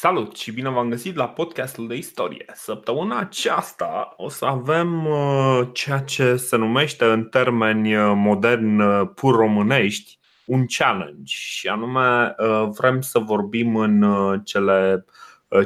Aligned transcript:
Salut 0.00 0.36
și 0.36 0.52
bine 0.52 0.68
v-am 0.68 0.88
găsit 0.88 1.16
la 1.16 1.28
podcastul 1.28 1.88
de 1.88 1.94
istorie. 1.94 2.44
Săptămâna 2.54 3.18
aceasta 3.18 4.14
o 4.16 4.28
să 4.28 4.44
avem 4.44 5.06
uh, 5.06 5.68
ceea 5.72 5.98
ce 5.98 6.36
se 6.36 6.56
numește 6.56 7.04
în 7.04 7.24
termeni 7.24 7.96
uh, 7.96 8.12
moderni 8.14 8.82
uh, 8.82 9.08
pur 9.14 9.36
românești 9.36 10.18
un 10.46 10.64
challenge 10.66 11.34
și 11.36 11.68
anume 11.68 12.34
vrem 12.78 13.00
să 13.00 13.18
vorbim 13.18 13.76
în 13.76 14.04
cele 14.44 15.04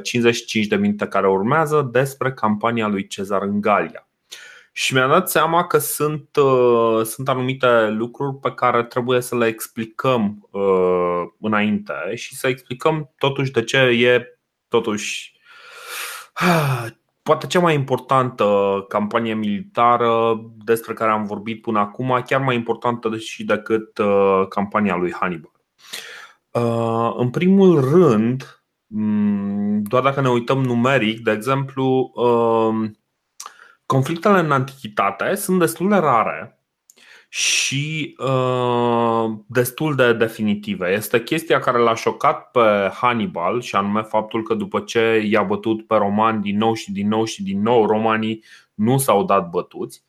55 0.02 0.66
de 0.66 0.77
minute 0.77 1.07
care 1.07 1.29
urmează 1.29 1.89
despre 1.93 2.32
campania 2.32 2.87
lui 2.87 3.07
Cezar 3.07 3.43
în 3.43 3.61
Galia. 3.61 4.09
Și 4.77 4.95
mi-am 4.95 5.09
dat 5.09 5.30
seama 5.30 5.66
că 5.66 5.79
sunt, 5.79 6.29
sunt 7.04 7.29
anumite 7.29 7.88
lucruri 7.88 8.36
pe 8.36 8.52
care 8.52 8.84
trebuie 8.84 9.20
să 9.20 9.36
le 9.36 9.46
explicăm 9.46 10.48
înainte 11.41 11.95
și 12.14 12.34
să 12.36 12.48
explicăm 12.48 13.12
totuși 13.18 13.50
de 13.50 13.64
ce 13.64 13.77
e 13.79 14.38
totuși 14.68 15.32
poate 17.24 17.46
cea 17.46 17.60
mai 17.60 17.74
importantă 17.74 18.45
campanie 18.88 19.34
militară 19.34 20.41
despre 20.65 20.93
care 20.93 21.10
am 21.10 21.24
vorbit 21.24 21.60
până 21.62 21.79
acum, 21.79 22.23
chiar 22.27 22.41
mai 22.41 22.54
importantă 22.54 23.16
și 23.16 23.45
decât 23.45 23.98
uh, 23.98 24.46
campania 24.48 24.96
lui 24.96 25.12
Hannibal. 25.12 25.52
Uh, 26.51 27.15
în 27.16 27.30
primul 27.30 27.80
rând, 27.80 28.65
mm, 28.87 29.82
doar 29.82 30.02
dacă 30.02 30.20
ne 30.20 30.29
uităm 30.29 30.62
numeric, 30.62 31.20
de 31.20 31.30
exemplu, 31.30 32.12
uh, 32.15 32.91
conflictele 33.87 34.38
în 34.38 34.51
antichitate 34.51 35.34
sunt 35.34 35.59
destul 35.59 35.88
de 35.88 35.97
rare 35.97 36.59
și 37.29 38.16
uh, 38.19 39.24
destul 39.47 39.95
de 39.95 40.12
definitive. 40.12 40.93
Este 40.93 41.23
chestia 41.23 41.59
care 41.59 41.79
l-a 41.79 41.95
șocat 41.95 42.51
pe 42.51 42.91
Hannibal 42.95 43.60
și 43.60 43.77
anume 43.77 44.02
faptul 44.02 44.43
că 44.43 44.55
după 44.55 44.80
ce 44.80 45.23
i-a 45.27 45.43
bătut 45.43 45.87
pe 45.87 45.97
romani 45.97 46.43
din 46.43 46.57
nou 46.57 46.74
și 46.74 46.93
din 46.93 47.09
nou 47.09 47.24
și 47.24 47.43
din 47.43 47.62
nou, 47.62 47.87
romanii 47.87 48.45
nu 48.74 48.99
s-au 48.99 49.24
dat 49.24 49.51
bătuți. 49.51 50.05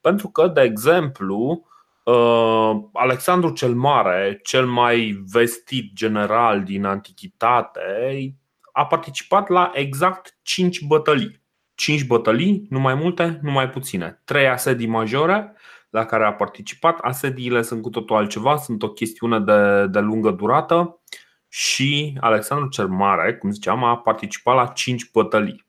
Pentru 0.00 0.28
că, 0.28 0.46
de 0.46 0.60
exemplu, 0.60 1.66
uh, 2.04 2.70
Alexandru 2.92 3.50
cel 3.50 3.74
Mare, 3.74 4.40
cel 4.42 4.66
mai 4.66 5.22
vestit 5.32 5.92
general 5.94 6.62
din 6.62 6.84
antichitate, 6.84 8.34
a 8.72 8.86
participat 8.86 9.48
la 9.48 9.70
exact 9.74 10.38
5 10.42 10.84
bătălii. 10.84 11.42
5 11.78 12.04
bătălii, 12.04 12.66
nu 12.70 12.80
mai 12.80 12.94
multe, 12.94 13.38
nu 13.42 13.50
mai 13.50 13.70
puține. 13.70 14.20
3 14.24 14.48
asedii 14.48 14.86
majore, 14.86 15.52
la 15.90 16.04
care 16.04 16.24
a 16.24 16.32
participat. 16.32 16.98
Asediile 16.98 17.62
sunt 17.62 17.82
cu 17.82 17.90
totul 17.90 18.16
altceva, 18.16 18.56
sunt 18.56 18.82
o 18.82 18.88
chestiune 18.88 19.40
de, 19.40 19.86
de 19.86 19.98
lungă 19.98 20.30
durată 20.30 21.00
și 21.48 22.18
Alexandru 22.20 22.68
cel 22.68 22.88
Mare, 22.88 23.34
cum 23.34 23.50
ziceam, 23.50 23.84
a 23.84 23.96
participat 23.96 24.54
la 24.54 24.66
cinci 24.66 25.10
bătălii. 25.10 25.66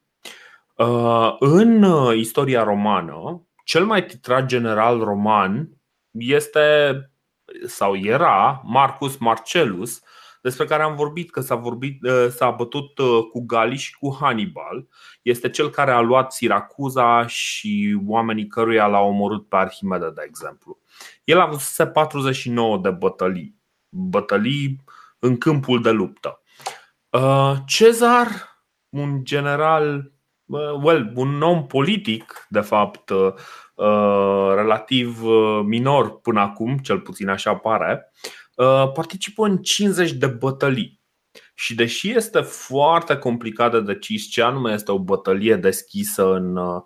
Uh, 0.76 1.36
în 1.40 1.86
istoria 2.16 2.64
romană, 2.64 3.48
cel 3.64 3.86
mai 3.86 4.06
titrat 4.06 4.46
general 4.46 5.00
roman 5.00 5.70
este 6.12 6.70
sau 7.66 7.96
era 7.96 8.62
Marcus 8.66 9.18
Marcellus, 9.18 10.02
despre 10.42 10.66
care 10.66 10.84
am 10.84 10.96
vorbit 10.96 11.32
că 11.32 11.42
s-a, 11.42 11.56
vorbit, 11.56 12.04
uh, 12.04 12.28
s-a 12.30 12.50
bătut 12.50 12.98
uh, 12.98 13.24
cu 13.32 13.46
Gali 13.46 13.78
și 13.78 13.98
cu 13.98 14.18
Hannibal. 14.20 14.88
Este 15.22 15.50
cel 15.50 15.70
care 15.70 15.92
a 15.92 16.00
luat 16.00 16.32
Siracuza 16.32 17.28
și 17.28 18.00
oamenii 18.06 18.48
căruia 18.48 18.88
l-au 18.88 19.08
omorât 19.08 19.48
pe 19.48 19.56
Arhimede, 19.56 20.10
de 20.16 20.22
exemplu. 20.26 20.80
El 21.24 21.40
a 21.40 21.44
avut 21.44 21.92
49 21.94 22.78
de 22.78 22.90
bătălii, 22.90 23.56
bătălii 23.90 24.84
în 25.20 25.38
câmpul 25.38 25.82
de 25.82 25.92
luptă. 25.92 26.42
Uh, 27.10 27.54
Cezar, 27.66 28.28
un 28.90 29.24
general, 29.24 30.12
well, 30.82 31.12
un 31.16 31.42
om 31.42 31.68
politic, 31.68 32.46
de 32.50 32.60
fapt, 32.60 33.12
relativ 34.56 35.22
minor 35.64 36.20
până 36.20 36.40
acum, 36.40 36.78
cel 36.78 37.00
puțin 37.00 37.30
așa 37.30 37.56
pare, 37.56 38.12
Uh, 38.14 38.39
participă 38.94 39.46
în 39.46 39.58
50 39.58 40.12
de 40.12 40.28
bătălii. 40.28 41.00
Și 41.54 41.76
deși 41.76 42.16
este 42.16 42.40
foarte 42.40 43.16
complicat 43.16 43.72
de 43.72 43.82
decis 43.82 44.30
ce 44.30 44.42
anume 44.42 44.74
este 44.74 44.92
o 44.92 45.00
bătălie 45.00 45.56
deschisă 45.56 46.34
în, 46.34 46.56
uh, 46.56 46.82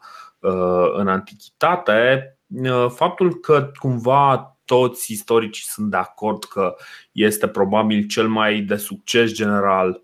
în 0.93 1.07
antichitate, 1.07 2.37
uh, 2.47 2.85
faptul 2.89 3.39
că 3.39 3.71
cumva 3.79 4.57
toți 4.65 5.11
istoricii 5.11 5.65
sunt 5.65 5.91
de 5.91 5.97
acord 5.97 6.43
că 6.43 6.75
este 7.11 7.47
probabil 7.47 8.07
cel 8.07 8.27
mai 8.27 8.59
de 8.59 8.75
succes 8.75 9.31
general 9.31 10.01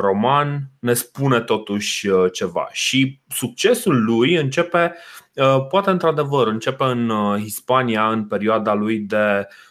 roman, 0.00 0.70
ne 0.78 0.92
spune 0.92 1.40
totuși 1.40 2.08
ceva. 2.32 2.68
Și 2.72 3.20
succesul 3.28 4.04
lui 4.04 4.34
începe, 4.34 4.94
poate 5.68 5.90
într-adevăr, 5.90 6.46
începe 6.46 6.84
în 6.84 7.10
Hispania 7.38 8.10
în 8.10 8.26
perioada 8.26 8.74
lui 8.74 8.98
de 8.98 9.46
Uh, 9.48 9.65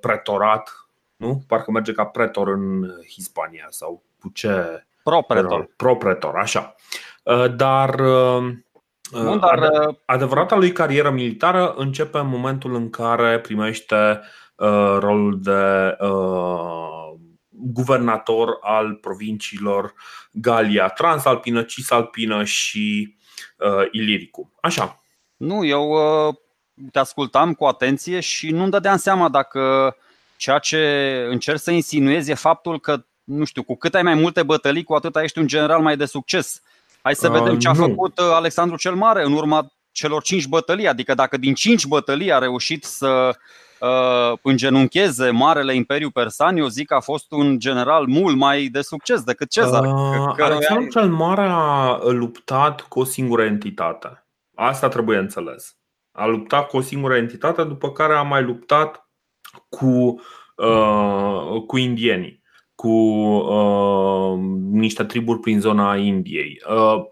pretorat, 0.00 0.70
nu? 1.16 1.42
Parcă 1.46 1.70
merge 1.70 1.92
ca 1.92 2.04
pretor 2.04 2.48
în 2.48 2.90
Hispania 3.08 3.66
sau 3.70 4.02
cu 4.20 4.28
ce? 4.34 4.84
Pro-pretor. 5.02 5.70
Pro-pretor, 5.76 6.36
așa. 6.36 6.74
Uh, 7.22 7.54
dar 7.56 8.00
uh, 8.00 8.44
Bun, 9.12 9.38
dar... 9.38 9.70
adevărata 10.04 10.56
lui 10.56 10.72
carieră 10.72 11.10
militară 11.10 11.74
începe 11.76 12.18
în 12.18 12.28
momentul 12.28 12.74
în 12.74 12.90
care 12.90 13.40
primește 13.40 14.20
rolul 14.98 15.40
de 15.42 15.96
guvernator 17.48 18.58
al 18.60 18.94
provinciilor 18.94 19.94
Galia, 20.32 20.88
Transalpină, 20.88 21.62
Cisalpină 21.62 22.44
și 22.44 23.16
Iliricum. 23.90 24.52
Așa. 24.60 25.02
Nu, 25.36 25.64
eu 25.64 25.96
te 26.92 26.98
ascultam 26.98 27.54
cu 27.54 27.64
atenție 27.64 28.20
și 28.20 28.50
nu-mi 28.50 28.70
dădeam 28.70 28.96
seama 28.96 29.28
dacă 29.28 29.96
ceea 30.36 30.58
ce 30.58 31.10
încerc 31.28 31.58
să 31.58 31.70
insinuezi 31.70 32.30
e 32.30 32.34
faptul 32.34 32.80
că, 32.80 33.04
nu 33.24 33.44
știu, 33.44 33.62
cu 33.62 33.76
cât 33.76 33.94
ai 33.94 34.02
mai 34.02 34.14
multe 34.14 34.42
bătălii, 34.42 34.84
cu 34.84 34.94
atât 34.94 35.16
ești 35.16 35.38
un 35.38 35.46
general 35.46 35.80
mai 35.80 35.96
de 35.96 36.04
succes. 36.04 36.62
Hai 37.02 37.14
să 37.14 37.28
vedem 37.28 37.52
uh, 37.52 37.58
ce 37.60 37.68
a 37.68 37.72
nu. 37.72 37.86
făcut 37.86 38.18
uh, 38.18 38.24
Alexandru 38.32 38.76
cel 38.76 38.94
Mare 38.94 39.24
în 39.24 39.32
urma 39.32 39.66
celor 39.92 40.22
cinci 40.22 40.46
bătălii. 40.46 40.88
Adică 40.88 41.14
dacă 41.14 41.36
din 41.36 41.54
cinci 41.54 41.86
bătălii 41.86 42.32
a 42.32 42.38
reușit 42.38 42.84
să 42.84 43.36
uh, 43.80 44.38
îngenuncheze 44.42 45.30
Marele 45.30 45.74
Imperiu 45.74 46.10
Persan, 46.10 46.56
eu 46.56 46.66
zic 46.66 46.86
că 46.86 46.94
a 46.94 47.00
fost 47.00 47.32
un 47.32 47.58
general 47.58 48.06
mult 48.06 48.36
mai 48.36 48.66
de 48.66 48.80
succes 48.80 49.22
decât 49.22 49.50
Cezar. 49.50 49.84
Uh, 49.84 50.34
Alexandru 50.38 50.90
cel 50.90 51.10
Mare 51.10 51.46
a 51.50 51.98
luptat 52.02 52.80
cu 52.80 53.00
o 53.00 53.04
singură 53.04 53.44
entitate. 53.44 54.26
Asta 54.54 54.88
trebuie 54.88 55.18
înțeles. 55.18 55.76
A 56.16 56.26
luptat 56.26 56.68
cu 56.68 56.76
o 56.76 56.80
singură 56.80 57.16
entitate, 57.16 57.64
după 57.64 57.92
care 57.92 58.14
a 58.14 58.22
mai 58.22 58.42
luptat 58.42 59.08
cu, 59.68 60.20
uh, 60.56 61.62
cu 61.66 61.76
indienii, 61.76 62.42
cu 62.74 62.88
uh, 62.88 64.38
niște 64.70 65.04
triburi 65.04 65.40
prin 65.40 65.60
zona 65.60 65.96
Indiei. 65.96 66.60
Uh, 66.68 67.04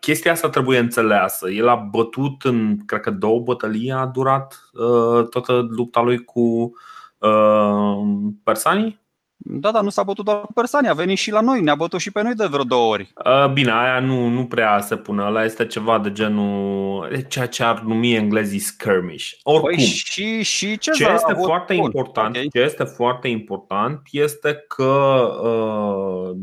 chestia 0.00 0.32
asta 0.32 0.48
trebuie 0.48 0.78
înțeleasă. 0.78 1.50
El 1.50 1.68
a 1.68 1.74
bătut 1.74 2.42
în, 2.42 2.76
cred 2.86 3.00
că 3.00 3.10
două 3.10 3.40
bătălii 3.40 3.92
a 3.92 4.06
durat 4.06 4.70
uh, 4.72 5.28
toată 5.28 5.66
lupta 5.70 6.00
lui 6.00 6.24
cu 6.24 6.72
uh, 7.18 7.98
persanii. 8.42 9.03
Da, 9.46 9.70
dar 9.70 9.82
nu 9.82 9.88
s-a 9.88 10.02
bătut 10.02 10.24
doar 10.24 10.40
cu 10.40 10.52
persanii, 10.52 10.90
a 10.90 10.94
venit 10.94 11.18
și 11.18 11.30
la 11.30 11.40
noi, 11.40 11.60
ne-a 11.60 11.74
bătut 11.74 12.00
și 12.00 12.10
pe 12.10 12.22
noi 12.22 12.34
de 12.34 12.46
vreo 12.46 12.64
două 12.64 12.92
ori. 12.92 13.12
Bine, 13.52 13.72
aia 13.72 14.00
nu, 14.00 14.28
nu 14.28 14.44
prea 14.44 14.80
se 14.80 14.96
pune, 14.96 15.22
ăla 15.22 15.44
este 15.44 15.66
ceva 15.66 15.98
de 15.98 16.12
genul, 16.12 17.24
ceea 17.28 17.46
ce 17.46 17.62
ar 17.62 17.80
numi 17.80 18.14
englezii 18.14 18.58
skirmish. 18.58 19.30
Oricum, 19.42 19.74
păi 19.74 19.84
și, 19.84 20.42
și 20.42 20.78
ce, 20.78 20.90
ce 20.90 21.10
este 21.14 21.32
foarte 21.44 21.74
bun. 21.74 21.84
important, 21.84 22.36
okay. 22.36 22.48
ce 22.52 22.60
este 22.60 22.84
foarte 22.84 23.28
important 23.28 24.00
este 24.10 24.64
că 24.68 25.22
uh, 25.42 26.36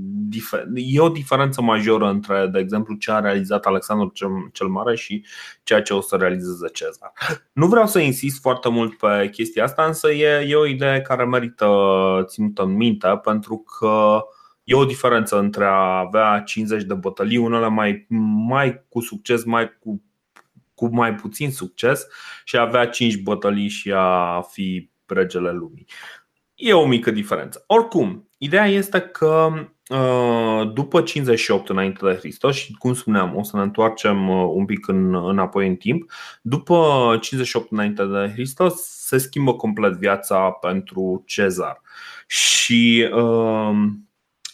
e 0.75 0.99
o 0.99 1.09
diferență 1.09 1.61
majoră 1.61 2.09
între, 2.09 2.47
de 2.51 2.59
exemplu, 2.59 2.95
ce 2.95 3.11
a 3.11 3.19
realizat 3.19 3.65
Alexandru 3.65 4.11
cel 4.51 4.67
Mare 4.67 4.95
și 4.95 5.25
ceea 5.63 5.81
ce 5.81 5.93
o 5.93 6.01
să 6.01 6.15
realizeze 6.15 6.67
Cezar. 6.73 7.11
Nu 7.53 7.67
vreau 7.67 7.87
să 7.87 7.99
insist 7.99 8.41
foarte 8.41 8.69
mult 8.69 8.97
pe 8.97 9.29
chestia 9.31 9.63
asta, 9.63 9.83
însă 9.83 10.11
e, 10.11 10.45
e 10.47 10.55
o 10.55 10.65
idee 10.65 11.01
care 11.01 11.25
merită 11.25 11.67
ținută 12.27 12.61
în 12.63 12.75
minte 12.75 12.89
pentru 12.97 13.57
că 13.57 14.21
e 14.63 14.75
o 14.75 14.85
diferență 14.85 15.39
între 15.39 15.65
a 15.65 15.99
avea 15.99 16.41
50 16.45 16.83
de 16.83 16.93
bătălii, 16.93 17.37
unele 17.37 17.67
mai, 17.67 18.05
mai 18.47 18.85
cu 18.89 18.99
succes, 18.99 19.43
mai 19.43 19.77
cu, 19.79 20.03
cu 20.73 20.87
mai 20.87 21.15
puțin 21.15 21.51
succes 21.51 22.07
și 22.43 22.55
a 22.55 22.61
avea 22.61 22.87
5 22.87 23.21
bătălii 23.21 23.67
și 23.67 23.91
a 23.95 24.41
fi 24.41 24.91
regele 25.05 25.51
lumii. 25.51 25.85
E 26.63 26.73
o 26.73 26.85
mică 26.85 27.11
diferență. 27.11 27.63
Oricum, 27.67 28.29
ideea 28.37 28.65
este 28.65 28.99
că 28.99 29.49
uh, 29.89 30.71
după 30.73 31.01
58 31.01 31.69
înainte 31.69 32.05
de 32.05 32.17
Hristos 32.17 32.55
și 32.55 32.73
cum 32.73 32.93
spuneam, 32.93 33.35
o 33.35 33.43
să 33.43 33.57
ne 33.57 33.61
întoarcem 33.61 34.29
uh, 34.29 34.49
un 34.53 34.65
pic 34.65 34.87
în, 34.87 35.15
înapoi 35.15 35.67
în 35.67 35.75
timp, 35.75 36.11
după 36.41 37.17
58 37.21 37.71
înainte 37.71 38.05
de 38.05 38.31
Hristos 38.33 38.73
se 38.81 39.17
schimbă 39.17 39.53
complet 39.53 39.91
viața 39.91 40.49
pentru 40.49 41.23
Cezar. 41.25 41.81
Și 42.27 43.09
uh, 43.13 43.71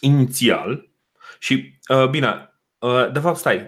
inițial, 0.00 0.88
Și 1.38 1.78
bine, 2.10 2.52
de 3.12 3.18
fapt, 3.18 3.36
stai. 3.36 3.66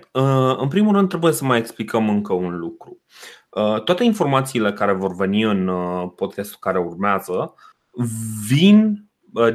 În 0.57 0.69
primul 0.69 0.95
rând 0.95 1.09
trebuie 1.09 1.33
să 1.33 1.45
mai 1.45 1.59
explicăm 1.59 2.09
încă 2.09 2.33
un 2.33 2.59
lucru. 2.59 3.01
Toate 3.85 4.05
informațiile 4.05 4.73
care 4.73 4.93
vor 4.93 5.15
veni 5.15 5.43
în 5.43 5.71
podcastul 6.17 6.57
care 6.61 6.79
urmează 6.79 7.55
vin 8.49 9.05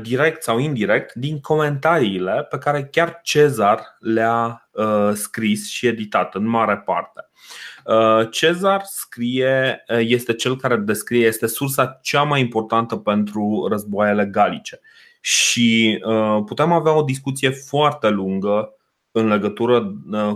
direct 0.01 0.43
sau 0.43 0.59
indirect 0.59 1.13
din 1.13 1.39
comentariile 1.39 2.47
pe 2.49 2.57
care 2.57 2.85
chiar 2.91 3.19
Cezar 3.23 3.97
le-a 3.99 4.69
scris 5.13 5.69
și 5.69 5.87
editat 5.87 6.35
în 6.35 6.47
mare 6.47 6.77
parte. 6.77 7.29
Cezar 8.29 8.81
scrie, 8.83 9.83
este 9.87 10.33
cel 10.33 10.57
care 10.57 10.75
descrie, 10.75 11.25
este 11.25 11.47
sursa 11.47 11.99
cea 12.01 12.23
mai 12.23 12.39
importantă 12.39 12.95
pentru 12.95 13.67
războaiele 13.69 14.25
galice. 14.25 14.79
Și 15.21 15.99
putem 16.45 16.71
avea 16.71 16.97
o 16.97 17.03
discuție 17.03 17.49
foarte 17.49 18.09
lungă 18.09 18.69
în 19.11 19.27
legătură 19.27 19.93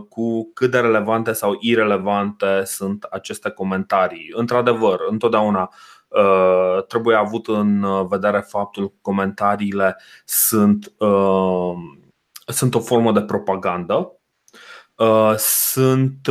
cu 0.10 0.54
cât 0.54 0.72
de 0.72 0.80
relevante 0.80 1.34
sau 1.34 1.58
irelevante 1.60 2.62
sunt 2.66 3.04
aceste 3.04 3.50
comentarii. 3.50 4.32
Într-adevăr, 4.36 5.00
întotdeauna 5.10 5.74
trebuie 6.88 7.16
avut 7.16 7.48
în 7.48 7.86
vedere 8.08 8.40
faptul 8.40 8.88
că 8.88 8.96
comentariile 9.02 9.98
sunt, 10.26 10.94
sunt 12.46 12.76
o 12.76 12.80
formă 12.80 13.12
de 13.12 13.22
propagandă, 13.22 14.12
sunt 15.38 16.28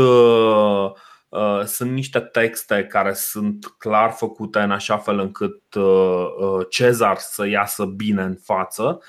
Uh, 1.28 1.64
sunt 1.64 1.90
niște 1.90 2.20
texte 2.20 2.84
care 2.84 3.12
sunt 3.12 3.66
clar 3.78 4.10
făcute 4.10 4.58
în 4.58 4.70
așa 4.70 4.98
fel 4.98 5.18
încât 5.18 5.74
uh, 5.74 6.26
uh, 6.38 6.66
Cezar 6.68 7.16
să 7.16 7.46
iasă 7.46 7.84
bine 7.84 8.22
în 8.22 8.36
față. 8.42 9.02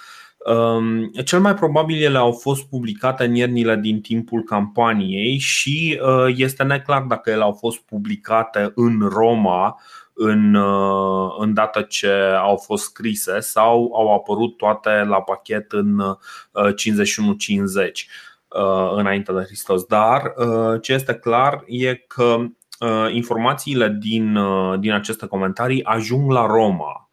Um, 0.45 1.11
cel 1.25 1.39
mai 1.39 1.53
probabil 1.53 2.03
ele 2.03 2.17
au 2.17 2.31
fost 2.31 2.63
publicate 2.69 3.23
în 3.23 3.35
iernile 3.35 3.75
din 3.75 4.01
timpul 4.01 4.43
campaniei 4.43 5.37
și 5.37 5.99
este 6.27 6.63
neclar 6.63 7.01
dacă 7.01 7.29
ele 7.29 7.43
au 7.43 7.53
fost 7.53 7.79
publicate 7.79 8.71
în 8.75 8.99
Roma 8.99 9.79
în, 10.13 10.55
în 11.37 11.53
data 11.53 11.81
ce 11.81 12.11
au 12.41 12.55
fost 12.55 12.83
scrise 12.83 13.39
sau 13.39 13.91
au 13.95 14.13
apărut 14.13 14.57
toate 14.57 14.89
la 14.89 15.21
pachet 15.21 15.71
în 15.71 16.01
51-50. 16.03 16.73
Uh, 18.49 18.91
înainte 18.95 19.31
de 19.31 19.43
Hristos. 19.43 19.83
Dar 19.83 20.33
uh, 20.35 20.81
ce 20.81 20.93
este 20.93 21.13
clar 21.13 21.63
e 21.65 21.95
că 21.95 22.37
uh, 22.79 23.13
informațiile 23.13 23.97
din, 23.99 24.39
din 24.79 24.91
aceste 24.91 25.27
comentarii 25.27 25.83
ajung 25.83 26.31
la 26.31 26.45
Roma. 26.45 27.08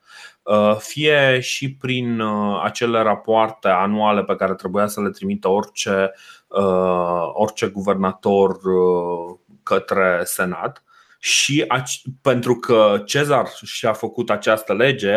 Fie 0.78 1.40
și 1.40 1.74
prin 1.74 2.22
acele 2.62 3.02
rapoarte 3.02 3.68
anuale 3.68 4.24
pe 4.24 4.36
care 4.36 4.54
trebuia 4.54 4.86
să 4.86 5.00
le 5.00 5.10
trimită 5.10 5.48
orice, 5.48 6.12
orice 7.32 7.66
guvernator 7.66 8.58
către 9.62 10.20
Senat, 10.24 10.84
și 11.18 11.66
pentru 12.22 12.54
că 12.54 13.02
Cezar 13.04 13.46
și-a 13.64 13.92
făcut 13.92 14.30
această 14.30 14.74
lege, 14.74 15.14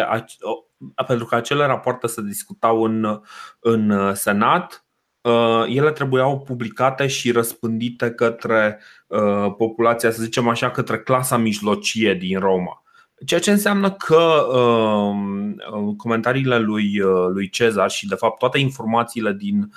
pentru 1.08 1.26
că 1.26 1.36
acele 1.36 1.66
rapoarte 1.66 2.08
se 2.08 2.22
discutau 2.22 2.84
în, 2.84 3.22
în 3.60 4.16
Senat, 4.16 4.84
Uh, 5.22 5.64
ele 5.68 5.92
trebuiau 5.92 6.40
publicate 6.40 7.08
și 7.08 7.32
răspândite 7.32 8.12
către 8.12 8.80
uh, 9.08 9.54
populația, 9.58 10.12
să 10.12 10.22
zicem 10.22 10.48
așa, 10.48 10.72
către 10.72 11.00
clasa 11.00 11.38
mijlocie 11.38 12.14
din 12.14 12.40
Roma. 12.40 12.84
Ceea 13.26 13.40
ce 13.40 13.52
înseamnă 13.52 13.92
că 13.92 14.48
uh, 14.54 15.96
comentariile 15.98 16.58
lui, 16.58 17.00
lui 17.30 17.50
Cezar 17.50 17.90
și, 17.90 18.08
de 18.08 18.16
fapt, 18.16 18.40
toate 18.40 18.60
informațiile 18.60 19.34
din, 19.34 19.72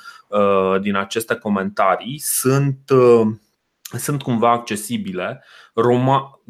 din 0.80 0.96
aceste 0.96 1.34
comentarii 1.34 2.18
sunt, 2.18 2.78
sunt 3.98 4.22
cumva 4.22 4.50
accesibile 4.50 5.44
Roma, 5.74 6.40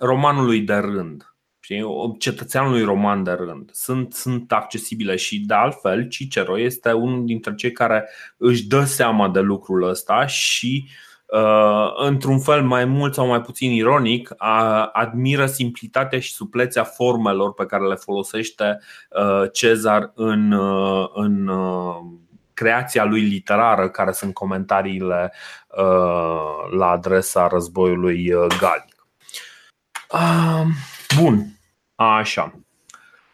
romanului 0.00 0.60
de 0.60 0.74
rând 0.74 1.32
știi, 1.60 1.84
cetățeanului 2.18 2.82
roman 2.82 3.22
de 3.22 3.30
rând. 3.30 3.70
Sunt, 3.72 4.12
sunt 4.12 4.52
accesibile 4.52 5.16
și 5.16 5.38
de 5.38 5.54
altfel 5.54 6.08
Cicero 6.08 6.58
este 6.58 6.92
unul 6.92 7.24
dintre 7.24 7.54
cei 7.54 7.72
care 7.72 8.08
își 8.36 8.66
dă 8.66 8.84
seama 8.84 9.28
de 9.28 9.40
lucrul 9.40 9.82
ăsta 9.82 10.26
și 10.26 10.84
Uh, 10.88 11.11
într-un 11.96 12.38
fel 12.38 12.62
mai 12.62 12.84
mult 12.84 13.14
sau 13.14 13.26
mai 13.26 13.40
puțin 13.40 13.70
ironic, 13.70 14.30
uh, 14.30 14.88
admiră 14.92 15.46
simplitatea 15.46 16.20
și 16.20 16.32
suplețea 16.32 16.84
formelor 16.84 17.54
pe 17.54 17.66
care 17.66 17.86
le 17.86 17.94
folosește 17.94 18.78
uh, 19.10 19.50
Cezar 19.52 20.12
în, 20.14 20.52
uh, 20.52 21.08
în 21.14 21.46
uh, 21.46 21.96
creația 22.54 23.04
lui 23.04 23.20
literară, 23.20 23.88
care 23.88 24.12
sunt 24.12 24.34
comentariile 24.34 25.32
uh, 25.68 26.76
la 26.76 26.86
adresa 26.86 27.46
războiului 27.46 28.30
galic. 28.58 29.06
Bun. 31.18 31.46
Așa. 31.94 32.61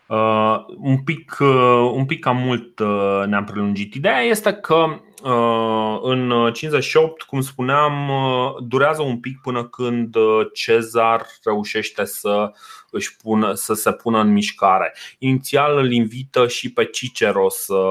Uh, 0.08 0.64
un, 0.78 1.02
pic, 1.02 1.36
uh, 1.40 1.90
un 1.92 2.06
pic 2.06 2.20
cam 2.20 2.36
mult 2.36 2.78
uh, 2.78 3.22
ne-am 3.26 3.44
prelungit. 3.44 3.94
Ideea 3.94 4.20
este 4.20 4.52
că 4.52 5.00
uh, 5.22 5.98
în 6.02 6.50
58, 6.52 7.22
cum 7.22 7.40
spuneam, 7.40 8.08
uh, 8.08 8.54
durează 8.60 9.02
un 9.02 9.20
pic 9.20 9.40
până 9.40 9.64
când 9.64 10.14
uh, 10.14 10.46
Cezar 10.52 11.26
reușește 11.44 12.04
să, 12.04 12.52
își 12.90 13.16
pună, 13.16 13.52
să 13.52 13.74
se 13.74 13.92
pună 13.92 14.20
în 14.20 14.32
mișcare. 14.32 14.94
Inițial 15.18 15.76
îl 15.76 15.92
invită 15.92 16.46
și 16.46 16.72
pe 16.72 16.84
Cicero 16.84 17.48
să, 17.48 17.82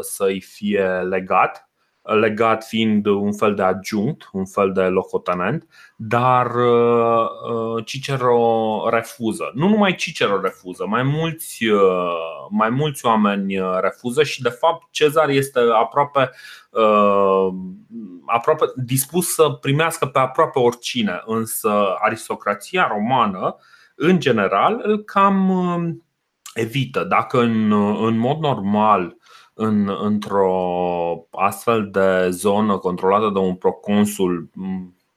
să-i 0.00 0.40
fie 0.40 0.86
legat 0.86 1.65
legat 2.14 2.64
fiind 2.64 3.06
un 3.06 3.32
fel 3.32 3.54
de 3.54 3.62
adjunct, 3.62 4.28
un 4.32 4.44
fel 4.46 4.72
de 4.72 4.82
locotenent, 4.82 5.66
dar 5.96 6.54
uh, 6.54 7.26
uh, 7.50 7.84
Cicero 7.84 8.88
refuză. 8.90 9.50
Nu 9.54 9.68
numai 9.68 9.94
Cicero 9.94 10.40
refuză, 10.40 10.86
mai 10.86 11.02
mulți, 11.02 11.64
uh, 11.64 12.46
mai 12.50 12.70
mulți 12.70 13.06
oameni 13.06 13.60
refuză 13.80 14.22
și 14.22 14.42
de 14.42 14.48
fapt 14.48 14.86
Cezar 14.90 15.28
este 15.28 15.58
aproape, 15.58 16.30
aproape 18.26 18.64
dispus 18.74 19.34
să 19.34 19.48
primească 19.50 20.06
pe 20.06 20.18
aproape 20.18 20.58
oricine, 20.58 21.22
însă 21.24 21.94
aristocrația 21.98 22.86
romană 22.90 23.56
în 23.94 24.20
general 24.20 24.80
îl 24.82 25.04
cam 25.04 26.02
evită. 26.54 27.04
Dacă 27.04 27.40
în, 27.40 27.72
în 28.06 28.18
mod 28.18 28.38
normal 28.38 29.16
în, 29.58 29.96
într-o 30.00 31.26
astfel 31.30 31.90
de 31.90 32.28
zonă 32.30 32.78
controlată 32.78 33.30
de 33.32 33.38
un 33.38 33.54
proconsul, 33.54 34.50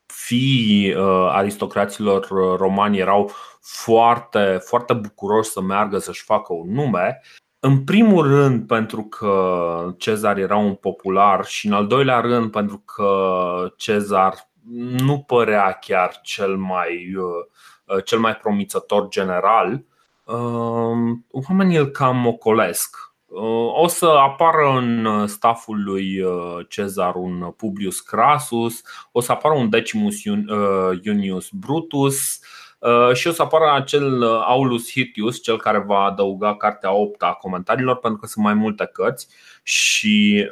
fii 0.06 0.94
uh, 0.94 1.28
aristocraților 1.32 2.30
uh, 2.30 2.58
romani 2.58 2.98
erau 2.98 3.32
foarte, 3.62 4.60
foarte 4.62 4.94
bucuroși 4.94 5.50
să 5.50 5.62
meargă 5.62 5.98
să-și 5.98 6.24
facă 6.24 6.54
un 6.54 6.74
nume. 6.74 7.22
În 7.60 7.84
primul 7.84 8.28
rând 8.28 8.68
pentru 8.68 9.04
că 9.04 9.94
Cezar 9.98 10.38
era 10.38 10.58
un 10.58 10.74
popular 10.74 11.46
și 11.46 11.68
în 11.68 11.74
al 11.74 11.88
doilea 11.88 12.20
rând 12.20 12.52
pentru 12.52 12.78
că 12.78 13.74
Cezar 13.76 14.50
nu 14.98 15.20
părea 15.20 15.72
chiar 15.72 16.20
cel 16.24 16.56
mai, 16.56 17.16
uh, 17.16 18.04
cel 18.04 18.20
mai 18.20 18.36
promițător 18.36 19.08
general, 19.08 19.84
oamenii 21.32 21.78
îl 21.78 21.88
cam 21.88 22.26
ocolesc 22.26 23.09
o 23.74 23.88
să 23.88 24.06
apară 24.06 24.78
în 24.78 25.06
uh, 25.06 25.28
staful 25.28 25.84
lui 25.84 26.22
uh, 26.22 26.66
Cezar 26.68 27.16
un 27.16 27.54
Publius 27.58 28.00
Crassus, 28.00 28.82
o 29.12 29.22
să 29.22 29.32
apară 29.32 29.56
un 29.56 29.70
Decimus 29.70 30.24
Iunius 31.04 31.46
uh, 31.46 31.52
Brutus 31.54 32.40
și 33.14 33.28
o 33.28 33.32
să 33.32 33.42
apară 33.42 33.74
acel 33.74 34.24
Aulus 34.24 34.92
Hirtius, 34.92 35.42
cel 35.42 35.58
care 35.58 35.80
va 35.80 36.00
adăuga 36.00 36.56
cartea 36.56 36.94
8 36.94 37.24
a 37.24 37.38
comentariilor, 37.42 37.98
pentru 37.98 38.20
că 38.20 38.28
sunt 38.28 38.46
mai 38.46 38.54
multe 38.54 38.90
cărți 38.94 39.28
și 39.64 40.50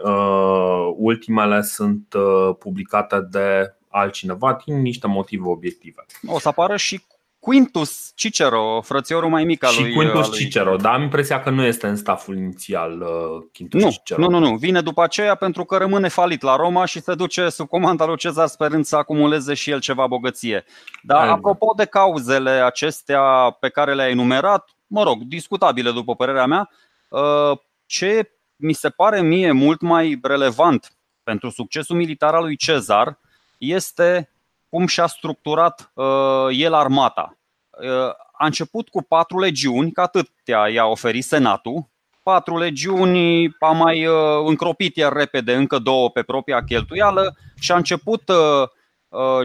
ultimele 0.95 1.61
sunt 1.61 2.15
publicate 2.59 3.27
de 3.31 3.75
altcineva 3.89 4.59
din 4.65 4.81
niște 4.81 5.07
motive 5.07 5.47
obiective. 5.47 6.05
O 6.27 6.39
să 6.39 6.47
apară 6.47 6.75
și 6.75 7.01
Quintus 7.39 8.11
Cicero, 8.15 8.81
frățiorul 8.81 9.29
mai 9.29 9.43
mic 9.43 9.63
al 9.63 9.71
și 9.71 9.81
lui 9.81 9.93
Quintus 9.93 10.29
lui... 10.29 10.37
Cicero, 10.37 10.75
dar 10.75 10.93
am 10.93 11.01
impresia 11.01 11.41
că 11.41 11.49
nu 11.49 11.63
este 11.63 11.87
în 11.87 11.95
staful 11.95 12.37
inițial 12.37 13.01
uh, 13.01 13.45
Quintus 13.53 13.83
nu, 13.83 13.89
Cicero. 13.89 14.21
Nu, 14.21 14.29
nu, 14.29 14.39
nu, 14.39 14.55
vine 14.55 14.81
după 14.81 15.03
aceea 15.03 15.35
pentru 15.35 15.63
că 15.63 15.77
rămâne 15.77 16.07
falit 16.07 16.41
la 16.41 16.55
Roma 16.55 16.85
și 16.85 17.01
se 17.01 17.15
duce 17.15 17.49
sub 17.49 17.67
comanda 17.67 18.05
lui 18.05 18.17
Cezar 18.17 18.47
sperând 18.47 18.85
să 18.85 18.95
acumuleze 18.95 19.53
și 19.53 19.69
el 19.69 19.79
ceva 19.79 20.07
bogăție. 20.07 20.65
Dar 21.01 21.21
Ai 21.21 21.29
apropo 21.29 21.73
de 21.75 21.85
cauzele 21.85 22.49
acestea 22.49 23.21
pe 23.59 23.69
care 23.69 23.93
le-ai 23.93 24.11
enumerat, 24.11 24.69
mă 24.87 25.03
rog, 25.03 25.21
discutabile 25.21 25.91
după 25.91 26.15
părerea 26.15 26.45
mea, 26.45 26.69
uh, 27.07 27.57
ce 27.85 28.31
mi 28.55 28.73
se 28.73 28.89
pare 28.89 29.21
mie 29.21 29.51
mult 29.51 29.81
mai 29.81 30.19
relevant 30.21 30.91
pentru 31.23 31.49
succesul 31.49 31.95
militar 31.95 32.33
al 32.33 32.43
lui 32.43 32.55
Cezar 32.55 33.19
este 33.57 34.31
cum 34.69 34.87
și-a 34.87 35.07
structurat 35.07 35.91
uh, 35.93 36.47
el 36.51 36.73
armata. 36.73 37.37
Uh, 37.69 38.09
a 38.31 38.45
început 38.45 38.89
cu 38.89 39.01
patru 39.01 39.39
legiuni, 39.39 39.91
că 39.91 40.01
atâtea 40.01 40.67
i-a 40.67 40.85
oferit 40.85 41.23
Senatul, 41.23 41.89
patru 42.23 42.57
legiuni, 42.57 43.55
a 43.59 43.71
mai 43.71 44.07
încropit 44.45 44.95
iar 44.95 45.13
repede 45.13 45.55
încă 45.55 45.77
două 45.77 46.09
pe 46.09 46.23
propria 46.23 46.63
cheltuială 46.63 47.35
și 47.59 47.71
a 47.71 47.75
început 47.75 48.31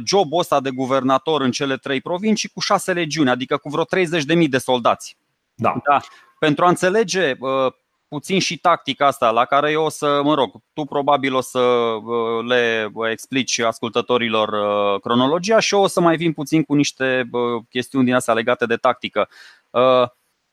jobul 0.05 0.39
ăsta 0.39 0.61
de 0.61 0.71
guvernator 0.71 1.41
în 1.41 1.51
cele 1.51 1.77
trei 1.77 2.01
provincii 2.01 2.49
cu 2.49 2.61
șase 2.61 2.93
legiuni, 2.93 3.31
adică 3.31 3.57
cu 3.57 3.69
vreo 3.69 3.85
30.000 3.85 4.49
de 4.49 4.59
soldați. 4.59 5.17
Da. 5.55 5.75
da. 5.85 6.01
Pentru 6.39 6.65
a 6.65 6.69
înțelege 6.69 7.35
puțin 8.13 8.41
și 8.41 8.59
tactica 8.59 9.07
asta 9.07 9.31
la 9.31 9.45
care 9.45 9.71
eu 9.71 9.85
o 9.85 9.89
să, 9.89 10.21
mă 10.25 10.35
rog, 10.35 10.55
tu 10.73 10.85
probabil 10.85 11.35
o 11.35 11.41
să 11.41 11.59
uh, 11.59 12.45
le 12.47 12.93
explici 13.11 13.59
ascultătorilor 13.59 14.49
uh, 14.49 15.01
cronologia 15.01 15.59
și 15.59 15.75
eu 15.75 15.81
o 15.81 15.87
să 15.87 16.01
mai 16.01 16.17
vin 16.17 16.33
puțin 16.33 16.63
cu 16.63 16.75
niște 16.75 17.29
uh, 17.33 17.63
chestiuni 17.71 18.05
din 18.05 18.15
astea 18.15 18.35
legate 18.35 18.67
de 18.67 18.77
tactică. 18.77 19.29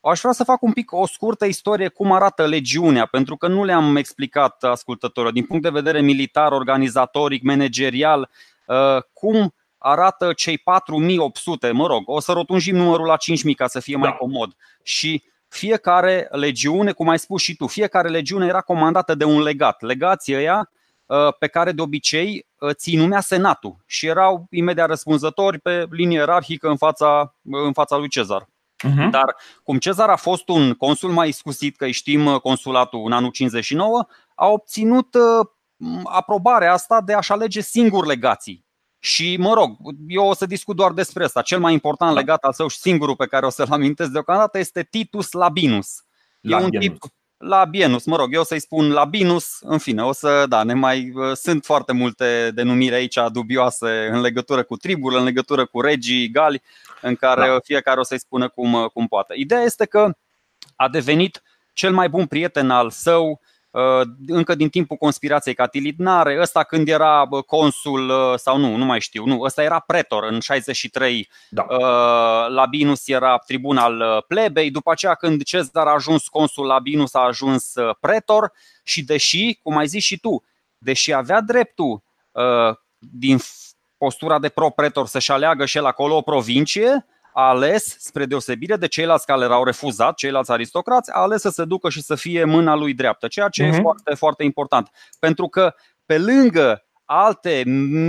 Aș 0.02 0.20
vrea 0.20 0.32
să 0.32 0.44
fac 0.44 0.62
un 0.62 0.74
pic 0.74 0.92
o 0.92 1.08
scurtă 1.08 1.46
istorie 1.46 1.88
cum 1.88 2.12
arată 2.12 2.46
legiunea, 2.46 3.06
pentru 3.06 3.36
că 3.38 3.48
nu 3.48 3.64
le-am 3.64 3.96
explicat 3.96 4.64
ascultătorilor 4.64 5.34
din 5.34 5.46
punct 5.46 5.64
de 5.64 5.70
vedere 5.70 6.02
militar, 6.02 6.52
organizatoric, 6.52 7.44
managerial, 7.44 8.30
cum 9.14 9.54
arată 9.78 10.34
cei 10.34 10.58
4800, 10.58 11.72
mă 11.72 11.88
rog, 11.88 12.02
o 12.06 12.20
să 12.20 12.32
rotunjim 12.32 12.76
numărul 12.76 13.06
la 13.06 13.16
5000 13.16 13.56
ca 13.56 13.68
să 13.68 13.80
fie 13.80 13.96
mai 13.96 14.10
da. 14.10 14.16
comod. 14.16 14.56
Și 14.84 15.24
fiecare 15.50 16.28
legiune, 16.32 16.92
cum 16.92 17.10
ai 17.10 17.20
spus 17.20 17.42
și 17.42 17.56
tu, 17.56 17.68
fiecare 17.68 18.10
legiune 18.10 18.46
era 18.46 18.62
comandată 18.62 19.16
de 19.16 19.24
un 19.24 19.42
legat. 19.42 19.82
Legații 19.82 20.36
ăia 20.36 20.72
uh, 21.06 21.34
pe 21.40 21.48
care 21.48 21.72
de 21.72 21.82
obicei 21.82 22.48
uh, 22.60 22.70
ți 22.74 22.96
numea 22.96 23.20
senatul 23.20 23.76
și 23.86 24.08
erau 24.08 24.48
imediat 24.50 24.88
răspunzători 24.88 25.60
pe 25.60 25.88
linie 25.90 26.18
ierarhică 26.18 26.70
în 26.70 26.78
fața, 26.78 27.36
uh, 27.42 27.62
în 27.66 27.74
fața 27.74 27.98
lui 27.98 28.10
Cezar. 28.10 28.50
Uh-huh. 28.88 29.10
Dar 29.10 29.36
cum 29.64 29.78
Cezar 29.78 30.10
a 30.10 30.16
fost 30.16 30.50
un 30.50 30.74
consul 30.74 31.12
mai 31.12 31.32
scusit, 31.32 31.78
că 31.78 31.88
știm 31.88 32.38
consulatul 32.38 33.02
în 33.06 33.12
anul 33.12 33.32
59, 33.32 34.06
a 34.36 34.48
obținut 34.48 35.16
aprobarea 36.04 36.74
asta 36.74 37.02
de 37.02 37.14
a-și 37.14 37.32
alege 37.32 37.62
singur 37.62 38.06
legații. 38.06 38.66
Și 39.00 39.38
mă 39.38 39.54
rog, 39.54 39.78
eu 40.08 40.28
o 40.28 40.34
să 40.34 40.46
discut 40.46 40.76
doar 40.76 40.92
despre 40.92 41.24
asta. 41.24 41.42
Cel 41.42 41.60
mai 41.60 41.74
important 41.74 42.14
da. 42.14 42.20
legat 42.20 42.44
al 42.44 42.54
său 42.54 42.68
și 42.68 42.78
singurul 42.78 43.16
pe 43.16 43.26
care 43.26 43.46
o 43.46 43.50
să-l 43.50 43.68
amintesc 43.70 44.10
deocamdată 44.10 44.58
este 44.58 44.88
Titus 44.90 45.32
Labinus. 45.32 46.04
Labienus. 46.42 46.74
E 46.74 46.78
un 46.78 46.82
tip 46.82 47.04
Labienus, 47.38 48.06
mă 48.06 48.16
rog, 48.16 48.34
eu 48.34 48.44
să-i 48.44 48.60
spun 48.60 48.92
Labinus, 48.92 49.58
în 49.62 49.78
fine, 49.78 50.04
o 50.04 50.12
să, 50.12 50.46
da, 50.50 50.64
ne 50.64 50.74
mai, 50.74 51.14
sunt 51.34 51.66
foarte 51.66 51.94
multe 51.94 52.52
denumiri 52.54 52.96
aici 52.96 53.18
dubioase 53.32 54.10
în 54.12 54.22
legătură 54.22 54.64
cu 54.64 54.78
tribul, 54.78 55.16
în 55.16 55.24
legătură 55.24 55.66
cu 55.66 55.82
regii 55.82 56.30
gali, 56.30 56.62
în 57.02 57.16
care 57.16 57.48
da. 57.48 57.60
fiecare 57.64 58.00
o 58.00 58.04
să-i 58.04 58.20
spună 58.20 58.50
cum, 58.50 58.90
cum 58.94 59.08
poate. 59.08 59.34
Ideea 59.38 59.62
este 59.62 59.86
că 59.86 60.14
a 60.76 60.90
devenit 60.90 61.42
cel 61.74 61.94
mai 61.94 62.10
bun 62.10 62.26
prieten 62.26 62.70
al 62.70 62.90
său, 62.90 63.30
Uh, 63.30 63.48
încă 64.28 64.56
din 64.56 64.70
timpul 64.70 64.98
conspirației 64.98 65.54
catilidnare, 65.54 66.40
ăsta 66.42 66.64
când 66.64 66.88
era 66.88 67.28
consul 67.46 68.10
uh, 68.10 68.34
sau 68.36 68.58
nu, 68.58 68.76
nu 68.76 68.86
mai 68.86 69.00
știu, 69.00 69.26
nu, 69.26 69.42
ăsta 69.42 69.64
era 69.64 69.80
pretor 69.80 70.24
în 70.24 70.40
63, 70.40 71.30
da. 71.50 71.66
Uh, 71.70 72.50
Labinus 72.50 73.08
era 73.08 73.38
tribun 73.38 73.78
al 73.78 74.26
plebei, 74.28 74.72
după 74.72 74.92
aceea 74.92 75.14
când 75.14 75.44
Cezar 75.44 75.88
a 75.88 75.94
ajuns 75.94 76.28
consul, 76.28 76.66
Labinus 76.66 77.14
a 77.14 77.20
ajuns 77.20 77.74
pretor 78.00 78.52
și 78.84 79.04
deși, 79.04 79.60
cum 79.64 79.78
ai 79.78 79.88
zis 79.88 80.04
și 80.04 80.20
tu, 80.20 80.44
deși 80.78 81.14
avea 81.14 81.42
dreptul 81.42 82.04
din 82.98 83.40
postura 83.98 84.40
de 84.40 84.50
pro-pretor 84.50 85.08
să-și 85.08 85.32
aleagă 85.32 85.66
și 85.66 85.78
el 85.78 85.86
acolo 85.86 86.16
o 86.16 86.22
provincie, 86.22 87.06
a 87.34 87.48
ales, 87.48 87.96
spre 88.00 88.26
deosebire 88.26 88.76
de 88.76 88.88
ceilalți 88.88 89.26
care 89.26 89.46
l-au 89.46 89.64
refuzat, 89.64 90.16
ceilalți 90.16 90.52
aristocrați, 90.52 91.12
a 91.14 91.20
ales 91.20 91.42
să 91.42 91.50
se 91.50 91.66
ducă 91.66 91.90
și 91.90 92.02
să 92.02 92.16
fie 92.16 92.44
mâna 92.44 92.76
lui 92.76 92.94
dreaptă, 92.94 93.28
ceea 93.28 93.48
ce 93.50 93.64
uh-huh. 93.64 93.68
e 93.68 93.72
mhm. 93.72 93.82
foarte, 93.82 94.14
foarte 94.14 94.44
important. 94.44 94.90
Pentru 95.20 95.48
că 95.48 95.74
pe 96.06 96.18
lângă 96.18 96.84
alte 97.06 97.64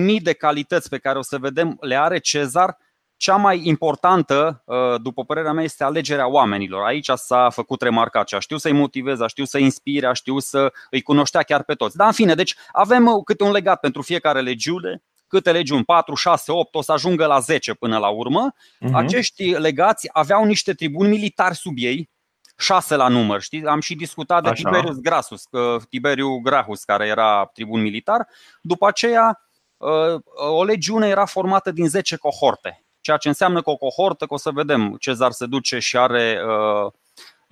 mii 0.04 0.20
de 0.20 0.32
calități 0.32 0.88
pe 0.88 0.98
care 0.98 1.18
o 1.18 1.22
să 1.22 1.38
vedem 1.38 1.76
le 1.80 1.96
are 1.96 2.18
Cezar, 2.18 2.76
cea 3.16 3.36
mai 3.36 3.60
importantă, 3.64 4.62
uh, 4.64 5.00
după 5.02 5.24
părerea 5.24 5.52
mea, 5.52 5.64
este 5.64 5.84
alegerea 5.84 6.28
oamenilor. 6.28 6.84
Aici 6.84 7.10
s-a 7.14 7.50
făcut 7.50 7.82
remarcat. 7.82 8.32
A 8.32 8.38
știu 8.38 8.56
să-i 8.56 8.72
motiveze, 8.72 9.24
a 9.24 9.26
știu 9.26 9.44
să-i 9.44 9.62
inspire, 9.62 10.06
a 10.06 10.12
știu 10.12 10.38
să 10.38 10.72
îi 10.90 11.02
cunoștea 11.02 11.42
chiar 11.42 11.62
pe 11.62 11.74
toți. 11.74 11.96
Dar, 11.96 12.06
în 12.06 12.12
fine, 12.12 12.34
deci 12.34 12.56
avem 12.72 13.06
uh, 13.06 13.20
câte 13.24 13.44
un 13.44 13.52
legat 13.52 13.80
pentru 13.80 14.02
fiecare 14.02 14.40
legiune, 14.40 15.02
câte 15.30 15.52
legiuni, 15.52 15.84
4, 15.84 16.14
6, 16.14 16.52
8, 16.52 16.75
o 16.75 16.82
să 16.82 16.92
ajungă 16.92 17.26
la 17.26 17.38
10 17.38 17.75
până 17.75 17.99
la 17.99 18.08
urmă. 18.08 18.54
Uh-huh. 18.54 18.92
Acești 18.92 19.50
legați 19.50 20.08
aveau 20.12 20.44
niște 20.44 20.72
tribuni 20.72 21.08
militari 21.08 21.54
sub 21.54 21.75
ei, 21.76 22.10
șase 22.56 22.96
la 22.96 23.08
număr. 23.08 23.40
Știi? 23.40 23.64
Am 23.64 23.80
și 23.80 23.94
discutat 23.94 24.42
de 24.42 24.49
Așa. 24.49 24.62
Tiberius 24.62 24.99
Grasus, 24.99 25.42
Tiberiu 25.88 26.38
Grahus, 26.38 26.84
care 26.84 27.06
era 27.06 27.50
tribun 27.52 27.80
militar. 27.80 28.28
După 28.62 28.87
aceea, 28.87 29.40
ă, 29.80 30.22
o 30.34 30.64
legiune 30.64 31.08
era 31.08 31.25
formată 31.25 31.70
din 31.70 31.88
10 31.88 32.16
cohorte, 32.16 32.84
ceea 33.00 33.16
ce 33.16 33.28
înseamnă 33.28 33.62
că 33.62 33.70
o 33.70 33.76
cohortă, 33.76 34.26
că 34.26 34.34
o 34.34 34.37
să 34.37 34.50
vedem, 34.50 34.96
Cezar 34.99 35.30
se 35.30 35.46
duce 35.46 35.78
și 35.78 35.96
are 35.96 36.40
uh, 36.46 36.92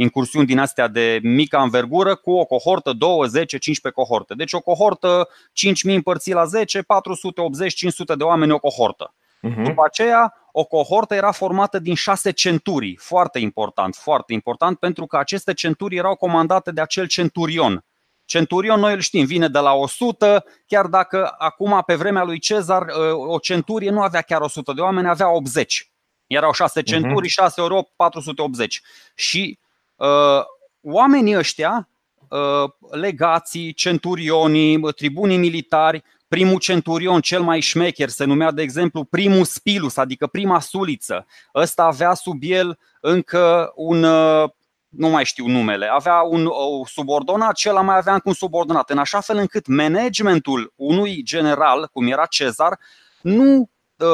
incursiuni 0.00 0.46
din 0.46 0.58
astea 0.58 0.88
de 0.88 1.20
mică 1.22 1.56
învergură 1.56 2.14
cu 2.14 2.30
o 2.30 2.44
cohortă 2.44 2.92
2, 2.92 3.28
10, 3.28 3.58
15 3.58 4.00
cohorte. 4.00 4.34
Deci 4.34 4.52
o 4.52 4.60
cohortă 4.60 5.28
5.000 5.28 5.94
împărțit 5.94 6.34
la 6.34 6.44
10, 6.44 6.80
480-500 6.80 6.84
de 8.16 8.24
oameni 8.24 8.52
o 8.52 8.58
cohortă. 8.58 9.14
Uh-huh. 9.14 9.62
După 9.62 9.82
aceea, 9.84 10.34
o 10.52 10.64
cohortă 10.64 11.14
era 11.14 11.32
formată 11.32 11.78
din 11.78 11.94
șase 11.94 12.30
centurii. 12.30 12.96
Foarte 13.00 13.38
important, 13.38 13.94
foarte 13.94 14.32
important, 14.32 14.78
pentru 14.78 15.06
că 15.06 15.16
aceste 15.16 15.52
centurii 15.52 15.98
erau 15.98 16.14
comandate 16.14 16.70
de 16.70 16.80
acel 16.80 17.06
centurion. 17.06 17.84
Centurion, 18.24 18.80
noi 18.80 18.92
îl 18.92 19.00
știm, 19.00 19.24
vine 19.24 19.48
de 19.48 19.58
la 19.58 19.72
100, 19.72 20.44
chiar 20.66 20.86
dacă 20.86 21.34
acum, 21.38 21.82
pe 21.86 21.94
vremea 21.94 22.24
lui 22.24 22.38
Cezar, 22.38 22.86
o 23.26 23.38
centurie 23.38 23.90
nu 23.90 24.00
avea 24.00 24.20
chiar 24.20 24.40
100 24.40 24.72
de 24.72 24.80
oameni, 24.80 25.08
avea 25.08 25.30
80. 25.30 25.90
Erau 26.26 26.52
șase 26.52 26.80
mhm. 26.80 26.88
centurii, 26.88 27.30
6 27.30 27.60
ori 27.60 27.74
8, 27.74 27.92
480. 27.96 28.82
Și 29.14 29.58
Uh, 29.60 29.67
oamenii 30.80 31.36
ăștia, 31.36 31.88
uh, 32.28 32.70
legații, 32.90 33.72
centurionii, 33.72 34.80
tribunii 34.92 35.36
militari, 35.36 36.02
primul 36.28 36.58
centurion 36.58 37.20
cel 37.20 37.42
mai 37.42 37.60
șmecher 37.60 38.08
se 38.08 38.24
numea, 38.24 38.50
de 38.50 38.62
exemplu, 38.62 39.04
primul 39.04 39.44
spilus, 39.44 39.96
adică 39.96 40.26
prima 40.26 40.60
suliță. 40.60 41.26
Ăsta 41.54 41.82
avea 41.82 42.14
sub 42.14 42.38
el 42.40 42.78
încă 43.00 43.72
un, 43.74 44.02
uh, 44.02 44.50
nu 44.88 45.08
mai 45.08 45.24
știu 45.24 45.46
numele, 45.46 45.86
avea 45.86 46.20
un 46.20 46.46
o 46.46 46.86
subordonat, 46.86 47.54
cel 47.54 47.74
mai 47.74 47.96
avea 47.96 48.12
încă 48.12 48.28
un 48.28 48.34
subordonat, 48.34 48.90
în 48.90 48.98
așa 48.98 49.20
fel 49.20 49.36
încât 49.36 49.66
managementul 49.66 50.72
unui 50.76 51.22
general, 51.22 51.88
cum 51.92 52.06
era 52.06 52.26
Cezar, 52.26 52.78
nu 53.22 53.44
Ă, 53.54 53.68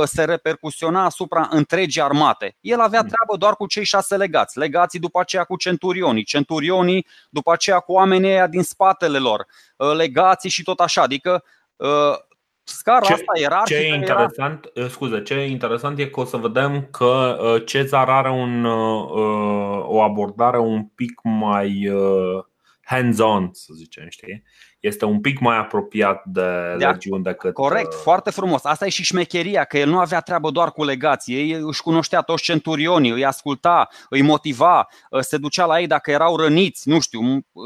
se 0.04 0.24
repercusiona 0.24 1.04
asupra 1.04 1.48
întregii 1.50 2.02
armate. 2.02 2.56
El 2.60 2.80
avea 2.80 3.00
mm. 3.02 3.08
treabă 3.08 3.36
doar 3.38 3.56
cu 3.56 3.66
cei 3.66 3.84
șase 3.84 4.16
legați, 4.16 4.58
legații 4.58 4.98
după 4.98 5.20
aceea 5.20 5.44
cu 5.44 5.56
centurionii, 5.56 6.24
centurionii 6.24 7.06
după 7.30 7.52
aceea 7.52 7.78
cu 7.78 7.92
oamenii 7.92 8.30
aia 8.30 8.46
din 8.46 8.62
spatele 8.62 9.18
lor, 9.18 9.46
ă, 9.80 9.94
legații 9.94 10.50
și 10.50 10.62
tot 10.62 10.80
așa. 10.80 11.02
Adică 11.02 11.44
ă, 11.80 12.18
scara 12.62 13.06
ce, 13.06 13.12
asta 13.12 13.32
era. 13.34 13.62
Ce 13.64 13.74
e 13.74 13.94
interesant, 13.94 14.70
era... 14.74 14.88
scuze, 14.88 15.22
ce 15.22 15.34
e 15.34 15.46
interesant 15.46 15.98
e 15.98 16.06
că 16.06 16.20
o 16.20 16.24
să 16.24 16.36
vedem 16.36 16.88
că 16.90 17.36
Cezar 17.64 18.08
are 18.08 18.30
un, 18.30 18.64
o 19.84 20.02
abordare 20.02 20.58
un 20.58 20.84
pic 20.84 21.20
mai 21.22 21.92
hands-on, 22.84 23.50
să 23.52 23.72
zicem, 23.76 24.06
știi? 24.08 24.42
Este 24.86 25.04
un 25.04 25.20
pic 25.20 25.38
mai 25.38 25.58
apropiat 25.58 26.24
de, 26.24 26.74
de 26.78 26.86
legiuni 26.86 27.22
decât... 27.22 27.52
Corect, 27.52 27.92
uh... 27.92 27.98
foarte 28.02 28.30
frumos. 28.30 28.64
Asta 28.64 28.86
e 28.86 28.88
și 28.88 29.02
șmecheria, 29.02 29.64
că 29.64 29.78
el 29.78 29.88
nu 29.88 29.98
avea 29.98 30.20
treabă 30.20 30.50
doar 30.50 30.70
cu 30.72 30.84
legații. 30.84 31.34
Ei 31.34 31.50
își 31.50 31.82
cunoștea 31.82 32.20
toți 32.20 32.42
centurionii, 32.42 33.10
îi 33.10 33.24
asculta, 33.24 33.88
îi 34.08 34.22
motiva, 34.22 34.88
uh, 35.10 35.20
se 35.20 35.36
ducea 35.36 35.64
la 35.64 35.80
ei 35.80 35.86
dacă 35.86 36.10
erau 36.10 36.36
răniți, 36.36 36.88
nu 36.88 37.00
știu, 37.00 37.20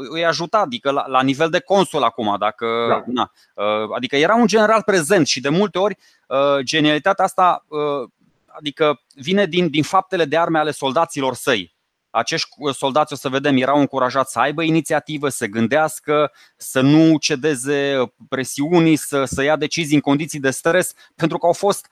îi 0.09 0.25
ajuta, 0.25 0.57
adică 0.57 0.91
la, 0.91 1.07
la 1.07 1.21
nivel 1.21 1.49
de 1.49 1.59
consul 1.59 2.03
acum, 2.03 2.35
dacă... 2.39 2.65
Da. 2.89 3.03
Na, 3.05 3.31
uh, 3.53 3.89
adică 3.95 4.15
era 4.15 4.35
un 4.35 4.47
general 4.47 4.81
prezent 4.83 5.27
și 5.27 5.41
de 5.41 5.49
multe 5.49 5.79
ori 5.79 5.97
uh, 6.27 6.63
genialitatea 6.63 7.23
asta 7.23 7.65
adică 8.47 9.01
vine 9.13 9.45
din, 9.45 9.69
din 9.69 9.83
faptele 9.83 10.25
de 10.25 10.37
arme 10.37 10.59
ale 10.59 10.71
soldaților 10.71 11.33
săi 11.33 11.77
acești 12.09 12.47
soldați, 12.73 13.13
o 13.13 13.15
să 13.15 13.29
vedem, 13.29 13.57
erau 13.57 13.79
încurajați 13.79 14.31
să 14.31 14.39
aibă 14.39 14.63
inițiativă, 14.63 15.29
să 15.29 15.45
gândească, 15.45 16.31
să 16.57 16.81
nu 16.81 17.17
cedeze 17.17 18.11
presiunii, 18.29 18.95
să, 18.95 19.23
să 19.23 19.43
ia 19.43 19.55
decizii 19.55 19.95
în 19.95 20.01
condiții 20.01 20.39
de 20.39 20.49
stres, 20.49 20.93
pentru 21.15 21.37
că 21.37 21.45
au 21.45 21.53
fost 21.53 21.87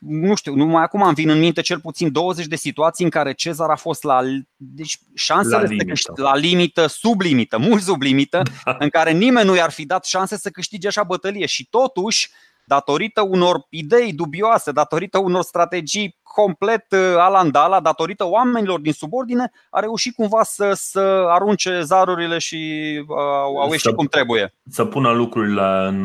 nu 0.00 0.34
știu, 0.34 0.54
numai 0.54 0.82
acum 0.82 1.02
îmi 1.02 1.14
vin 1.14 1.28
în 1.28 1.38
minte 1.38 1.60
cel 1.60 1.80
puțin 1.80 2.12
20 2.12 2.46
de 2.46 2.56
situații 2.56 3.04
în 3.04 3.10
care 3.10 3.32
Cezar 3.32 3.70
a 3.70 3.76
fost 3.76 4.02
la 4.02 4.20
deci 4.56 4.98
șansele 5.14 5.56
la 5.56 5.62
limită. 5.62 5.84
Câștig, 5.84 6.18
la 6.18 6.36
limită, 6.36 6.86
sub 6.86 7.20
limită, 7.20 7.58
mult 7.58 7.82
sub 7.82 8.02
limită, 8.02 8.42
da. 8.64 8.76
în 8.78 8.88
care 8.88 9.12
nimeni 9.12 9.46
nu 9.46 9.56
i-ar 9.56 9.70
fi 9.70 9.86
dat 9.86 10.04
șanse 10.04 10.36
să 10.36 10.50
câștige 10.50 10.86
așa 10.86 11.02
bătălie 11.02 11.46
și 11.46 11.66
totuși 11.68 12.30
datorită 12.64 13.20
unor 13.20 13.66
idei 13.68 14.12
dubioase, 14.12 14.72
datorită 14.72 15.18
unor 15.18 15.42
strategii 15.42 16.18
complet 16.42 16.92
alandala, 17.18 17.80
datorită 17.80 18.26
oamenilor 18.26 18.80
din 18.80 18.92
subordine, 18.92 19.50
a 19.70 19.80
reușit 19.80 20.14
cumva 20.14 20.42
să, 20.42 20.72
să 20.74 21.26
arunce 21.28 21.80
zarurile 21.80 22.38
și 22.38 22.60
au, 23.08 23.56
au 23.56 23.70
ieșit 23.70 23.94
cum 23.94 24.06
trebuie. 24.06 24.54
Să 24.70 24.84
pună 24.84 25.10
lucrurile 25.10 25.86
în, 25.88 26.04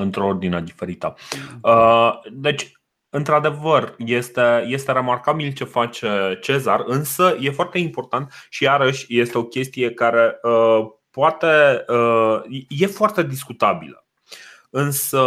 într-o 0.00 0.26
ordine 0.26 0.62
diferită. 0.62 1.14
Deci, 2.32 2.72
Într-adevăr, 3.10 3.94
este, 3.98 4.64
este 4.66 4.92
remarcabil 4.92 5.52
ce 5.52 5.64
face 5.64 6.38
Cezar, 6.42 6.82
însă 6.86 7.36
e 7.40 7.50
foarte 7.50 7.78
important 7.78 8.32
și 8.48 8.62
iarăși 8.62 9.06
este 9.08 9.38
o 9.38 9.44
chestie 9.44 9.90
care 9.90 10.38
uh, 10.42 10.86
poate 11.10 11.84
uh, 11.88 12.40
e 12.68 12.86
foarte 12.86 13.22
discutabilă. 13.22 14.07
Însă 14.70 15.22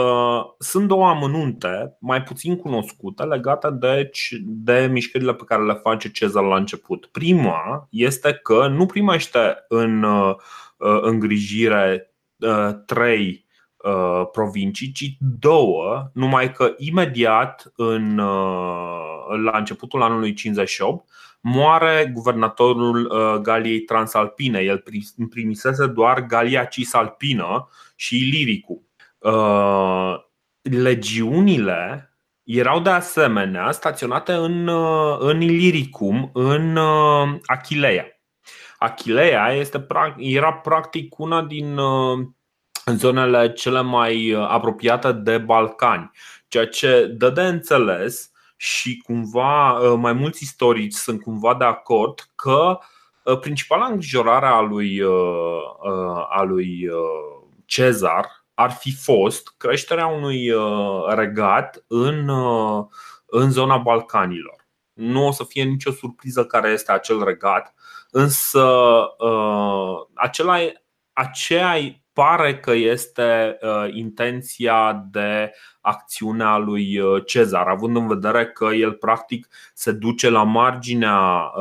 sunt 0.58 0.88
două 0.88 1.08
amănunte 1.08 1.98
mai 2.00 2.24
puțin 2.24 2.56
cunoscute 2.56 3.24
legate 3.24 3.70
de, 3.70 4.10
de 4.44 4.90
mișcările 4.92 5.34
pe 5.34 5.44
care 5.44 5.64
le 5.64 5.74
face 5.74 6.12
Cezar 6.12 6.44
la 6.44 6.56
început. 6.56 7.06
Prima 7.06 7.88
este 7.90 8.34
că 8.34 8.68
nu 8.68 8.86
primește 8.86 9.66
în 9.68 10.04
uh, 10.04 10.36
îngrijire 11.02 12.14
uh, 12.38 12.70
trei 12.86 13.46
uh, 13.78 14.28
provincii, 14.32 14.92
ci 14.92 15.18
două, 15.20 16.10
numai 16.14 16.52
că 16.52 16.74
imediat 16.78 17.72
în, 17.76 18.18
uh, 18.18 19.40
la 19.44 19.58
începutul 19.58 20.02
anului 20.02 20.34
58 20.34 21.10
moare 21.42 22.12
guvernatorul 22.14 23.06
uh, 23.06 23.42
Galiei 23.42 23.80
Transalpine. 23.80 24.60
El 24.60 24.84
primisese 25.30 25.88
doar 25.88 26.26
Galia 26.26 26.64
Cisalpină 26.66 27.70
și 27.96 28.18
Iliricul. 28.18 28.82
Uh, 29.22 30.16
legiunile 30.62 32.14
erau 32.44 32.80
de 32.80 32.90
asemenea 32.90 33.72
staționate 33.72 34.34
în, 34.34 34.68
uh, 34.68 35.18
în 35.20 35.42
Iliricum, 35.42 36.30
în 36.34 36.78
Achileia. 37.46 38.06
Achileia 38.78 39.54
este, 39.54 39.86
era 40.18 40.54
practic 40.54 41.20
una 41.20 41.42
din 41.42 41.80
zonele 42.86 43.52
cele 43.52 43.82
mai 43.82 44.36
apropiate 44.48 45.12
de 45.12 45.38
Balcani, 45.38 46.12
ceea 46.48 46.68
ce 46.68 47.06
dă 47.18 47.30
de 47.30 47.42
înțeles 47.42 48.32
și 48.58 49.02
cumva 49.06 49.72
mai 49.96 50.14
mulți 50.14 50.44
istorici 50.44 50.94
sunt 50.94 51.22
cumva 51.22 51.56
de 51.56 51.64
acord 51.64 52.20
că 52.36 52.78
principala 53.40 53.86
îngrijorare 53.86 54.46
a 54.46 54.60
lui, 54.60 55.02
a 56.30 56.44
lui 56.44 56.90
Cezar 57.66 58.41
ar 58.62 58.72
fi 58.72 58.96
fost 58.96 59.54
creșterea 59.58 60.08
unui 60.08 60.52
uh, 60.52 61.06
regat 61.08 61.84
în, 61.88 62.28
uh, 62.28 62.86
în 63.26 63.52
zona 63.52 63.78
Balcanilor. 63.78 64.68
Nu 64.94 65.28
o 65.28 65.32
să 65.32 65.44
fie 65.44 65.64
nicio 65.64 65.92
surpriză 65.92 66.46
care 66.46 66.70
este 66.70 66.92
acel 66.92 67.24
regat, 67.24 67.74
însă 68.12 68.64
uh, 69.18 70.08
acela, 70.14 70.58
aceea 71.14 72.02
pare 72.14 72.60
că 72.60 72.72
este 72.72 73.58
intenția 73.92 75.06
de 75.12 75.52
acțiune 75.82 76.44
a 76.44 76.58
lui 76.58 77.00
Cezar, 77.26 77.68
având 77.68 77.96
în 77.96 78.08
vedere 78.08 78.48
că 78.48 78.66
el 78.66 78.94
practic 78.94 79.48
se 79.74 79.92
duce 79.92 80.30
la 80.30 80.44
marginea, 80.44 81.52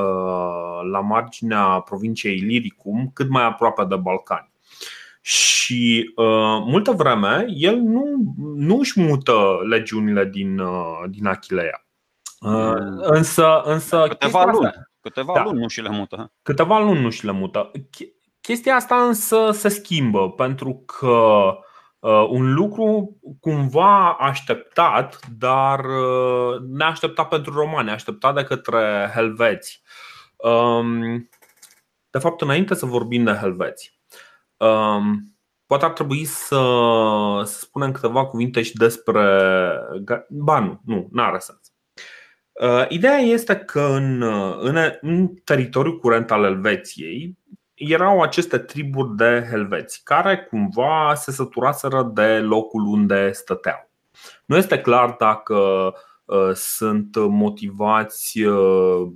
la 0.90 1.00
marginea 1.00 1.80
provinciei 1.80 2.36
Liricum, 2.36 3.10
cât 3.14 3.28
mai 3.28 3.44
aproape 3.44 3.84
de 3.84 3.96
Balcani. 3.96 4.49
Și 5.20 6.12
uh, 6.16 6.62
multă 6.64 6.90
vreme 6.90 7.46
el 7.48 7.76
nu, 7.76 8.04
nu 8.56 8.78
își 8.78 9.00
mută 9.00 9.58
legiunile 9.68 10.24
din, 10.24 10.58
uh, 10.58 11.02
din 11.08 11.26
Achilea. 11.26 11.86
Uh, 12.40 12.50
mm. 12.50 13.00
însă, 13.00 13.60
însă 13.64 14.06
câteva 14.08 14.44
luni, 14.44 14.66
asta, 14.66 14.90
câteva 15.00 15.32
da, 15.34 15.42
luni 15.42 15.60
nu 15.60 15.68
și 15.68 15.80
le 15.80 15.88
mută. 15.88 16.32
Câteva 16.42 16.78
luni 16.78 17.00
nu 17.00 17.10
și 17.10 17.24
le 17.24 17.32
mută. 17.32 17.70
Chestia 18.40 18.74
asta 18.74 18.96
însă 18.96 19.50
se 19.52 19.68
schimbă 19.68 20.30
pentru 20.30 20.82
că 20.86 21.42
uh, 21.98 22.26
un 22.28 22.54
lucru 22.54 23.18
cumva 23.40 24.12
așteptat, 24.12 25.20
dar 25.38 25.84
uh, 25.84 26.60
neașteptat 26.68 27.28
pentru 27.28 27.52
romani, 27.52 27.90
așteptat 27.90 28.34
de 28.34 28.44
către 28.44 29.10
helveți. 29.14 29.82
Um, 30.36 31.28
de 32.10 32.18
fapt, 32.18 32.40
înainte 32.40 32.74
să 32.74 32.86
vorbim 32.86 33.24
de 33.24 33.32
helveți, 33.32 33.99
Um, 33.99 33.99
poate 35.66 35.84
ar 35.84 35.90
trebui 35.90 36.24
să, 36.24 36.60
să 37.44 37.58
spunem 37.58 37.92
câteva 37.92 38.26
cuvinte 38.26 38.62
și 38.62 38.76
despre. 38.76 39.22
Ba, 40.28 40.58
nu, 40.58 40.80
nu, 40.84 41.08
n-are 41.12 41.38
sens. 41.38 41.72
Uh, 42.52 42.84
ideea 42.88 43.18
este 43.18 43.56
că 43.56 43.80
în, 43.80 44.22
în, 44.60 44.76
în 45.00 45.34
teritoriul 45.44 45.98
curent 45.98 46.30
al 46.30 46.44
Elveției 46.44 47.38
erau 47.74 48.20
aceste 48.22 48.58
triburi 48.58 49.16
de 49.16 49.46
helveți 49.50 50.04
care 50.04 50.46
cumva 50.50 51.14
se 51.14 51.32
săturaseră 51.32 52.10
de 52.14 52.38
locul 52.38 52.86
unde 52.86 53.32
stăteau. 53.32 53.90
Nu 54.44 54.56
este 54.56 54.80
clar 54.80 55.16
dacă 55.18 55.54
uh, 55.54 55.92
sunt 56.54 57.16
motivați 57.16 58.42
uh, 58.42 59.08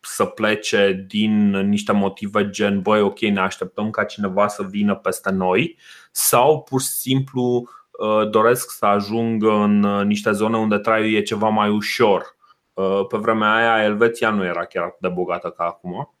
să 0.00 0.24
plece 0.24 1.04
din 1.08 1.50
niște 1.50 1.92
motive 1.92 2.50
gen 2.50 2.80
Băi, 2.80 3.00
ok, 3.00 3.20
ne 3.20 3.40
așteptăm 3.40 3.90
ca 3.90 4.04
cineva 4.04 4.48
să 4.48 4.62
vină 4.62 4.94
peste 4.94 5.30
noi 5.30 5.78
Sau 6.10 6.62
pur 6.62 6.80
și 6.80 6.86
simplu 6.86 7.68
uh, 7.90 8.30
doresc 8.30 8.70
să 8.70 8.86
ajung 8.86 9.42
în 9.42 9.82
uh, 9.82 10.04
niște 10.04 10.30
zone 10.30 10.56
unde 10.56 10.78
traiul 10.78 11.14
e 11.14 11.22
ceva 11.22 11.48
mai 11.48 11.68
ușor. 11.68 12.36
Uh, 12.72 13.06
Pe 13.08 13.16
vremea 13.16 13.54
aia 13.54 13.84
Elveția 13.84 14.30
nu 14.30 14.44
era 14.44 14.64
chiar 14.64 14.84
atât 14.84 15.00
de 15.00 15.08
bogată 15.08 15.50
ca 15.50 15.64
acum 15.64 16.14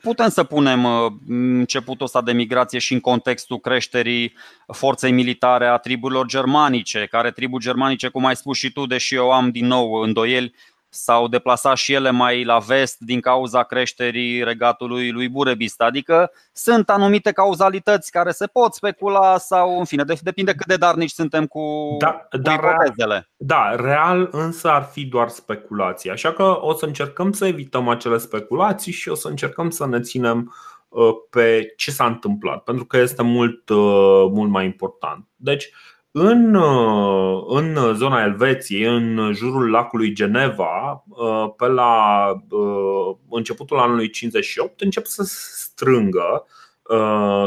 Putem 0.00 0.28
să 0.28 0.44
punem 0.44 0.86
începutul 1.28 2.04
ăsta 2.04 2.22
de 2.22 2.32
migrație 2.32 2.78
și 2.78 2.92
în 2.92 3.00
contextul 3.00 3.58
creșterii 3.58 4.34
forței 4.66 5.12
militare 5.12 5.66
a 5.66 5.76
triburilor 5.76 6.26
germanice, 6.26 7.06
care 7.10 7.30
triburi 7.30 7.64
germanice, 7.64 8.08
cum 8.08 8.24
ai 8.24 8.36
spus 8.36 8.56
și 8.56 8.72
tu, 8.72 8.86
deși 8.86 9.14
eu 9.14 9.32
am 9.32 9.50
din 9.50 9.66
nou 9.66 9.92
îndoieli, 9.92 10.54
s-au 10.94 11.28
deplasat 11.28 11.76
și 11.76 11.92
ele 11.92 12.10
mai 12.10 12.44
la 12.44 12.58
vest 12.58 12.96
din 12.98 13.20
cauza 13.20 13.62
creșterii 13.62 14.44
regatului 14.44 15.10
lui 15.10 15.28
Burebist. 15.28 15.80
Adică 15.80 16.30
sunt 16.52 16.90
anumite 16.90 17.32
cauzalități 17.32 18.10
care 18.10 18.30
se 18.30 18.46
pot 18.46 18.74
specula 18.74 19.38
sau, 19.38 19.78
în 19.78 19.84
fine, 19.84 20.04
depinde 20.22 20.54
cât 20.54 20.66
de 20.66 20.76
darnici 20.76 21.10
suntem 21.10 21.46
cu, 21.46 21.96
da, 21.98 22.10
cu 22.30 22.36
dar 22.36 22.54
ipotezele. 22.54 23.30
Da, 23.36 23.74
real 23.74 24.28
însă 24.30 24.70
ar 24.70 24.82
fi 24.82 25.04
doar 25.04 25.28
speculații. 25.28 26.10
Așa 26.10 26.32
că 26.32 26.58
o 26.60 26.74
să 26.74 26.84
încercăm 26.84 27.32
să 27.32 27.46
evităm 27.46 27.88
acele 27.88 28.18
speculații 28.18 28.92
și 28.92 29.08
o 29.08 29.14
să 29.14 29.28
încercăm 29.28 29.70
să 29.70 29.86
ne 29.86 30.00
ținem 30.00 30.54
uh, 30.88 31.10
pe 31.30 31.72
ce 31.76 31.90
s-a 31.90 32.06
întâmplat, 32.06 32.62
pentru 32.62 32.84
că 32.84 32.96
este 32.96 33.22
mult, 33.22 33.68
uh, 33.68 34.26
mult 34.30 34.50
mai 34.50 34.64
important. 34.64 35.28
Deci, 35.36 35.70
în, 36.16 36.54
uh, 36.54 37.44
în 37.46 37.94
zona 37.94 38.22
Elveției, 38.22 38.82
în 38.82 39.32
jurul 39.32 39.70
lacului 39.70 40.12
Geneva, 40.12 41.04
uh, 41.08 41.52
pe 41.56 41.66
la 41.66 42.24
uh, 42.50 43.16
începutul 43.30 43.78
anului 43.78 44.10
58, 44.10 44.80
încep 44.80 45.04
să 45.04 45.22
strângă 45.26 46.46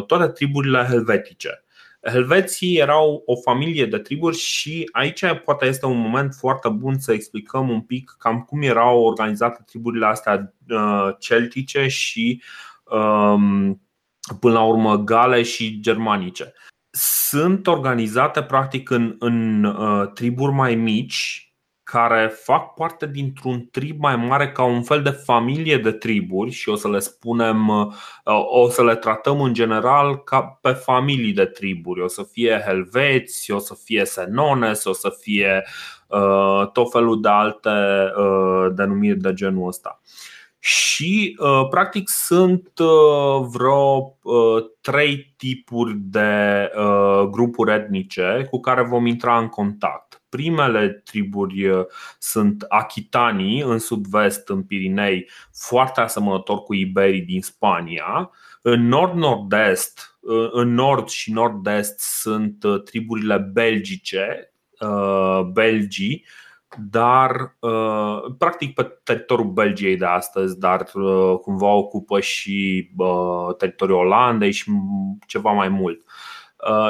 toate 0.08 0.28
triburile 0.28 0.86
helvetice. 0.90 1.64
Helveții 2.02 2.78
erau 2.78 3.24
o 3.26 3.36
familie 3.36 3.86
de 3.86 3.98
triburi 3.98 4.38
și 4.38 4.90
aici 4.92 5.24
poate 5.46 5.66
este 5.66 5.86
un 5.86 5.98
moment 5.98 6.34
foarte 6.34 6.70
bun 6.70 7.00
să 7.00 7.14
explicăm 7.14 7.70
un 7.70 7.82
pic 7.82 8.16
cam 8.20 8.42
cum 8.42 8.62
erau 8.62 9.04
organizate 9.04 9.64
triburile 9.66 10.06
astea 10.06 10.54
celtice 11.20 11.88
și 11.88 12.42
um, 12.84 13.82
până 14.40 14.54
la 14.54 14.64
urmă 14.64 14.98
gale 14.98 15.44
și 15.44 15.80
germanice 15.80 16.54
sunt 16.98 17.68
organizate 17.68 18.44
practic 18.44 18.90
în, 18.90 19.16
în 19.20 19.64
uh, 19.64 20.08
triburi 20.14 20.52
mai 20.52 20.76
mici 20.76 21.52
care 21.84 22.28
fac 22.28 22.74
parte 22.74 23.08
dintr-un 23.08 23.68
trib 23.72 24.00
mai 24.00 24.16
mare 24.16 24.52
ca 24.52 24.64
un 24.64 24.84
fel 24.84 25.02
de 25.02 25.10
familie 25.10 25.78
de 25.78 25.92
triburi 25.92 26.52
și 26.52 26.70
o 26.70 26.76
să 26.76 26.90
le 26.90 27.00
spunem, 27.00 27.68
uh, 27.68 27.94
o 28.50 28.70
să 28.70 28.84
le 28.84 28.96
tratăm 28.96 29.42
în 29.42 29.54
general 29.54 30.24
ca 30.24 30.42
pe 30.62 30.70
familii 30.72 31.34
de 31.34 31.46
triburi. 31.46 32.02
O 32.02 32.08
să 32.08 32.24
fie 32.32 32.64
helveți, 32.66 33.52
o 33.52 33.60
să 33.60 33.76
fie 33.84 34.06
senones, 34.06 34.84
o 34.84 34.94
să 34.94 35.16
fie 35.20 35.64
uh, 36.08 36.70
tot 36.72 36.92
felul 36.92 37.22
de 37.22 37.30
alte 37.30 37.70
uh, 38.18 38.68
denumiri 38.76 39.20
de 39.20 39.34
genul 39.34 39.68
ăsta. 39.68 40.02
Uh, 40.04 40.37
și 40.60 41.38
uh, 41.40 41.68
practic 41.70 42.10
sunt 42.10 42.72
uh, 42.80 43.48
vreo 43.52 44.18
uh, 44.22 44.64
trei 44.82 45.34
tipuri 45.38 45.96
de 45.98 46.72
grupuri 47.32 47.74
etnice 47.74 48.48
cu 48.50 48.60
care 48.60 48.82
vom 48.84 49.06
intra 49.06 49.38
în 49.38 49.48
contact. 49.48 50.22
Primele 50.30 50.90
triburi 50.90 51.86
sunt 52.20 52.66
achitanii 52.68 53.62
în 53.62 53.80
sud-vest, 53.80 54.50
în 54.50 54.64
Pirinei, 54.64 55.30
foarte 55.54 56.02
asemănător 56.02 56.64
cu 56.64 56.74
iberii 56.74 57.22
din 57.22 57.42
Spania. 57.42 58.32
În 58.62 58.88
nord-nord-est, 58.88 60.18
în 60.52 60.74
nord 60.74 61.08
și 61.08 61.32
nord-est 61.32 62.00
sunt 62.00 62.66
triburile 62.84 63.38
belgice, 63.38 64.54
belgii, 65.54 66.26
dar 66.78 67.58
practic 68.38 68.74
pe 68.74 68.84
teritoriul 69.04 69.52
Belgiei 69.52 69.98
de 69.98 70.06
astăzi, 70.06 70.60
dar 70.60 70.84
cumva 71.42 71.68
ocupă 71.68 72.20
și 72.20 72.90
teritoriul 73.58 73.98
Olandei 73.98 74.52
și 74.52 74.72
ceva 75.28 75.52
mai 75.52 75.70
mult. 75.70 76.04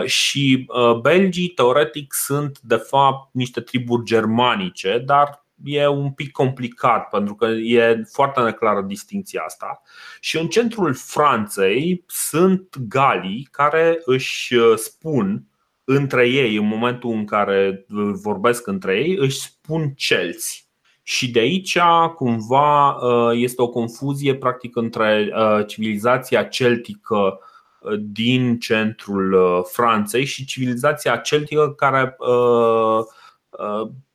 Și 0.05 0.67
belgii, 1.01 1.47
teoretic, 1.47 2.13
sunt 2.13 2.59
de 2.59 2.75
fapt 2.75 3.29
niște 3.33 3.61
triburi 3.61 4.03
germanice, 4.03 5.03
dar 5.05 5.45
e 5.63 5.87
un 5.87 6.11
pic 6.11 6.31
complicat 6.31 7.09
pentru 7.09 7.35
că 7.35 7.45
e 7.45 8.03
foarte 8.11 8.41
neclară 8.41 8.81
distinția 8.81 9.41
asta. 9.45 9.81
Și 10.19 10.37
în 10.37 10.47
centrul 10.47 10.93
Franței 10.93 12.03
sunt 12.07 12.77
galii 12.87 13.47
care 13.51 14.01
își 14.05 14.55
spun 14.75 15.43
între 15.89 16.27
ei, 16.27 16.55
în 16.55 16.67
momentul 16.67 17.11
în 17.11 17.25
care 17.25 17.85
vorbesc 18.21 18.67
între 18.67 18.95
ei, 18.95 19.15
își 19.15 19.39
spun 19.39 19.93
celți. 19.95 20.67
Și 21.03 21.31
de 21.31 21.39
aici, 21.39 21.77
cumva, 22.15 22.89
uh, 22.89 23.31
este 23.33 23.61
o 23.61 23.67
confuzie 23.67 24.35
practic 24.35 24.75
între 24.75 25.29
uh, 25.35 25.65
civilizația 25.67 26.43
celtică 26.43 27.39
uh, 27.79 27.93
din 27.99 28.59
centrul 28.59 29.35
Franței 29.71 30.25
și 30.25 30.45
civilizația 30.45 31.17
celtică 31.17 31.73
care 31.73 32.17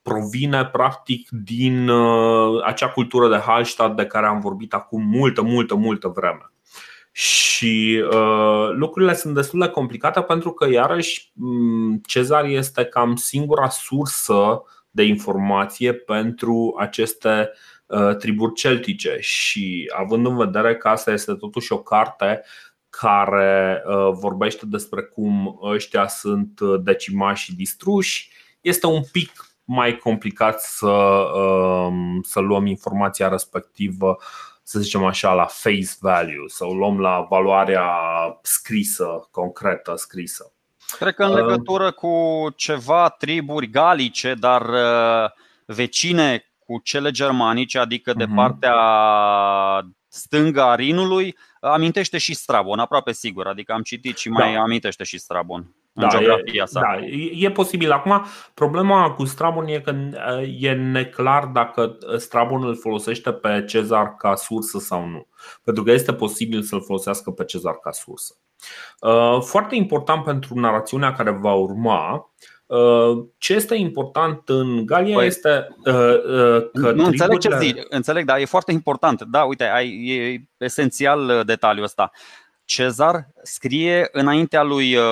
provine 0.02 0.64
practic 0.64 1.28
din 1.30 1.90
acea 2.64 2.88
cultură 2.88 3.28
de 3.28 3.36
Hallstatt 3.36 3.96
de 3.96 4.06
care 4.06 4.26
am 4.26 4.40
vorbit 4.40 4.74
acum 4.74 5.02
multă, 5.02 5.42
multă, 5.42 5.74
multă 5.74 6.08
vreme. 6.08 6.51
Și 7.12 8.04
uh, 8.10 8.68
lucrurile 8.70 9.14
sunt 9.14 9.34
destul 9.34 9.60
de 9.60 9.68
complicate 9.68 10.20
pentru 10.20 10.52
că, 10.52 10.70
iarăși, 10.70 11.32
Cezar 12.06 12.44
este 12.44 12.84
cam 12.84 13.16
singura 13.16 13.68
sursă 13.68 14.62
de 14.90 15.02
informație 15.02 15.92
pentru 15.92 16.74
aceste 16.78 17.50
uh, 17.86 18.16
triburi 18.16 18.54
celtice. 18.54 19.16
Și 19.20 19.90
având 19.96 20.26
în 20.26 20.36
vedere 20.36 20.76
că 20.76 20.88
asta 20.88 21.12
este 21.12 21.34
totuși 21.34 21.72
o 21.72 21.78
carte 21.78 22.42
care 22.90 23.82
uh, 23.86 24.10
vorbește 24.12 24.66
despre 24.66 25.02
cum 25.02 25.58
ăștia 25.62 26.08
sunt 26.08 26.60
decimași 26.82 27.44
și 27.44 27.56
distruși, 27.56 28.30
este 28.60 28.86
un 28.86 29.02
pic 29.12 29.30
mai 29.64 29.96
complicat 29.96 30.60
să, 30.60 30.86
uh, 31.36 31.92
să 32.22 32.40
luăm 32.40 32.66
informația 32.66 33.28
respectivă 33.28 34.18
să 34.62 34.80
zicem 34.80 35.04
așa, 35.04 35.32
la 35.32 35.46
face 35.46 35.96
value, 36.00 36.44
să 36.46 36.64
o 36.64 36.74
luăm 36.74 37.00
la 37.00 37.26
valoarea 37.28 37.88
scrisă, 38.42 39.28
concretă, 39.30 39.92
scrisă. 39.96 40.52
Cred 40.98 41.14
că 41.14 41.24
în 41.24 41.30
uh, 41.30 41.36
legătură 41.36 41.90
cu 41.90 42.46
ceva 42.56 43.08
triburi 43.08 43.70
galice, 43.70 44.34
dar 44.34 44.68
uh, 44.68 45.30
vecine 45.66 46.52
cu 46.58 46.80
cele 46.82 47.10
germanice, 47.10 47.78
adică 47.78 48.12
de 48.12 48.24
uh-huh. 48.24 48.34
partea 48.34 48.76
stângă 50.08 50.62
a 50.62 50.74
Rinului, 50.74 51.36
amintește 51.60 52.18
și 52.18 52.34
Strabon, 52.34 52.78
aproape 52.78 53.12
sigur. 53.12 53.46
Adică 53.46 53.72
am 53.72 53.82
citit 53.82 54.16
și 54.16 54.28
mai 54.28 54.54
da. 54.54 54.60
amintește 54.60 55.04
și 55.04 55.18
Strabon 55.18 55.60
în 55.60 55.81
da, 55.92 56.06
geografia 56.06 56.66
sa. 56.66 56.80
Da, 56.80 57.06
e 57.32 57.50
posibil. 57.50 57.90
Acum, 57.90 58.24
problema 58.54 59.10
cu 59.10 59.24
Strabon 59.24 59.66
e 59.66 59.78
că 59.78 59.94
e 60.58 60.72
neclar 60.72 61.44
dacă 61.44 61.98
Strabon 62.16 62.64
îl 62.64 62.76
folosește 62.76 63.32
pe 63.32 63.64
Cezar 63.68 64.14
ca 64.16 64.34
sursă 64.34 64.78
sau 64.78 65.06
nu. 65.06 65.26
Pentru 65.64 65.82
că 65.82 65.90
este 65.90 66.12
posibil 66.12 66.62
să-l 66.62 66.82
folosească 66.82 67.30
pe 67.30 67.44
Cezar 67.44 67.74
ca 67.74 67.90
sursă. 67.90 68.34
Uh, 69.00 69.40
foarte 69.40 69.74
important 69.74 70.24
pentru 70.24 70.58
narațiunea 70.58 71.12
care 71.12 71.30
va 71.30 71.52
urma, 71.52 72.32
uh, 72.66 73.24
ce 73.38 73.54
este 73.54 73.74
important 73.74 74.48
în 74.48 74.86
Galia 74.86 75.16
păi, 75.16 75.26
este 75.26 75.76
uh, 75.78 76.70
că. 76.72 76.92
Nu 76.94 77.04
înțeleg 77.04 77.38
ce 77.38 77.56
zici, 77.60 77.82
înțeleg, 77.88 78.24
dar 78.24 78.38
e 78.38 78.44
foarte 78.44 78.72
important. 78.72 79.22
Da, 79.22 79.42
uite, 79.42 79.64
ai, 79.64 80.06
e 80.06 80.48
esențial 80.56 81.42
detaliul 81.46 81.84
ăsta. 81.84 82.10
Cezar 82.64 83.26
scrie 83.42 84.08
înaintea 84.12 84.62
lui 84.62 84.96
uh, 84.96 85.04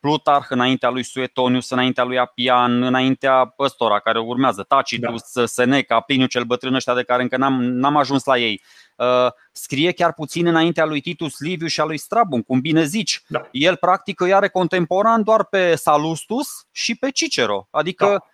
Plutarh, 0.00 0.46
înaintea 0.48 0.90
lui 0.90 1.02
Suetonius, 1.02 1.70
înaintea 1.70 2.04
lui 2.04 2.18
Apian, 2.18 2.82
înaintea 2.82 3.54
ăstora 3.58 3.98
care 3.98 4.18
urmează, 4.18 4.62
Tacitus, 4.62 5.32
da. 5.32 5.46
Seneca, 5.46 6.00
Pliniu 6.00 6.26
cel 6.26 6.44
bătrân 6.44 6.74
ăștia 6.74 6.94
de 6.94 7.02
care 7.02 7.22
încă 7.22 7.36
n-am, 7.36 7.62
n-am 7.62 7.96
ajuns 7.96 8.24
la 8.24 8.38
ei. 8.38 8.62
Uh, 8.96 9.26
scrie 9.52 9.92
chiar 9.92 10.12
puțin 10.12 10.46
înaintea 10.46 10.84
lui 10.84 11.00
Titus 11.00 11.40
Liviu 11.40 11.66
și 11.66 11.80
a 11.80 11.84
lui 11.84 11.98
Strabon, 11.98 12.42
cum 12.42 12.60
bine 12.60 12.84
zici. 12.84 13.22
Da. 13.26 13.48
El 13.50 13.76
practic 13.76 14.20
îi 14.20 14.34
are 14.34 14.48
contemporan 14.48 15.22
doar 15.22 15.44
pe 15.44 15.74
Salustus 15.74 16.66
și 16.72 16.94
pe 16.94 17.10
Cicero. 17.10 17.68
Adică 17.70 18.06
da 18.06 18.24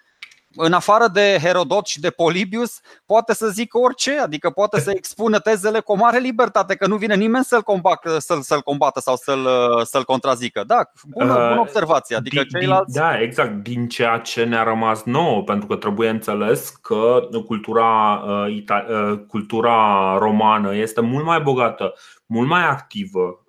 în 0.57 0.73
afară 0.73 1.09
de 1.09 1.39
Herodot 1.43 1.87
și 1.87 2.01
de 2.01 2.11
Polibius, 2.11 2.81
poate 3.07 3.35
să 3.35 3.49
zică 3.49 3.79
orice, 3.79 4.19
adică 4.19 4.51
poate 4.51 4.81
să 4.81 4.91
expună 4.95 5.39
tezele 5.39 5.81
cu 5.81 5.93
o 5.93 5.95
mare 5.95 6.19
libertate, 6.19 6.75
că 6.75 6.87
nu 6.87 6.97
vine 6.97 7.15
nimeni 7.15 7.45
să-l 7.45 7.63
combată, 7.63 8.19
să-l, 8.19 8.41
să-l 8.41 8.61
combată 8.61 9.01
sau 9.01 9.17
să-l, 9.17 9.49
să-l 9.85 10.05
contrazică. 10.05 10.65
Da, 10.67 10.91
bună, 11.07 11.33
bună 11.33 11.51
uh, 11.51 11.59
observație. 11.59 12.17
Adică 12.17 12.41
din, 12.41 12.61
ceilalți... 12.61 12.95
Da, 12.95 13.21
exact, 13.21 13.63
din 13.63 13.89
ceea 13.89 14.19
ce 14.19 14.45
ne-a 14.45 14.63
rămas 14.63 15.03
nouă, 15.03 15.43
pentru 15.43 15.67
că 15.67 15.77
trebuie 15.77 16.09
înțeles 16.09 16.69
că 16.69 17.29
cultura, 17.47 18.23
uh, 18.27 18.65
uh, 18.69 19.19
cultura 19.29 20.17
romană 20.19 20.77
este 20.77 21.01
mult 21.01 21.25
mai 21.25 21.41
bogată, 21.41 21.95
mult 22.27 22.49
mai 22.49 22.69
activă 22.69 23.45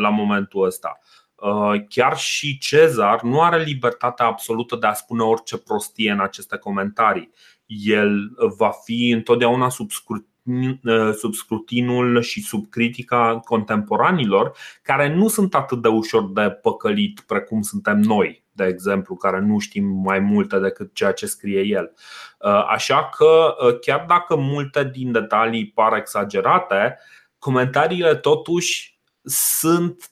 la 0.00 0.08
momentul 0.08 0.64
ăsta. 0.64 0.98
Uh, 1.36 1.84
chiar 1.88 2.16
și 2.16 2.58
Cezar 2.58 3.22
nu 3.22 3.42
are 3.42 3.62
libertatea 3.62 4.26
absolută 4.26 4.76
de 4.76 4.86
a 4.86 4.92
spune 4.92 5.22
orice 5.22 5.58
prostie 5.58 6.10
în 6.10 6.20
aceste 6.20 6.56
comentarii. 6.56 7.30
El 7.66 8.30
va 8.56 8.70
fi 8.84 9.10
întotdeauna 9.10 9.68
sub 9.68 9.90
scrutin, 9.90 10.80
uh, 10.84 11.12
sub 11.14 11.34
scrutinul 11.34 12.20
și 12.22 12.42
sub 12.42 12.68
critica 12.70 13.40
contemporanilor, 13.44 14.56
care 14.82 15.14
nu 15.14 15.28
sunt 15.28 15.54
atât 15.54 15.82
de 15.82 15.88
ușor 15.88 16.32
de 16.32 16.50
păcălit 16.50 17.20
precum 17.20 17.62
suntem 17.62 17.98
noi, 17.98 18.44
de 18.52 18.64
exemplu, 18.64 19.16
care 19.16 19.40
nu 19.40 19.58
știm 19.58 19.84
mai 19.84 20.18
multe 20.18 20.58
decât 20.58 20.94
ceea 20.94 21.12
ce 21.12 21.26
scrie 21.26 21.60
el. 21.60 21.92
Uh, 22.38 22.66
așa 22.68 23.08
că, 23.16 23.54
chiar 23.80 24.04
dacă 24.08 24.36
multe 24.36 24.90
din 24.92 25.12
detalii 25.12 25.66
par 25.66 25.92
exagerate, 25.92 26.98
comentariile 27.38 28.14
totuși 28.14 28.98
sunt 29.22 30.10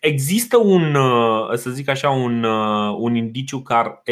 există 0.00 0.56
un, 0.56 0.94
uh, 0.94 1.54
să 1.54 1.70
zic 1.70 1.88
așa, 1.88 2.10
un, 2.10 2.42
uh, 2.42 2.96
un 2.98 3.14
indiciu 3.14 3.62
că, 3.62 4.02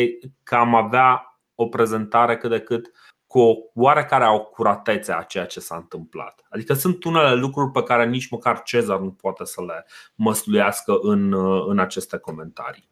că 0.42 0.54
am 0.54 0.74
avea 0.74 1.38
o 1.54 1.66
prezentare 1.66 2.36
cât 2.36 2.50
de 2.50 2.60
cât 2.60 2.90
cu 3.26 3.38
o 3.38 3.54
oarecare 3.74 4.24
acuratețe 4.24 5.12
a 5.12 5.22
ceea 5.22 5.46
ce 5.46 5.60
s-a 5.60 5.76
întâmplat. 5.76 6.46
Adică 6.48 6.74
sunt 6.74 7.04
unele 7.04 7.34
lucruri 7.34 7.70
pe 7.70 7.82
care 7.82 8.06
nici 8.06 8.30
măcar 8.30 8.62
Cezar 8.62 8.98
nu 8.98 9.10
poate 9.10 9.44
să 9.44 9.62
le 9.62 9.86
măsluiască 10.14 10.98
în, 11.00 11.32
uh, 11.32 11.64
în 11.68 11.78
aceste 11.78 12.18
comentarii. 12.18 12.88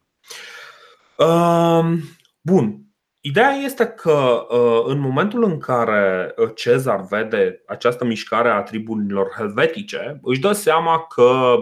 Bun, 2.41 2.88
Ideea 3.21 3.51
este 3.51 3.85
că 3.85 4.45
în 4.85 4.99
momentul 4.99 5.43
în 5.43 5.59
care 5.59 6.33
Cezar 6.55 7.05
vede 7.09 7.63
această 7.67 8.05
mișcare 8.05 8.49
a 8.49 8.61
triburilor 8.61 9.33
helvetice, 9.35 10.19
își 10.21 10.39
dă 10.39 10.51
seama 10.51 10.99
că, 10.99 11.55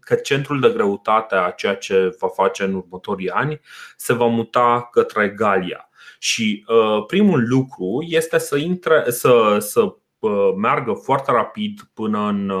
că 0.00 0.14
centrul 0.14 0.60
de 0.60 0.70
greutate 0.70 1.34
a 1.34 1.50
ceea 1.50 1.74
ce 1.74 2.16
va 2.18 2.28
face 2.28 2.64
în 2.64 2.74
următorii 2.74 3.30
ani 3.30 3.60
se 3.96 4.12
va 4.12 4.26
muta 4.26 4.88
către 4.90 5.28
Galia. 5.28 5.88
Și 6.18 6.64
primul 7.06 7.48
lucru 7.48 8.04
este 8.08 8.38
să, 8.38 8.56
intre, 8.56 9.04
să, 9.08 9.56
să 9.58 9.94
meargă 10.56 10.92
foarte 10.92 11.32
rapid 11.32 11.80
până, 11.94 12.18
în, 12.18 12.52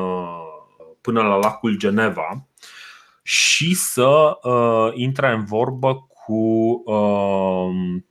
până 1.00 1.22
la 1.22 1.36
lacul 1.36 1.76
Geneva 1.76 2.46
și 3.22 3.74
să 3.74 4.38
intre 4.94 5.30
în 5.32 5.44
vorbă 5.44 6.04
cu, 6.30 6.82
um, 6.92 8.06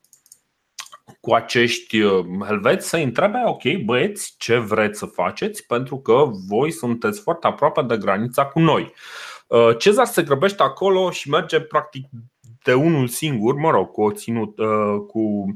cu 1.20 1.34
acești 1.34 2.02
uh, 2.02 2.26
helveți 2.46 2.90
să 2.90 2.98
întrebe, 2.98 3.38
ok, 3.46 3.62
băieți, 3.86 4.36
ce 4.38 4.58
vreți 4.58 5.00
să 5.00 5.06
faceți 5.06 5.66
pentru 5.66 6.00
că 6.00 6.24
voi 6.48 6.72
sunteți 6.72 7.22
foarte 7.22 7.48
aproape 7.48 7.82
de 7.82 7.98
granița 7.98 8.46
cu 8.46 8.60
noi. 8.60 8.94
Uh, 9.48 9.78
Cezar 9.78 10.06
se 10.06 10.24
grăbește 10.24 10.64
acolo 10.64 11.12
și 11.12 11.30
merge 11.30 11.60
practic 11.62 12.06
de 12.64 12.74
unul 12.74 13.08
singur, 13.08 13.56
mă 13.56 13.70
rog, 13.70 13.92
cu 13.92 14.02
o 14.02 14.12
ținut, 14.12 14.58
uh, 14.58 15.06
cu 15.08 15.20
Uh, 15.20 15.56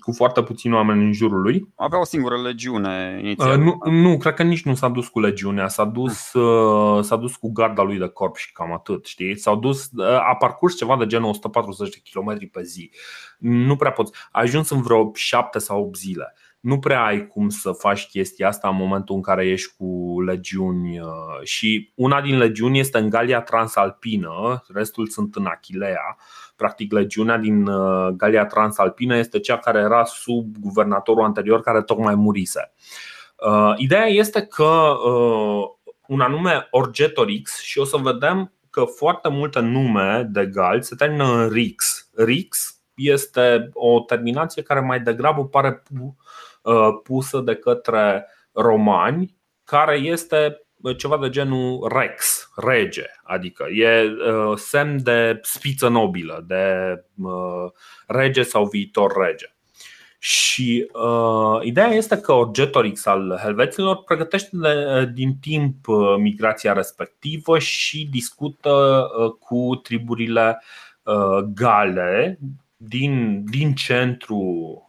cu 0.00 0.12
foarte 0.12 0.42
puțini 0.42 0.74
oameni 0.74 1.04
în 1.04 1.12
jurul 1.12 1.40
lui. 1.40 1.68
Avea 1.74 2.00
o 2.00 2.04
singură 2.04 2.40
legiune 2.40 3.18
inițial. 3.22 3.58
Uh, 3.58 3.64
nu, 3.64 3.90
nu, 3.90 4.16
cred 4.16 4.34
că 4.34 4.42
nici 4.42 4.64
nu 4.64 4.74
s-a 4.74 4.88
dus 4.88 5.08
cu 5.08 5.20
legiunea, 5.20 5.68
s-a 5.68 5.84
dus, 5.84 6.32
uh, 6.32 7.04
s-a 7.04 7.16
dus 7.16 7.36
cu 7.36 7.52
garda 7.52 7.82
lui 7.82 7.98
de 7.98 8.08
corp 8.08 8.36
și 8.36 8.52
cam 8.52 8.72
atât, 8.72 9.06
știi? 9.06 9.38
S-au 9.38 9.56
dus, 9.56 9.90
a 10.30 10.36
parcurs 10.38 10.76
ceva 10.76 10.96
de 10.96 11.06
genul 11.06 11.28
140 11.28 11.90
de 11.90 12.02
km 12.12 12.50
pe 12.50 12.62
zi. 12.62 12.90
Nu 13.38 13.76
prea 13.76 13.90
poți. 13.90 14.12
A 14.32 14.40
ajuns 14.40 14.70
în 14.70 14.82
vreo 14.82 15.10
7 15.14 15.58
sau 15.58 15.80
8 15.80 15.96
zile. 15.96 16.34
nu 16.60 16.78
prea 16.78 17.04
ai 17.04 17.26
cum 17.26 17.48
să 17.48 17.72
faci 17.72 18.06
chestia 18.06 18.48
asta 18.48 18.68
în 18.68 18.76
momentul 18.76 19.14
în 19.14 19.22
care 19.22 19.46
ești 19.46 19.76
cu 19.76 20.20
legiuni 20.20 21.00
și 21.42 21.92
una 21.94 22.20
din 22.20 22.36
legiuni 22.36 22.78
este 22.78 22.98
în 22.98 23.08
Galia 23.08 23.40
Transalpină, 23.40 24.64
restul 24.68 25.06
sunt 25.06 25.34
în 25.34 25.46
Achilea. 25.46 26.16
Practic, 26.56 26.92
legiunea 26.92 27.36
din 27.36 27.64
Galia 28.16 28.46
Transalpină 28.46 29.16
este 29.16 29.40
cea 29.40 29.58
care 29.58 29.78
era 29.78 30.04
sub 30.04 30.56
guvernatorul 30.60 31.24
anterior 31.24 31.60
care 31.60 31.82
tocmai 31.82 32.14
murise. 32.14 32.72
Ideea 33.76 34.06
este 34.06 34.42
că 34.42 34.92
un 36.06 36.20
anume 36.20 36.68
Orgetorix 36.70 37.60
și 37.60 37.78
o 37.78 37.84
să 37.84 37.96
vedem 37.96 38.52
că 38.70 38.84
foarte 38.84 39.28
multe 39.28 39.60
nume 39.60 40.28
de 40.30 40.46
gali 40.46 40.84
se 40.84 40.94
termină 40.94 41.24
în 41.24 41.48
Rix. 41.48 42.08
Rix 42.16 42.78
este 42.94 43.68
o 43.72 44.00
terminație 44.00 44.62
care 44.62 44.80
mai 44.80 45.00
degrabă 45.00 45.44
pare 45.44 45.82
uh, 46.62 46.88
pusă 47.02 47.40
de 47.40 47.54
către 47.54 48.26
romani, 48.52 49.36
care 49.64 49.96
este 49.96 50.63
ceva 50.92 51.18
de 51.18 51.28
genul 51.28 51.92
rex, 51.94 52.50
rege, 52.56 53.04
adică 53.22 53.66
e 53.74 54.02
uh, 54.02 54.56
semn 54.56 55.02
de 55.02 55.38
spiță 55.42 55.88
nobilă, 55.88 56.44
de 56.46 56.94
uh, 57.22 57.70
rege 58.06 58.42
sau 58.42 58.66
viitor 58.66 59.12
rege. 59.26 59.54
Și 60.18 60.90
uh, 60.92 61.58
ideea 61.62 61.88
este 61.88 62.16
că 62.16 62.32
Orgetorix 62.32 63.06
al 63.06 63.38
helveților 63.42 64.02
pregătește 64.02 64.48
de, 64.52 65.10
din 65.14 65.36
timp 65.40 65.88
uh, 65.88 66.16
migrația 66.18 66.72
respectivă 66.72 67.58
și 67.58 68.08
discută 68.10 69.06
uh, 69.18 69.30
cu 69.30 69.80
triburile 69.82 70.62
uh, 71.02 71.38
gale 71.54 72.38
din, 72.76 73.44
din, 73.44 73.74
centru, 73.74 74.38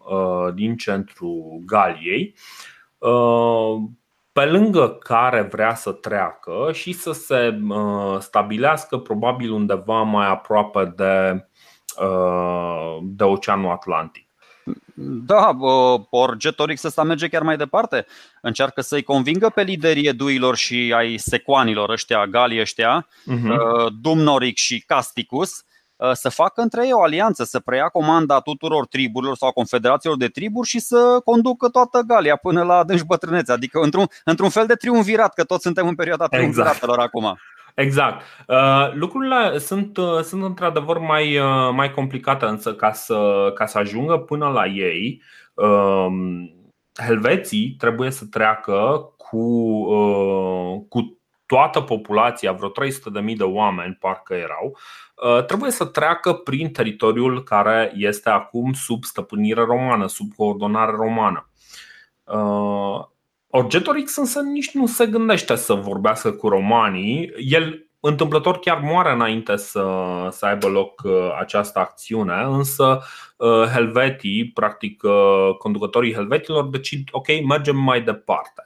uh, 0.09 0.53
din 0.53 0.77
centru 0.77 1.61
Galiei, 1.65 2.35
uh, 2.97 3.75
pe 4.35 4.45
lângă 4.45 4.89
care 4.89 5.41
vrea 5.41 5.75
să 5.75 5.91
treacă 5.91 6.69
și 6.73 6.91
să 6.91 7.11
se 7.11 7.59
uh, 7.69 8.19
stabilească 8.19 8.97
probabil 8.97 9.51
undeva 9.51 10.01
mai 10.01 10.27
aproape 10.27 10.93
de, 10.95 11.45
uh, 12.01 12.97
de 13.01 13.23
Oceanul 13.23 13.71
Atlantic. 13.71 14.27
Da, 15.25 15.57
Orgetorix 16.09 16.83
ăsta 16.83 17.03
merge 17.03 17.27
chiar 17.27 17.41
mai 17.41 17.57
departe. 17.57 18.05
Încearcă 18.41 18.81
să-i 18.81 19.03
convingă 19.03 19.49
pe 19.49 19.61
liderii 19.63 20.07
eduilor 20.07 20.55
și 20.55 20.93
ai 20.95 21.17
secoanilor 21.17 21.89
ăștia, 21.89 22.27
galii 22.27 22.59
ăștia, 22.59 23.07
uh-huh. 23.07 23.87
Dumnoric 24.01 24.57
și 24.57 24.83
Casticus, 24.87 25.59
ă, 25.59 25.63
să 26.13 26.29
facă 26.29 26.61
între 26.61 26.85
ei 26.85 26.93
o 26.93 27.01
alianță, 27.01 27.43
să 27.43 27.59
preia 27.59 27.87
comanda 27.87 28.39
tuturor 28.39 28.87
triburilor 28.87 29.35
sau 29.35 29.51
confederațiilor 29.51 30.17
de 30.17 30.27
triburi 30.27 30.67
și 30.67 30.79
să 30.79 31.21
conducă 31.23 31.69
toată 31.69 32.01
Galia 32.07 32.35
până 32.35 32.63
la 32.63 32.77
adânci 32.77 33.05
bătrânețe. 33.05 33.51
Adică 33.51 33.79
într-un, 33.79 34.05
într-un 34.23 34.49
fel 34.49 34.65
de 34.65 34.75
triumvirat, 34.75 35.33
că 35.33 35.43
toți 35.43 35.61
suntem 35.61 35.87
în 35.87 35.95
perioada 35.95 36.23
exact. 36.23 36.41
triumviratelor 36.41 36.95
exact. 36.95 37.15
acum. 37.15 37.37
Exact. 37.75 38.21
Uh, 38.47 38.93
lucrurile 38.93 39.57
sunt, 39.57 39.97
uh, 39.97 40.19
sunt 40.21 40.43
într-adevăr 40.43 40.97
mai, 40.97 41.37
uh, 41.37 41.71
mai 41.73 41.91
complicate, 41.91 42.45
însă 42.45 42.73
ca 42.73 42.91
să, 42.91 43.51
ca 43.53 43.65
să 43.65 43.77
ajungă 43.77 44.17
până 44.17 44.47
la 44.47 44.65
ei, 44.65 45.21
um, 45.53 46.49
helveții 47.05 47.75
trebuie 47.77 48.11
să 48.11 48.25
treacă 48.25 49.09
cu, 49.17 49.83
cu 50.89 51.19
toată 51.45 51.81
populația, 51.81 52.51
vreo 52.51 52.69
300.000 52.69 53.35
de 53.35 53.43
oameni, 53.43 53.97
parcă 53.99 54.33
erau, 54.33 54.77
trebuie 55.47 55.71
să 55.71 55.85
treacă 55.85 56.33
prin 56.33 56.71
teritoriul 56.71 57.43
care 57.43 57.91
este 57.95 58.29
acum 58.29 58.73
sub 58.73 59.03
stăpânire 59.03 59.61
romană, 59.61 60.07
sub 60.07 60.33
coordonare 60.35 60.91
romană. 60.91 61.49
Orgetorix 63.49 64.15
însă 64.15 64.41
nici 64.41 64.71
nu 64.71 64.85
se 64.85 65.05
gândește 65.05 65.55
să 65.55 65.73
vorbească 65.73 66.31
cu 66.31 66.47
romanii. 66.47 67.33
El 67.37 67.85
întâmplător 67.99 68.59
chiar 68.59 68.79
moare 68.79 69.11
înainte 69.11 69.55
să, 69.55 69.85
să 70.31 70.45
aibă 70.45 70.67
loc 70.67 71.01
uh, 71.03 71.35
această 71.39 71.79
acțiune, 71.79 72.43
însă 72.43 73.01
uh, 73.37 73.63
helvetii, 73.73 74.51
practic 74.53 75.03
uh, 75.03 75.55
conducătorii 75.57 76.13
helvetilor 76.13 76.67
decid, 76.67 77.07
ok, 77.11 77.27
mergem 77.47 77.77
mai 77.77 78.01
departe. 78.01 78.64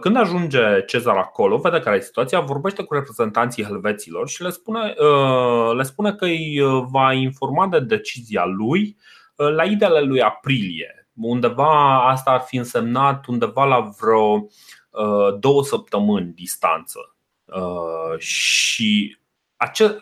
Când 0.00 0.16
ajunge 0.16 0.84
Cezar 0.86 1.16
acolo, 1.16 1.56
vede 1.56 1.80
care 1.80 1.96
e 1.96 2.00
situația, 2.00 2.40
vorbește 2.40 2.82
cu 2.82 2.94
reprezentanții 2.94 3.64
helveților 3.64 4.28
și 4.28 4.42
le 4.42 4.50
spune, 4.50 4.94
le 5.76 5.82
spune 5.82 6.12
că 6.12 6.24
îi 6.24 6.60
va 6.90 7.12
informa 7.12 7.68
de 7.68 7.80
decizia 7.80 8.44
lui 8.44 8.96
la 9.34 9.64
ideile 9.64 10.00
lui 10.00 10.22
aprilie, 10.22 11.04
undeva 11.14 12.08
asta 12.08 12.30
ar 12.30 12.40
fi 12.40 12.56
însemnat 12.56 13.26
undeva 13.26 13.64
la 13.64 13.80
vreo 14.00 14.46
uh, 14.90 15.38
două 15.38 15.64
săptămâni 15.64 16.32
distanță. 16.34 17.16
Uh, 17.44 18.18
și 18.18 19.18
ace- 19.56 20.00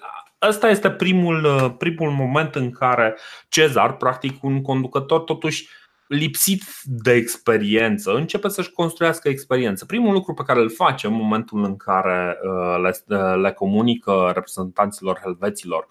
Ăsta 0.49 0.69
este 0.69 0.91
primul, 0.91 1.45
uh, 1.45 1.75
primul 1.79 2.11
moment 2.11 2.55
în 2.55 2.71
care 2.71 3.19
Cezar, 3.49 3.97
practic 3.97 4.43
un 4.43 4.63
conducător 4.63 5.21
totuși 5.21 5.69
lipsit 6.12 6.62
de 6.85 7.12
experiență, 7.12 8.14
începe 8.14 8.48
să-și 8.48 8.70
construiască 8.70 9.29
experiență. 9.29 9.87
Primul 9.87 10.12
lucru 10.12 10.35
pe 10.35 10.42
care 10.42 10.61
îl 10.61 10.70
face 10.70 11.07
în 11.07 11.12
momentul 11.12 11.64
în 11.64 11.77
care 11.77 12.38
le, 12.83 13.16
le 13.37 13.53
comunică 13.53 14.31
reprezentanților 14.35 15.20
helveților 15.22 15.87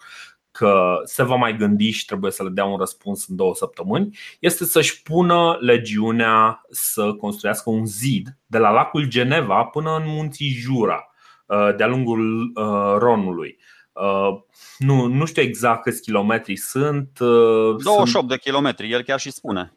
că 0.52 1.00
se 1.04 1.22
va 1.22 1.34
mai 1.34 1.56
gândi 1.56 1.90
și 1.90 2.04
trebuie 2.04 2.30
să 2.30 2.42
le 2.42 2.48
dea 2.48 2.64
un 2.64 2.78
răspuns 2.78 3.28
în 3.28 3.36
două 3.36 3.54
săptămâni, 3.54 4.18
este 4.40 4.64
să-și 4.64 5.02
pună 5.02 5.56
legiunea 5.60 6.66
să 6.70 7.12
construiască 7.12 7.70
un 7.70 7.86
zid 7.86 8.36
de 8.46 8.58
la 8.58 8.70
lacul 8.70 9.08
Geneva 9.08 9.64
până 9.64 9.96
în 9.96 10.02
munții 10.06 10.48
Jura, 10.48 11.10
uh, 11.46 11.74
de-a 11.76 11.86
lungul 11.86 12.52
uh, 12.54 12.94
Ronului. 12.98 13.58
Uh, 13.92 14.40
nu, 14.78 15.06
nu 15.06 15.24
știu 15.24 15.42
exact 15.42 15.82
câți 15.82 16.02
kilometri 16.02 16.56
sunt. 16.56 17.18
28 17.18 18.08
sunt... 18.08 18.28
de 18.28 18.38
kilometri, 18.38 18.90
el 18.90 19.02
chiar 19.02 19.20
și 19.20 19.30
spune. 19.30 19.76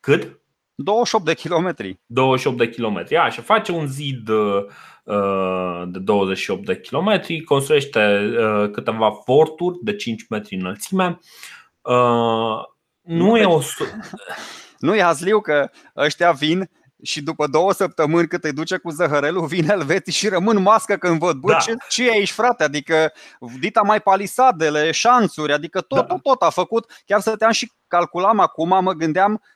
Cât? 0.00 0.38
28 0.74 1.24
de 1.24 1.34
kilometri. 1.34 2.00
28 2.06 2.58
de 2.58 2.68
kilometri. 2.68 3.16
Așa, 3.16 3.42
face 3.42 3.72
un 3.72 3.86
zid 3.86 4.30
Uh, 5.04 5.82
de 5.86 5.98
28 5.98 6.64
de 6.64 6.80
kilometri, 6.80 7.42
construiește 7.42 8.34
uh, 8.38 8.70
câteva 8.70 9.10
forturi 9.24 9.78
de 9.82 9.96
5 9.96 10.26
metri 10.28 10.54
înălțime. 10.54 11.18
Uh, 11.82 12.62
nu 13.00 13.36
e 13.36 13.44
o. 13.44 13.60
Nu 14.78 14.94
e 14.94 15.02
hazliu 15.02 15.40
că 15.40 15.70
ăștia 15.96 16.32
vin 16.32 16.70
și 17.02 17.22
după 17.22 17.46
două 17.46 17.72
săptămâni 17.72 18.28
cât 18.28 18.44
îi 18.44 18.52
duce 18.52 18.76
cu 18.76 18.90
zăhărelul, 18.90 19.46
vin 19.46 19.70
elveții 19.70 20.12
și 20.12 20.28
rămân 20.28 20.62
mască 20.62 20.96
când 20.96 21.18
văd. 21.18 21.36
Bă, 21.36 21.50
da. 21.50 21.58
ce, 21.58 21.74
ce 21.88 22.06
e 22.06 22.10
aici, 22.10 22.30
frate? 22.30 22.64
Adică 22.64 23.12
dita 23.60 23.82
mai 23.82 24.00
palisadele, 24.00 24.90
șanțuri, 24.90 25.52
adică 25.52 25.80
tot, 25.80 25.98
da. 25.98 26.04
tot, 26.04 26.22
tot 26.22 26.42
a 26.42 26.50
făcut. 26.50 27.02
Chiar 27.06 27.20
să 27.20 27.36
te-am 27.36 27.52
și 27.52 27.72
calculam 27.88 28.40
acum, 28.40 28.82
mă 28.82 28.92
gândeam 28.92 29.32
Uh, 29.32 29.53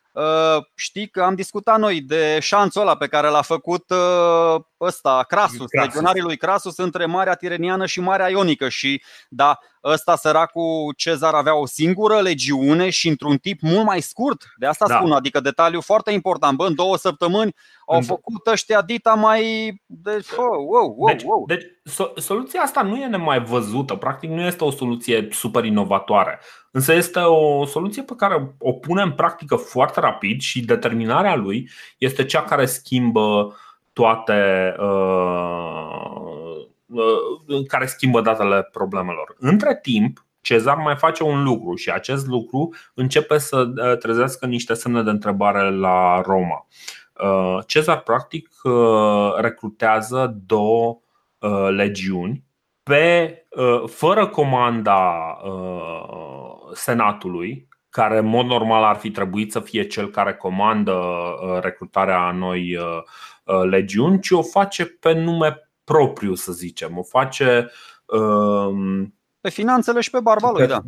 știi 0.74 1.08
că 1.08 1.22
am 1.22 1.34
discutat 1.34 1.78
noi 1.78 2.00
de 2.00 2.38
șanțul 2.40 2.80
ăla 2.80 2.96
pe 2.96 3.06
care 3.06 3.28
l-a 3.28 3.42
făcut 3.42 3.90
uh, 3.90 4.60
ăsta, 4.80 5.24
Crasus, 5.28 5.56
Crasus. 5.56 5.70
legionarii 5.70 6.22
lui 6.22 6.36
Crasus 6.36 6.76
între 6.76 7.06
Marea 7.06 7.34
Tireniană 7.34 7.86
și 7.86 8.00
Marea 8.00 8.28
Ionică 8.28 8.68
și 8.68 9.02
da, 9.28 9.58
ăsta 9.84 10.16
săracul 10.16 10.94
Cezar 10.96 11.34
avea 11.34 11.56
o 11.56 11.66
singură 11.66 12.20
legiune 12.20 12.90
și 12.90 13.08
într-un 13.08 13.36
tip 13.36 13.60
mult 13.60 13.84
mai 13.84 14.00
scurt. 14.00 14.42
De 14.56 14.66
asta 14.66 14.86
da. 14.86 14.96
spun, 14.96 15.12
adică 15.12 15.40
detaliu 15.40 15.80
foarte 15.80 16.12
important. 16.12 16.56
Bă, 16.56 16.66
în 16.66 16.74
două 16.74 16.96
săptămâni 16.96 17.54
au 17.86 18.00
făcut 18.00 18.46
ăștia 18.46 18.82
dita 18.82 19.14
mai... 19.14 19.42
Deci, 19.86 20.30
oh, 20.36 20.56
wow, 20.66 20.94
wow, 20.96 21.06
deci, 21.06 21.22
wow. 21.22 21.44
deci 21.46 21.64
soluția 22.16 22.60
asta 22.60 22.82
nu 22.82 22.96
e 22.96 23.06
nemai 23.06 23.44
văzută, 23.44 23.94
practic 23.94 24.30
nu 24.30 24.40
este 24.40 24.64
o 24.64 24.70
soluție 24.70 25.28
super 25.30 25.64
inovatoare. 25.64 26.40
Însă 26.70 26.92
este 26.92 27.18
o 27.18 27.64
soluție 27.64 28.02
pe 28.02 28.14
care 28.16 28.54
o 28.58 28.72
pune 28.72 29.02
în 29.02 29.12
practică 29.12 29.56
foarte 29.56 30.00
rapid 30.00 30.40
și 30.40 30.64
determinarea 30.64 31.34
lui 31.34 31.70
este 31.98 32.24
cea 32.24 32.42
care 32.42 32.66
schimbă 32.66 33.56
toate 33.92 34.74
uh, 34.78 34.86
uh, 34.88 35.37
care 37.66 37.86
schimbă 37.86 38.20
datele 38.20 38.62
problemelor. 38.62 39.34
Între 39.38 39.78
timp, 39.82 40.26
Cezar 40.40 40.76
mai 40.76 40.96
face 40.96 41.22
un 41.22 41.42
lucru 41.42 41.74
și 41.74 41.90
acest 41.90 42.26
lucru 42.26 42.74
începe 42.94 43.38
să 43.38 43.56
uh, 43.56 43.96
trezească 43.98 44.46
niște 44.46 44.74
semne 44.74 45.02
de 45.02 45.10
întrebare 45.10 45.70
la 45.70 46.20
Roma. 46.20 46.66
Uh, 47.22 47.58
Cezar 47.66 48.00
practic 48.00 48.48
uh, 48.62 49.34
recrutează 49.36 50.36
două 50.46 50.98
legiuni 51.70 52.44
pe, 52.82 53.34
fără 53.86 54.26
comanda 54.26 55.36
Senatului, 56.72 57.68
care 57.90 58.18
în 58.18 58.26
mod 58.26 58.46
normal 58.46 58.84
ar 58.84 58.96
fi 58.96 59.10
trebuit 59.10 59.52
să 59.52 59.60
fie 59.60 59.86
cel 59.86 60.08
care 60.08 60.34
comandă 60.34 61.00
recrutarea 61.62 62.30
noi 62.30 62.78
legiuni, 63.70 64.20
ci 64.20 64.30
o 64.30 64.42
face 64.42 64.86
pe 64.86 65.12
nume 65.12 65.67
propriu, 65.88 66.34
să 66.34 66.52
zicem. 66.52 66.98
O 66.98 67.02
face 67.02 67.70
pe 69.40 69.50
finanțele 69.50 70.00
și 70.00 70.10
pe 70.10 70.20
barba 70.20 70.50
lui, 70.50 70.60
pe, 70.60 70.66
da. 70.66 70.80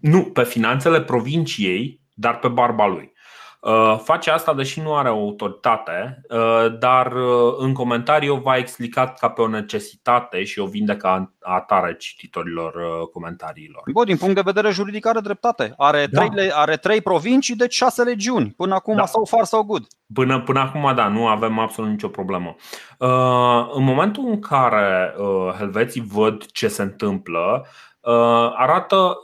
Nu, 0.00 0.24
pe 0.24 0.44
finanțele 0.44 1.02
provinciei, 1.02 2.00
dar 2.14 2.38
pe 2.38 2.48
barba 2.48 2.86
lui. 2.86 3.12
Uh, 3.60 3.98
face 4.02 4.30
asta 4.30 4.54
deși 4.54 4.80
nu 4.80 4.94
are 4.94 5.08
autoritate, 5.08 6.20
uh, 6.28 6.78
dar 6.78 7.12
uh, 7.12 7.54
în 7.58 7.72
comentariu 7.72 8.34
va 8.34 8.56
explicat 8.56 9.18
ca 9.18 9.28
pe 9.28 9.40
o 9.40 9.48
necesitate 9.48 10.44
și 10.44 10.58
o 10.58 10.66
vinde 10.66 10.96
ca 10.96 11.32
atare 11.40 11.96
cititorilor 11.96 12.74
comentariilor. 13.12 13.82
Bă, 13.92 14.04
din 14.04 14.16
punct 14.16 14.34
de 14.34 14.40
vedere 14.44 14.70
juridic 14.70 15.06
are 15.06 15.20
dreptate. 15.20 15.74
Are, 15.76 16.06
da. 16.10 16.28
trei, 16.28 16.50
are 16.52 16.76
trei 16.76 17.00
provincii, 17.00 17.56
deci 17.56 17.74
șase 17.74 18.02
legiuni. 18.02 18.54
Până 18.56 18.74
acum 18.74 18.96
da. 18.96 19.06
sau 19.06 19.24
far 19.24 19.44
sau 19.44 19.62
good. 19.62 19.86
Până, 20.14 20.40
până 20.40 20.60
acum, 20.60 20.94
da, 20.94 21.08
nu 21.08 21.26
avem 21.26 21.58
absolut 21.58 21.90
nicio 21.90 22.08
problemă. 22.08 22.56
În 23.72 23.84
momentul 23.84 24.24
în 24.26 24.40
care 24.40 25.14
helveții 25.58 26.04
văd 26.12 26.46
ce 26.46 26.68
se 26.68 26.82
întâmplă, 26.82 27.66
arată 28.56 29.16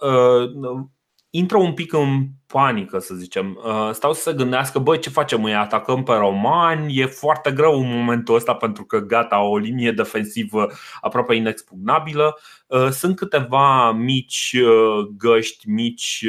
intră 1.36 1.56
un 1.56 1.72
pic 1.72 1.92
în 1.92 2.26
panică, 2.46 2.98
să 2.98 3.14
zicem. 3.14 3.60
Uh, 3.64 3.90
stau 3.92 4.12
să 4.12 4.20
se 4.20 4.32
gândească, 4.32 4.78
băi, 4.78 4.98
ce 4.98 5.10
facem? 5.10 5.44
Îi 5.44 5.54
atacăm 5.54 6.02
pe 6.02 6.12
romani? 6.12 6.98
E 6.98 7.06
foarte 7.06 7.52
greu 7.52 7.80
în 7.80 7.88
momentul 7.98 8.34
ăsta 8.34 8.54
pentru 8.54 8.84
că 8.84 8.98
gata, 8.98 9.42
o 9.42 9.56
linie 9.56 9.92
defensivă 9.92 10.70
aproape 11.00 11.34
inexpugnabilă. 11.34 12.38
Uh, 12.66 12.88
sunt 12.88 13.16
câteva 13.16 13.92
mici 13.92 14.56
uh, 14.62 15.06
găști, 15.18 15.70
mici 15.70 16.24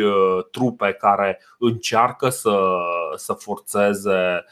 trupe 0.51 0.91
care 0.91 1.41
încearcă 1.59 2.29
să, 2.29 2.59
să 3.15 3.33
forțeze 3.33 4.45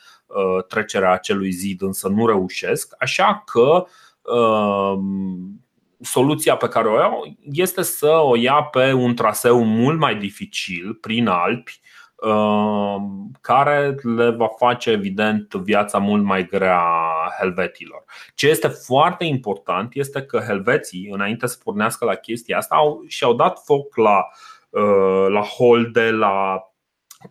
trecerea 0.67 1.11
acelui 1.11 1.51
zid, 1.51 1.81
însă 1.81 2.07
nu 2.07 2.27
reușesc. 2.27 2.95
Așa 2.97 3.43
că 3.45 3.85
soluția 6.05 6.55
pe 6.55 6.67
care 6.67 6.87
o 6.87 6.99
iau 6.99 7.37
este 7.51 7.81
să 7.81 8.07
o 8.07 8.35
ia 8.35 8.63
pe 8.63 8.93
un 8.93 9.15
traseu 9.15 9.63
mult 9.63 9.99
mai 9.99 10.15
dificil, 10.15 10.93
prin 10.93 11.27
Alpi, 11.27 11.79
uh, 12.15 12.95
care 13.41 13.95
le 14.15 14.29
va 14.29 14.47
face 14.57 14.91
evident 14.91 15.53
viața 15.53 15.97
mult 15.97 16.23
mai 16.23 16.45
grea 16.45 16.83
helvetilor. 17.39 18.03
Ce 18.35 18.47
este 18.47 18.67
foarte 18.67 19.23
important 19.25 19.95
este 19.95 20.21
că 20.21 20.39
helveții, 20.39 21.09
înainte 21.11 21.47
să 21.47 21.57
pornească 21.63 22.05
la 22.05 22.15
chestia 22.15 22.57
asta, 22.57 22.75
au, 22.75 23.03
și-au 23.07 23.33
dat 23.33 23.61
foc 23.63 23.95
la, 23.95 24.25
uh, 24.69 25.25
la 25.29 25.41
holde, 25.41 26.11
la 26.11 26.59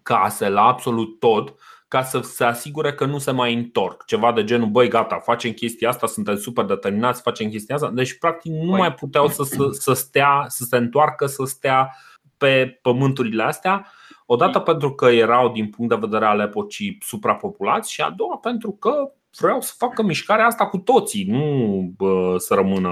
case, 0.02 0.48
la 0.48 0.62
absolut 0.62 1.18
tot 1.18 1.54
ca 1.94 2.02
să 2.02 2.20
se 2.20 2.44
asigure 2.44 2.92
că 2.92 3.04
nu 3.04 3.18
se 3.18 3.30
mai 3.30 3.54
întorc. 3.54 4.04
Ceva 4.04 4.32
de 4.32 4.44
genul, 4.44 4.68
băi, 4.68 4.88
gata, 4.88 5.18
facem 5.18 5.52
chestia 5.52 5.88
asta, 5.88 6.06
suntem 6.06 6.36
super 6.36 6.64
determinați, 6.64 7.22
facem 7.22 7.48
chestia 7.48 7.74
asta. 7.74 7.90
Deci, 7.90 8.18
practic, 8.18 8.52
nu 8.52 8.70
băi. 8.70 8.78
mai 8.78 8.94
puteau 8.94 9.28
să, 9.28 9.42
să, 9.42 9.68
să 9.70 9.92
stea, 9.92 10.44
să 10.48 10.64
se 10.64 10.76
întoarcă, 10.76 11.26
să 11.26 11.44
stea 11.44 11.96
pe 12.36 12.78
pământurile 12.82 13.42
astea. 13.42 13.86
Odată 14.26 14.58
pentru 14.58 14.94
că 14.94 15.06
erau, 15.06 15.52
din 15.52 15.70
punct 15.70 15.90
de 15.90 16.06
vedere 16.06 16.24
al 16.24 16.40
epocii, 16.40 16.98
suprapopulați 17.00 17.92
și 17.92 18.00
a 18.00 18.10
doua 18.10 18.36
pentru 18.36 18.70
că 18.70 19.12
vreau 19.38 19.60
să 19.60 19.72
facă 19.76 20.02
mișcarea 20.02 20.46
asta 20.46 20.66
cu 20.66 20.78
toții, 20.78 21.24
nu 21.24 21.92
bă, 21.96 22.34
să 22.38 22.54
rămână. 22.54 22.90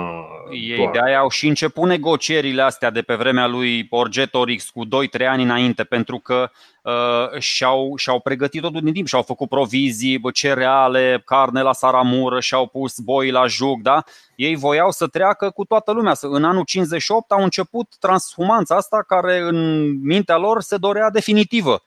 Ei 0.51 0.77
doar. 0.77 0.91
de 0.91 1.01
aia 1.05 1.19
au 1.19 1.29
și 1.29 1.47
început 1.47 1.89
negocierile 1.89 2.63
astea 2.63 2.91
de 2.91 3.03
pe 3.03 3.15
vremea 3.15 3.47
lui 3.47 3.87
Orgetorix 3.91 4.71
cu 4.71 4.87
2-3 4.87 4.89
ani 5.27 5.43
înainte, 5.43 5.85
pentru 5.85 6.19
că 6.19 6.51
uh, 6.83 7.39
și-au, 7.41 7.97
și-au 7.97 8.21
pregătit 8.21 8.61
totul 8.63 8.81
din 8.81 8.93
timp, 8.93 9.07
și-au 9.07 9.23
făcut 9.23 9.49
provizii, 9.49 10.19
bă, 10.19 10.31
cereale, 10.31 11.23
carne 11.25 11.63
la 11.63 11.73
saramură, 11.73 12.41
și-au 12.41 12.67
pus 12.67 12.99
boi 12.99 13.31
la 13.31 13.47
jug, 13.47 13.81
da? 13.81 14.03
Ei 14.35 14.57
voiau 14.57 14.91
să 14.91 15.07
treacă 15.07 15.51
cu 15.51 15.65
toată 15.65 15.93
lumea. 15.93 16.15
În 16.21 16.45
anul 16.45 16.65
58 16.65 17.31
au 17.31 17.43
început 17.43 17.97
transhumanța 18.01 18.77
asta 18.77 19.05
care 19.07 19.39
în 19.39 19.89
mintea 20.03 20.37
lor 20.37 20.61
se 20.61 20.77
dorea 20.77 21.11
definitivă 21.11 21.83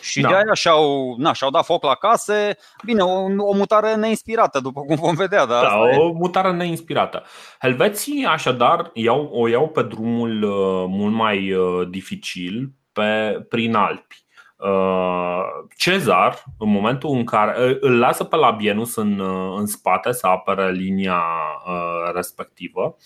și 0.00 0.20
da. 0.20 0.28
de 0.28 0.34
aia 0.34 0.54
și-au, 0.54 1.14
na, 1.18 1.32
și-au 1.32 1.50
dat 1.50 1.64
foc 1.64 1.84
la 1.84 1.94
case. 1.94 2.56
Bine, 2.84 3.02
o, 3.02 3.20
o 3.38 3.54
mutare 3.54 3.94
neinspirată, 3.94 4.60
după 4.60 4.80
cum 4.80 4.96
vom 4.96 5.14
vedea. 5.14 5.46
Da, 5.46 5.60
da 5.60 5.78
o 5.78 5.88
e. 5.88 6.12
mutare 6.14 6.52
neinspirată. 6.52 7.22
Helveții, 7.60 8.24
așadar, 8.24 8.90
iau, 8.94 9.28
o 9.32 9.48
iau 9.48 9.68
pe 9.68 9.82
drumul 9.82 10.42
uh, 10.42 10.84
mult 10.88 11.14
mai 11.14 11.52
uh, 11.52 11.88
dificil 11.90 12.72
pe, 12.92 13.40
prin 13.48 13.74
Alpi. 13.74 14.24
Uh, 14.56 15.42
Cezar, 15.76 16.44
în 16.58 16.70
momentul 16.70 17.16
în 17.16 17.24
care 17.24 17.70
uh, 17.70 17.76
îl 17.80 17.98
lasă 17.98 18.24
pe 18.24 18.36
Labienus 18.36 18.96
în, 18.96 19.18
uh, 19.18 19.54
în 19.58 19.66
spate 19.66 20.12
să 20.12 20.26
apere 20.26 20.70
linia 20.70 21.22
uh, 21.66 22.12
respectivă 22.14 22.96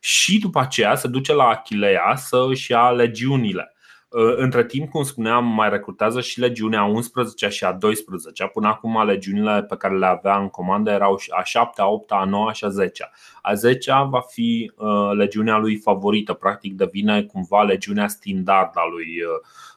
și 0.00 0.38
după 0.38 0.60
aceea 0.60 0.94
se 0.94 1.08
duce 1.08 1.34
la 1.34 1.44
Achilea 1.44 2.14
să 2.16 2.44
își 2.48 2.70
ia 2.70 2.90
legiunile. 2.90 3.73
Uh, 4.14 4.34
între 4.36 4.64
timp, 4.64 4.90
cum 4.90 5.02
spuneam, 5.02 5.44
mai 5.44 5.68
recrutează 5.68 6.20
și 6.20 6.40
legiunea 6.40 6.84
11 6.84 7.48
și 7.48 7.64
a 7.64 7.72
12 7.72 8.46
Până 8.46 8.68
acum 8.68 9.06
legiunile 9.06 9.62
pe 9.62 9.76
care 9.76 9.96
le 9.96 10.06
avea 10.06 10.36
în 10.36 10.48
comandă 10.48 10.90
erau 10.90 11.20
a 11.30 11.42
7, 11.42 11.80
a 11.80 11.86
8, 11.86 12.12
a 12.12 12.24
9 12.24 12.52
și 12.52 12.64
a 12.64 12.68
10 12.68 13.10
A 13.42 13.54
10 13.54 13.92
va 14.08 14.20
fi 14.20 14.72
uh, 14.76 15.10
legiunea 15.16 15.56
lui 15.56 15.76
favorită, 15.76 16.32
practic 16.32 16.74
devine 16.74 17.22
cumva 17.22 17.62
legiunea 17.62 18.08
standard 18.08 18.70
a 18.74 18.86
lui, 18.90 19.06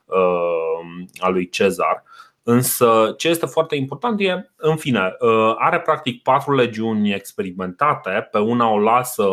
uh, 0.06 1.08
a 1.18 1.30
lui 1.30 1.50
Cezar. 1.50 2.04
Însă 2.44 3.14
ce 3.18 3.28
este 3.28 3.46
foarte 3.46 3.76
important 3.76 4.20
e, 4.20 4.52
în 4.56 4.76
fine, 4.76 5.16
are 5.58 5.80
practic 5.80 6.22
patru 6.22 6.56
legiuni 6.56 7.14
experimentate, 7.14 8.28
pe 8.32 8.38
una 8.38 8.70
o 8.70 8.80
lasă 8.80 9.28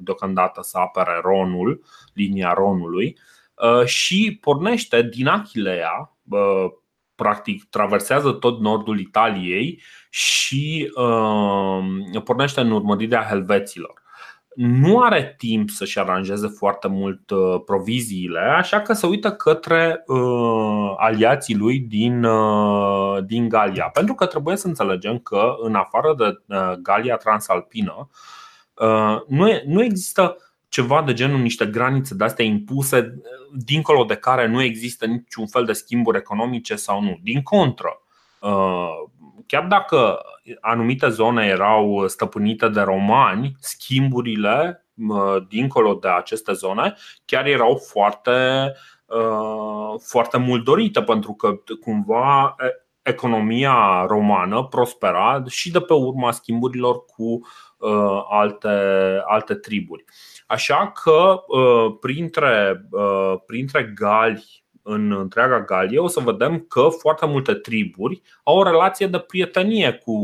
deocamdată 0.00 0.60
să 0.62 0.78
apere 0.78 1.20
Ronul, 1.22 1.82
linia 2.14 2.52
Ronului, 2.52 3.16
Uh, 3.16 3.39
și 3.84 4.38
pornește 4.40 5.02
din 5.02 5.26
Achilea, 5.26 6.16
uh, 6.30 6.66
practic 7.14 7.64
traversează 7.64 8.32
tot 8.32 8.60
nordul 8.60 8.98
Italiei 8.98 9.82
și 10.10 10.92
uh, 10.94 12.22
pornește 12.24 12.60
în 12.60 12.70
urmărirea 12.70 13.26
helveților. 13.28 14.02
Nu 14.54 15.00
are 15.00 15.34
timp 15.38 15.70
să-și 15.70 15.98
aranjeze 15.98 16.46
foarte 16.48 16.88
mult 16.88 17.20
proviziile, 17.64 18.40
așa 18.40 18.80
că 18.80 18.92
se 18.92 19.06
uită 19.06 19.32
către 19.32 20.04
aliații 20.96 21.56
lui 21.56 21.78
din, 21.78 22.26
din 23.24 23.48
Galia. 23.48 23.84
Pentru 23.84 24.14
că 24.14 24.26
trebuie 24.26 24.56
să 24.56 24.66
înțelegem 24.66 25.18
că, 25.18 25.54
în 25.62 25.74
afară 25.74 26.14
de 26.18 26.56
Galia 26.82 27.16
transalpină, 27.16 28.08
nu, 29.26 29.60
nu 29.66 29.82
există 29.82 30.36
ceva 30.70 31.02
de 31.02 31.12
genul 31.12 31.40
niște 31.40 31.66
granițe 31.66 32.14
de 32.14 32.24
astea 32.24 32.44
impuse, 32.44 33.20
dincolo 33.52 34.04
de 34.04 34.14
care 34.14 34.46
nu 34.46 34.62
există 34.62 35.06
niciun 35.06 35.46
fel 35.46 35.64
de 35.64 35.72
schimburi 35.72 36.18
economice 36.18 36.76
sau 36.76 37.02
nu. 37.02 37.18
Din 37.22 37.42
contră, 37.42 38.02
uh, 38.40 38.88
chiar 39.46 39.66
dacă 39.66 40.18
anumite 40.60 41.08
zone 41.08 41.46
erau 41.46 42.06
stăpânite 42.06 42.68
de 42.68 42.80
romani, 42.80 43.56
schimburile 43.60 44.86
uh, 45.08 45.36
dincolo 45.48 45.94
de 45.94 46.08
aceste 46.08 46.52
zone 46.52 46.94
chiar 47.24 47.46
erau 47.46 47.80
foarte, 47.90 48.72
uh, 49.06 50.00
foarte 50.02 50.36
mult 50.36 50.64
dorite, 50.64 51.02
pentru 51.02 51.32
că 51.32 51.54
cumva 51.80 52.56
economia 53.02 54.04
romană 54.08 54.64
prospera 54.64 55.42
și 55.48 55.70
de 55.70 55.80
pe 55.80 55.92
urma 55.92 56.30
schimburilor 56.30 57.04
cu 57.04 57.40
alte, 58.28 58.68
alte 59.26 59.54
triburi. 59.54 60.04
Așa 60.50 60.92
că 61.02 61.44
uh, 61.46 61.96
printre, 62.00 62.86
uh, 62.90 63.34
printre 63.46 63.92
gali 63.94 64.64
în 64.82 65.12
întreaga 65.12 65.60
Galie 65.60 65.98
o 65.98 66.06
să 66.06 66.20
vedem 66.20 66.60
că 66.60 66.88
foarte 66.88 67.26
multe 67.26 67.54
triburi 67.54 68.22
au 68.44 68.56
o 68.56 68.62
relație 68.62 69.06
de 69.06 69.18
prietenie 69.18 69.92
cu, 69.92 70.14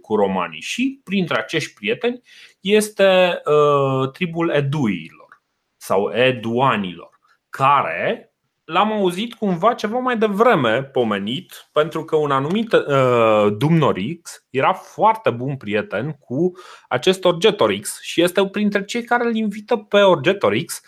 cu 0.00 0.14
romanii 0.14 0.60
și 0.60 1.00
printre 1.04 1.38
acești 1.38 1.74
prieteni 1.74 2.20
este 2.60 3.42
uh, 3.44 4.10
tribul 4.10 4.50
Eduilor 4.50 5.42
sau 5.76 6.10
Eduanilor, 6.12 7.18
care 7.48 8.27
l-am 8.68 8.92
auzit 8.92 9.34
cumva 9.34 9.74
ceva 9.74 9.98
mai 9.98 10.18
devreme 10.18 10.82
pomenit, 10.82 11.68
pentru 11.72 12.04
că 12.04 12.16
un 12.16 12.30
anumit 12.30 12.72
uh, 12.72 13.46
Dumnorix 13.56 14.44
era 14.50 14.72
foarte 14.72 15.30
bun 15.30 15.56
prieten 15.56 16.12
cu 16.12 16.52
acest 16.88 17.24
Orgetorix 17.24 18.00
și 18.00 18.22
este 18.22 18.46
printre 18.46 18.84
cei 18.84 19.02
care 19.02 19.24
îl 19.24 19.34
invită 19.34 19.76
pe 19.76 20.00
Orgetorix 20.00 20.80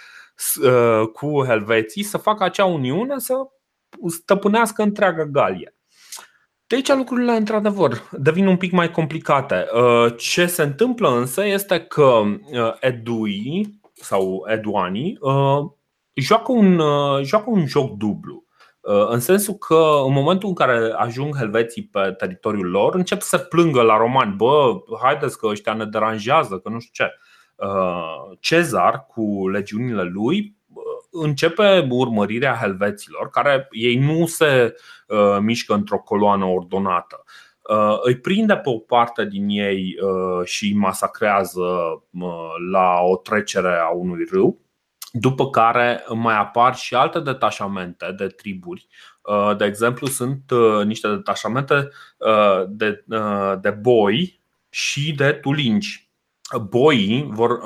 uh, 0.62 1.08
cu 1.12 1.44
Helveții 1.44 2.02
să 2.02 2.18
facă 2.18 2.44
acea 2.44 2.64
uniune 2.64 3.18
să 3.18 3.34
stăpânească 4.08 4.82
întreaga 4.82 5.24
Galie. 5.24 5.74
De 6.66 6.74
aici 6.74 6.92
lucrurile, 6.92 7.32
într-adevăr, 7.32 8.08
devin 8.10 8.46
un 8.46 8.56
pic 8.56 8.72
mai 8.72 8.90
complicate. 8.90 9.66
Uh, 9.74 10.14
ce 10.16 10.46
se 10.46 10.62
întâmplă 10.62 11.18
însă 11.18 11.46
este 11.46 11.80
că 11.80 12.04
uh, 12.04 12.74
Edui 12.80 13.80
sau 13.92 14.44
Eduanii 14.48 15.18
uh, 15.20 15.78
joacă 16.14 16.52
un, 16.52 16.78
uh, 16.78 17.22
joacă 17.24 17.50
un 17.50 17.66
joc 17.66 17.96
dublu. 17.96 18.44
Uh, 18.80 19.08
în 19.08 19.20
sensul 19.20 19.54
că 19.54 20.02
în 20.06 20.12
momentul 20.12 20.48
în 20.48 20.54
care 20.54 20.92
ajung 20.96 21.36
helveții 21.36 21.86
pe 21.86 22.14
teritoriul 22.18 22.70
lor, 22.70 22.94
încep 22.94 23.20
să 23.20 23.38
plângă 23.38 23.82
la 23.82 23.96
romani, 23.96 24.34
bă, 24.36 24.72
haideți 25.02 25.38
că 25.38 25.46
ăștia 25.46 25.74
ne 25.74 25.84
deranjează, 25.84 26.58
că 26.58 26.68
nu 26.68 26.78
știu 26.78 27.04
ce. 27.04 27.12
Uh, 27.66 28.36
Cezar 28.40 29.06
cu 29.06 29.48
legiunile 29.48 30.02
lui 30.02 30.58
începe 31.10 31.86
urmărirea 31.90 32.58
helveților, 32.60 33.30
care 33.30 33.68
ei 33.70 33.96
nu 33.96 34.26
se 34.26 34.74
uh, 35.06 35.38
mișcă 35.40 35.74
într-o 35.74 35.98
coloană 35.98 36.44
ordonată. 36.44 37.24
Uh, 37.68 37.98
îi 38.02 38.18
prinde 38.18 38.56
pe 38.56 38.68
o 38.68 38.78
parte 38.78 39.24
din 39.24 39.48
ei 39.48 39.96
uh, 40.00 40.46
și 40.46 40.64
îi 40.64 40.74
masacrează 40.74 41.60
uh, 42.10 42.52
la 42.72 43.00
o 43.00 43.16
trecere 43.16 43.78
a 43.82 43.88
unui 43.88 44.24
râu, 44.30 44.60
după 45.12 45.50
care 45.50 46.04
mai 46.14 46.36
apar 46.36 46.74
și 46.74 46.94
alte 46.94 47.20
detașamente 47.20 48.14
de 48.16 48.26
triburi. 48.26 48.88
De 49.56 49.64
exemplu, 49.64 50.06
sunt 50.06 50.42
niște 50.84 51.08
detașamente 51.08 51.88
de, 52.68 53.04
de 53.60 53.70
boi 53.70 54.40
și 54.68 55.14
de 55.14 55.32
tulingi. 55.32 56.10
Boii 56.68 57.28
vor, 57.30 57.60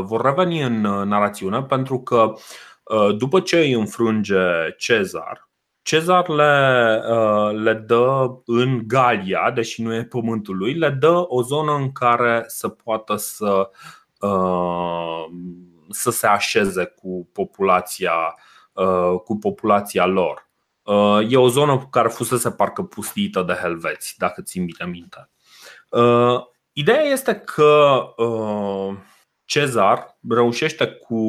vor 0.00 0.24
reveni 0.24 0.62
în 0.62 0.80
narațiune 0.80 1.62
pentru 1.62 2.00
că 2.00 2.32
după 3.16 3.40
ce 3.40 3.58
îi 3.58 3.72
înfrânge 3.72 4.74
Cezar, 4.76 5.46
Cezar 5.86 6.28
le, 6.28 7.02
uh, 7.10 7.62
le 7.62 7.74
dă 7.74 8.26
în 8.44 8.82
Galia, 8.86 9.50
deși 9.54 9.82
nu 9.82 9.94
e 9.94 10.04
pământul 10.04 10.56
lui, 10.56 10.74
le 10.74 10.90
dă 10.90 11.24
o 11.26 11.42
zonă 11.42 11.72
în 11.72 11.92
care 11.92 12.44
să 12.46 12.68
poată 12.68 13.16
să, 13.16 13.70
uh, 14.20 15.24
să 15.90 16.10
se 16.10 16.26
așeze 16.26 16.84
cu 16.84 17.28
populația, 17.32 18.34
uh, 18.72 19.20
cu 19.24 19.36
populația 19.36 20.06
lor. 20.06 20.44
E 21.28 21.36
o 21.36 21.48
zonă 21.48 21.88
care 21.90 22.08
fusese 22.08 22.50
parcă 22.50 22.82
pustită 22.82 23.42
de 23.42 23.52
helveți, 23.52 24.14
dacă 24.18 24.42
ți 24.42 24.58
bine 24.58 24.90
minte. 24.90 25.30
Ideea 26.72 27.02
este 27.02 27.34
că 27.34 28.00
Cezar 29.44 30.18
reușește 30.28 30.86
cu 30.86 31.20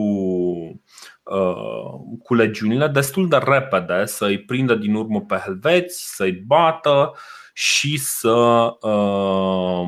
Uh, 1.31 2.17
cu 2.23 2.33
legiunile 2.33 2.87
destul 2.87 3.27
de 3.27 3.37
repede 3.37 4.05
să-i 4.05 4.39
prindă 4.39 4.75
din 4.75 4.95
urmă 4.95 5.21
pe 5.21 5.35
helveți, 5.35 6.15
să-i 6.15 6.31
bată 6.31 7.15
și 7.59 7.97
să, 7.97 8.29
uh, 8.81 9.87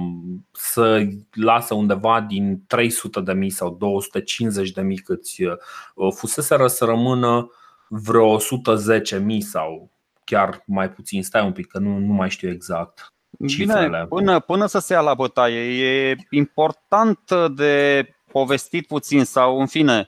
să 0.52 1.08
lasă 1.34 1.74
undeva 1.74 2.22
din 2.22 2.64
300 2.68 3.22
de 3.22 3.34
mii 3.34 3.50
sau 3.50 3.76
250 3.80 4.72
de 4.72 4.82
mii 4.82 4.98
câți 4.98 5.44
uh, 5.44 6.14
fusese 6.16 6.68
să 6.68 6.86
rămână 6.86 7.52
vreo 7.88 8.28
110 8.28 9.20
mii 9.20 9.42
sau 9.42 9.90
chiar 10.24 10.64
mai 10.66 10.90
puțin, 10.90 11.24
stai 11.24 11.46
un 11.46 11.52
pic 11.52 11.68
că 11.68 11.80
nu, 11.80 11.98
nu 11.98 12.14
mai 12.14 12.30
știu 12.30 12.50
exact. 12.50 13.14
Bine, 13.40 14.06
până, 14.10 14.40
până 14.40 14.66
să 14.66 14.80
se 14.80 14.94
ia 14.94 15.02
la 15.02 15.14
bătaie, 15.14 15.86
e 15.86 16.16
important 16.30 17.32
de 17.56 18.06
povestit 18.32 18.88
puțin 18.88 19.24
sau 19.24 19.60
în 19.60 19.68
fine 19.68 20.08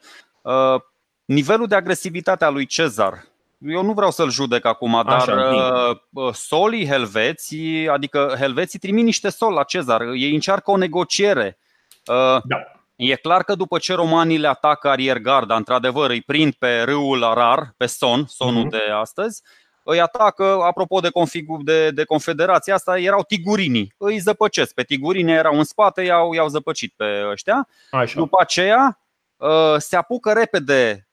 Nivelul 1.25 1.67
de 1.67 1.75
agresivitate 1.75 2.45
a 2.45 2.49
lui 2.49 2.65
Cezar, 2.65 3.25
eu 3.67 3.83
nu 3.83 3.93
vreau 3.93 4.11
să-l 4.11 4.29
judec 4.29 4.65
acum, 4.65 5.01
dar 5.05 5.29
Așa, 5.29 6.01
uh, 6.09 6.33
solii 6.33 6.87
helveții, 6.87 7.89
adică 7.89 8.35
helveții 8.39 8.79
trimit 8.79 9.03
niște 9.03 9.29
sol 9.29 9.53
la 9.53 9.63
Cezar, 9.63 10.01
ei 10.01 10.33
încearcă 10.33 10.71
o 10.71 10.77
negociere. 10.77 11.57
Uh, 12.05 12.41
da. 12.43 12.57
E 12.95 13.15
clar 13.15 13.43
că 13.43 13.55
după 13.55 13.77
ce 13.77 13.93
romanii 13.93 14.37
le 14.37 14.47
atacă 14.47 14.89
ariergarda, 14.89 15.55
într-adevăr 15.55 16.09
îi 16.09 16.21
prind 16.21 16.53
pe 16.53 16.81
râul 16.81 17.23
Arar, 17.23 17.73
pe 17.77 17.85
Son, 17.85 18.25
Sonul 18.27 18.65
mm-hmm. 18.65 18.69
de 18.69 18.91
astăzi, 18.93 19.41
îi 19.83 20.01
atacă, 20.01 20.59
apropo 20.63 20.99
de, 20.99 21.09
configu, 21.09 21.57
de, 21.63 21.91
de 21.91 22.03
confederația 22.03 22.73
asta, 22.73 22.99
erau 22.99 23.23
tigurinii. 23.23 23.93
Îi 23.97 24.17
zăpăcesc. 24.17 24.73
Pe 24.73 24.83
tigurini 24.83 25.31
erau 25.31 25.57
în 25.57 25.63
spate, 25.63 26.01
i-au, 26.01 26.33
i-au 26.33 26.47
zăpăcit 26.47 26.93
pe 26.95 27.27
ăștia. 27.31 27.67
Așa. 27.91 28.19
După 28.19 28.37
aceea 28.41 28.99
uh, 29.37 29.75
se 29.77 29.95
apucă 29.95 30.31
repede 30.31 31.05
Uh, 31.05 31.10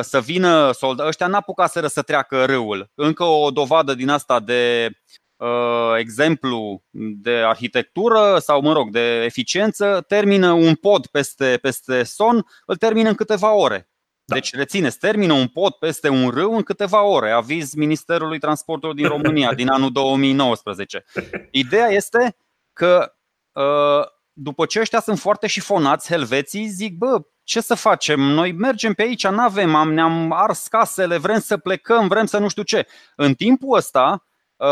să 0.00 0.20
vină 0.20 0.72
soldați. 0.72 1.08
Ăștia 1.08 1.26
n-apucaseră 1.26 1.86
să 1.86 2.02
treacă 2.02 2.44
râul. 2.44 2.90
Încă 2.94 3.24
o 3.24 3.50
dovadă 3.50 3.94
din 3.94 4.08
asta 4.08 4.40
de 4.40 4.90
uh, 5.36 5.94
exemplu 5.98 6.82
de 7.22 7.30
arhitectură 7.30 8.38
sau, 8.38 8.60
mă 8.60 8.72
rog, 8.72 8.90
de 8.90 9.22
eficiență, 9.24 10.04
termină 10.08 10.52
un 10.52 10.74
pod 10.74 11.06
peste, 11.06 11.58
peste 11.62 12.02
son, 12.02 12.46
îl 12.66 12.76
termină 12.76 13.08
în 13.08 13.14
câteva 13.14 13.54
ore. 13.54 13.88
Da. 14.24 14.34
Deci 14.34 14.54
rețineți, 14.54 14.98
termină 14.98 15.32
un 15.32 15.46
pod 15.46 15.72
peste 15.72 16.08
un 16.08 16.28
râu 16.28 16.56
în 16.56 16.62
câteva 16.62 17.02
ore. 17.02 17.30
Aviz 17.30 17.74
Ministerului 17.74 18.38
Transportului 18.38 18.96
din 18.96 19.06
România 19.06 19.54
din 19.54 19.68
anul 19.76 19.92
2019. 19.92 21.04
Ideea 21.50 21.88
este 21.88 22.36
că 22.72 23.14
uh, 23.52 24.06
după 24.32 24.66
ce 24.66 24.80
ăștia 24.80 25.00
sunt 25.00 25.18
foarte 25.18 25.46
șifonați, 25.46 26.08
helveții 26.08 26.66
zic, 26.66 26.96
bă, 26.96 27.20
ce 27.50 27.60
să 27.60 27.74
facem? 27.74 28.20
Noi 28.20 28.52
mergem 28.52 28.92
pe 28.92 29.02
aici, 29.02 29.26
nu 29.26 29.40
avem, 29.40 29.74
am, 29.74 29.92
ne-am 29.92 30.32
ars 30.32 30.66
casele, 30.66 31.16
vrem 31.16 31.40
să 31.40 31.56
plecăm, 31.56 32.08
vrem 32.08 32.26
să 32.26 32.38
nu 32.38 32.48
știu 32.48 32.62
ce. 32.62 32.86
În 33.16 33.34
timpul 33.34 33.76
ăsta, 33.76 34.26
uh, 34.56 34.68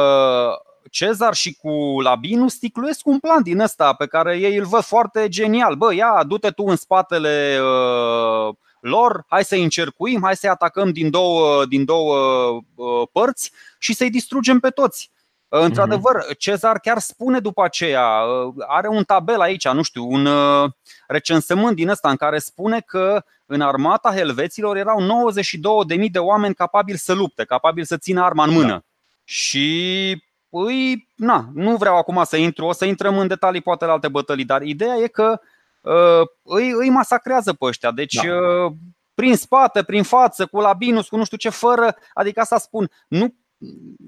Cezar 0.90 1.34
și 1.34 1.54
cu 1.54 2.00
Labinus 2.00 2.52
sticluiesc 2.52 3.06
un 3.06 3.18
plan 3.18 3.42
din 3.42 3.60
ăsta 3.60 3.92
pe 3.92 4.06
care 4.06 4.36
ei 4.36 4.56
îl 4.56 4.64
văd 4.64 4.82
foarte 4.82 5.28
genial. 5.28 5.74
Bă, 5.74 5.94
ia, 5.94 6.24
du-te 6.26 6.50
tu 6.50 6.64
în 6.64 6.76
spatele 6.76 7.58
uh, 7.60 8.54
lor, 8.80 9.24
hai 9.28 9.44
să-i 9.44 9.62
încercuim, 9.62 10.22
hai 10.22 10.36
să-i 10.36 10.50
atacăm 10.50 10.92
din 10.92 11.10
două, 11.10 11.64
din 11.64 11.84
două 11.84 12.16
uh, 12.74 13.08
părți 13.12 13.52
și 13.78 13.94
să-i 13.94 14.10
distrugem 14.10 14.58
pe 14.58 14.68
toți. 14.68 15.10
Uh, 15.48 15.60
într-adevăr, 15.60 16.24
Cezar 16.38 16.78
chiar 16.78 16.98
spune 16.98 17.38
după 17.38 17.64
aceea, 17.64 18.20
uh, 18.20 18.54
are 18.66 18.88
un 18.88 19.04
tabel 19.04 19.40
aici, 19.40 19.68
nu 19.68 19.82
știu, 19.82 20.06
un 20.10 20.26
uh, 20.26 20.70
recensământ 21.06 21.76
din 21.76 21.88
ăsta 21.88 22.10
în 22.10 22.16
care 22.16 22.38
spune 22.38 22.80
că 22.80 23.24
în 23.46 23.60
armata 23.60 24.12
helveților 24.14 24.76
erau 24.76 25.26
92.000 25.98 26.10
de 26.10 26.18
oameni 26.18 26.54
capabili 26.54 26.98
să 26.98 27.12
lupte, 27.12 27.44
capabili 27.44 27.86
să 27.86 27.96
țină 27.96 28.22
arma 28.22 28.44
în 28.44 28.50
mână. 28.50 28.68
Da. 28.68 28.82
Și 29.24 30.22
îi, 30.48 31.08
na, 31.14 31.48
nu 31.54 31.76
vreau 31.76 31.96
acum 31.96 32.24
să 32.24 32.36
intru, 32.36 32.64
o 32.66 32.72
să 32.72 32.84
intrăm 32.84 33.18
în 33.18 33.26
detalii 33.26 33.60
poate 33.60 33.84
la 33.84 33.92
alte 33.92 34.08
bătălii, 34.08 34.44
dar 34.44 34.62
ideea 34.62 34.96
e 34.96 35.06
că 35.06 35.40
uh, 35.80 36.28
îi, 36.42 36.70
îi 36.70 36.90
masacrează 36.90 37.52
pe 37.52 37.64
ăștia. 37.64 37.90
Deci 37.90 38.14
da. 38.14 38.34
uh, 38.34 38.72
prin 39.14 39.36
spate, 39.36 39.82
prin 39.82 40.02
față, 40.02 40.46
cu 40.46 40.60
labinus, 40.60 41.08
cu 41.08 41.16
nu 41.16 41.24
știu 41.24 41.36
ce, 41.36 41.48
fără, 41.48 41.96
adică 42.14 42.40
asta 42.40 42.58
spun, 42.58 42.90
nu 43.08 43.34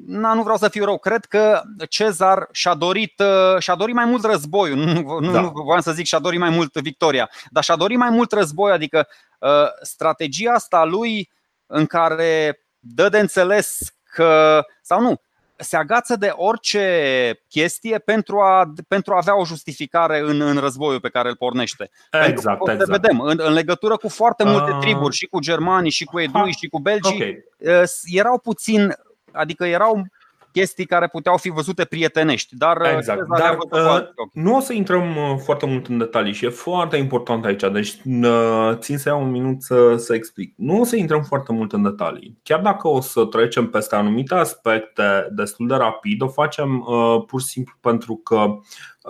na, 0.07 0.35
nu 0.35 0.43
vreau 0.43 0.57
să 0.57 0.69
fiu 0.69 0.85
rău, 0.85 0.99
cred 0.99 1.25
că 1.25 1.63
Cezar 1.89 2.49
și-a 2.53 2.75
dorit, 2.75 3.21
uh, 3.21 3.59
și-a 3.59 3.75
dorit 3.75 3.95
mai 3.95 4.05
mult 4.05 4.25
războiul, 4.25 4.77
nu, 4.77 5.19
nu, 5.19 5.33
da. 5.33 5.41
nu 5.41 5.53
voiam 5.65 5.81
să 5.81 5.93
zic 5.93 6.07
și-a 6.07 6.19
dorit 6.19 6.39
mai 6.39 6.51
mult 6.51 6.75
victoria, 6.75 7.31
dar 7.51 7.65
și-a 7.65 7.77
dorit 7.77 7.99
mai 7.99 8.11
mult 8.11 8.33
război, 8.33 8.73
adică 8.73 9.09
uh, 9.39 9.51
strategia 9.83 10.53
asta 10.53 10.77
a 10.77 10.85
lui 10.85 11.31
în 11.67 11.87
care 11.87 12.61
dă 12.79 13.09
de 13.09 13.19
înțeles 13.19 13.79
că, 14.05 14.65
sau 14.83 15.01
nu, 15.01 15.21
se 15.57 15.77
agață 15.77 16.17
de 16.17 16.33
orice 16.37 17.45
chestie 17.49 17.99
pentru 17.99 18.41
a, 18.41 18.73
pentru 18.89 19.13
a 19.13 19.17
avea 19.17 19.39
o 19.39 19.45
justificare 19.45 20.19
în, 20.19 20.41
în 20.41 20.57
războiul 20.57 21.01
pe 21.01 21.09
care 21.09 21.29
îl 21.29 21.37
pornește. 21.37 21.91
Exact, 22.11 22.65
pentru 22.65 22.85
exact. 22.85 23.01
vedem, 23.01 23.21
în, 23.21 23.41
în 23.43 23.53
legătură 23.53 23.97
cu 23.97 24.09
foarte 24.09 24.45
multe 24.45 24.71
uh... 24.71 24.79
triburi, 24.81 25.15
și 25.15 25.27
cu 25.27 25.39
germanii, 25.39 25.91
și 25.91 26.05
cu 26.05 26.21
edui, 26.21 26.53
și 26.53 26.69
cu 26.69 26.79
belgii, 26.79 27.15
okay. 27.15 27.45
Uh, 27.83 27.89
erau 28.05 28.39
puțin 28.39 28.95
Adică 29.33 29.65
erau 29.65 30.07
chestii 30.53 30.87
care 30.87 31.09
puteau 31.09 31.37
fi 31.37 31.51
văzute 31.51 31.85
prietenești. 31.85 32.57
Dar, 32.57 32.81
uh, 32.81 32.93
exact. 32.97 33.27
dar 33.39 33.59
uh, 33.71 34.07
nu 34.33 34.57
o 34.57 34.61
să 34.61 34.73
intrăm 34.73 35.17
uh, 35.17 35.37
foarte 35.45 35.67
mult 35.67 35.87
în 35.87 35.99
detalii 35.99 36.33
și 36.33 36.45
e 36.45 36.49
foarte 36.49 36.97
important 36.97 37.45
aici, 37.45 37.63
deci 37.73 37.95
uh, 38.05 38.73
țin 38.75 38.99
să 38.99 39.09
iau 39.09 39.23
un 39.23 39.31
minut 39.31 39.63
să, 39.63 39.97
să 39.97 40.15
explic. 40.15 40.55
Nu 40.57 40.81
o 40.81 40.85
să 40.85 40.97
intrăm 40.97 41.23
foarte 41.23 41.53
mult 41.53 41.73
în 41.73 41.83
detalii. 41.83 42.39
Chiar 42.43 42.61
dacă 42.61 42.89
o 42.89 43.01
să 43.01 43.25
trecem 43.25 43.67
peste 43.67 43.97
anumite 43.97 44.35
aspecte 44.35 45.29
destul 45.31 45.67
de 45.67 45.75
rapid, 45.75 46.23
o 46.23 46.29
facem 46.29 46.85
uh, 46.89 47.23
pur 47.27 47.41
și 47.41 47.47
simplu 47.47 47.75
pentru 47.81 48.15
că 48.17 48.47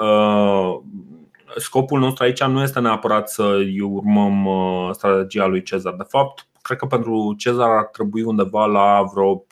uh, 0.02 0.80
scopul 1.56 1.98
nostru 2.00 2.24
aici 2.24 2.44
nu 2.44 2.62
este 2.62 2.80
neapărat 2.80 3.30
să 3.30 3.58
urmăm 3.82 4.48
strategia 4.92 5.46
lui 5.46 5.62
Cezar. 5.62 5.94
De 5.94 6.04
fapt, 6.08 6.49
cred 6.62 6.78
că 6.78 6.86
pentru 6.86 7.34
Cezar 7.38 7.70
ar 7.70 7.84
trebui 7.84 8.22
undeva 8.22 8.66
la 8.66 9.02
vreo 9.14 9.36
5-10 9.36 9.44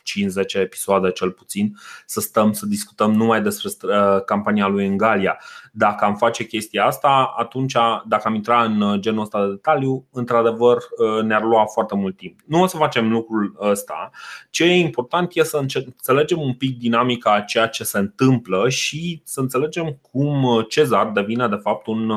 episoade 0.53 1.11
cel 1.11 1.31
puțin 1.31 1.77
să 2.05 2.19
stăm 2.19 2.53
să 2.53 2.65
discutăm 2.65 3.13
numai 3.13 3.41
despre 3.41 3.69
uh, 3.83 4.23
campania 4.25 4.67
lui 4.67 4.87
în 4.87 4.97
Galia. 4.97 5.39
Dacă 5.71 6.05
am 6.05 6.15
face 6.15 6.45
chestia 6.45 6.85
asta, 6.85 7.33
atunci, 7.37 7.75
dacă 8.05 8.27
am 8.27 8.35
intrat 8.35 8.65
în 8.65 8.81
uh, 8.81 8.99
genul 8.99 9.21
ăsta 9.21 9.45
de 9.45 9.49
detaliu, 9.49 10.05
într-adevăr 10.11 10.77
uh, 10.77 11.23
ne-ar 11.23 11.43
lua 11.43 11.65
foarte 11.65 11.95
mult 11.95 12.17
timp. 12.17 12.39
Nu 12.45 12.61
o 12.61 12.67
să 12.67 12.77
facem 12.77 13.09
lucrul 13.11 13.55
ăsta. 13.61 14.09
Ce 14.49 14.63
e 14.63 14.75
important 14.75 15.31
e 15.33 15.43
să 15.43 15.57
înțelegem 15.57 16.41
un 16.41 16.53
pic 16.53 16.77
dinamica 16.77 17.33
a 17.33 17.41
ceea 17.41 17.67
ce 17.67 17.83
se 17.83 17.97
întâmplă 17.97 18.69
și 18.69 19.21
să 19.23 19.39
înțelegem 19.39 19.99
cum 20.11 20.65
Cezar 20.67 21.07
devine 21.07 21.47
de 21.47 21.55
fapt 21.55 21.87
un 21.87 22.11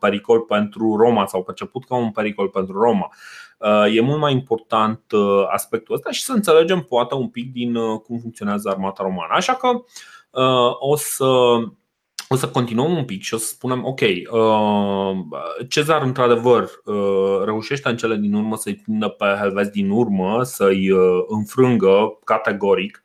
pericol 0.00 0.40
pentru 0.40 0.96
Roma 0.96 1.26
sau 1.26 1.42
perceput 1.42 1.84
ca 1.84 1.96
un 1.96 2.10
pericol 2.10 2.48
pentru 2.48 2.80
Roma. 2.80 3.12
E 3.92 4.00
mult 4.00 4.20
mai 4.20 4.32
important 4.32 5.00
aspectul 5.52 5.94
ăsta 5.94 6.10
și 6.10 6.22
să 6.22 6.32
înțelegem 6.32 6.80
poate 6.80 7.14
un 7.14 7.28
pic 7.28 7.52
din 7.52 7.74
cum 7.74 8.18
funcționează 8.18 8.68
armata 8.68 9.02
romană. 9.02 9.32
Așa 9.32 9.54
că 9.54 9.68
o 10.78 10.96
să 10.96 11.24
o 12.28 12.36
să 12.36 12.48
continuăm 12.48 12.96
un 12.96 13.04
pic 13.04 13.22
și 13.22 13.34
o 13.34 13.36
să 13.36 13.46
spunem, 13.46 13.84
ok, 13.84 14.00
Cezar 15.68 16.02
într-adevăr 16.02 16.70
reușește 17.44 17.88
în 17.88 17.96
cele 17.96 18.16
din 18.16 18.34
urmă 18.34 18.56
să-i 18.56 18.74
prindă 18.74 19.08
pe 19.08 19.24
Helvezi 19.38 19.70
din 19.70 19.90
urmă, 19.90 20.42
să-i 20.42 20.90
înfrângă 21.28 22.18
categoric 22.24 23.02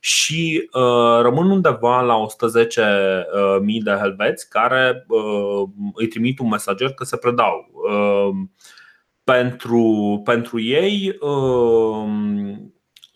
și 0.00 0.68
uh, 0.72 1.20
rămân 1.22 1.50
undeva 1.50 2.00
la 2.00 2.26
110.000 2.26 3.82
de 3.82 3.90
helveți 3.90 4.48
care 4.48 5.04
uh, 5.08 5.68
îi 5.94 6.06
trimit 6.06 6.38
un 6.38 6.48
mesager 6.48 6.92
că 6.92 7.04
se 7.04 7.16
predau. 7.16 7.70
Uh, 9.30 9.36
pentru, 9.36 10.20
pentru 10.24 10.60
ei, 10.60 11.16
uh, 11.20 12.58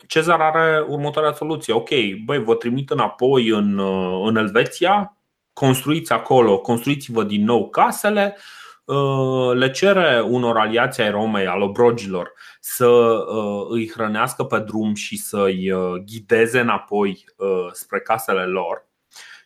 Cezar 0.07 0.41
are 0.41 0.85
următoarea 0.89 1.33
soluție. 1.33 1.75
Ok, 1.75 1.89
băi, 2.25 2.45
vă 2.45 2.55
trimit 2.55 2.91
înapoi 2.91 3.49
în, 3.49 3.79
uh, 3.79 4.23
în 4.29 4.37
Elveția, 4.37 5.17
construiți 5.53 6.13
acolo, 6.13 6.59
construiți-vă 6.59 7.25
din 7.25 7.45
nou 7.45 7.69
casele, 7.69 8.37
uh, 8.85 9.53
le 9.55 9.71
cere 9.71 10.21
unor 10.21 10.59
aliații 10.59 11.03
ai 11.03 11.11
Romei, 11.11 11.47
al 11.47 11.61
obrogilor, 11.61 12.33
să 12.61 12.87
uh, 12.87 13.67
îi 13.69 13.91
hrănească 13.91 14.45
pe 14.45 14.59
drum 14.59 14.95
și 14.95 15.17
să-i 15.17 15.73
ghideze 16.07 16.61
înapoi 16.61 17.25
spre 17.73 18.01
casele 18.01 18.45
lor. 18.45 18.87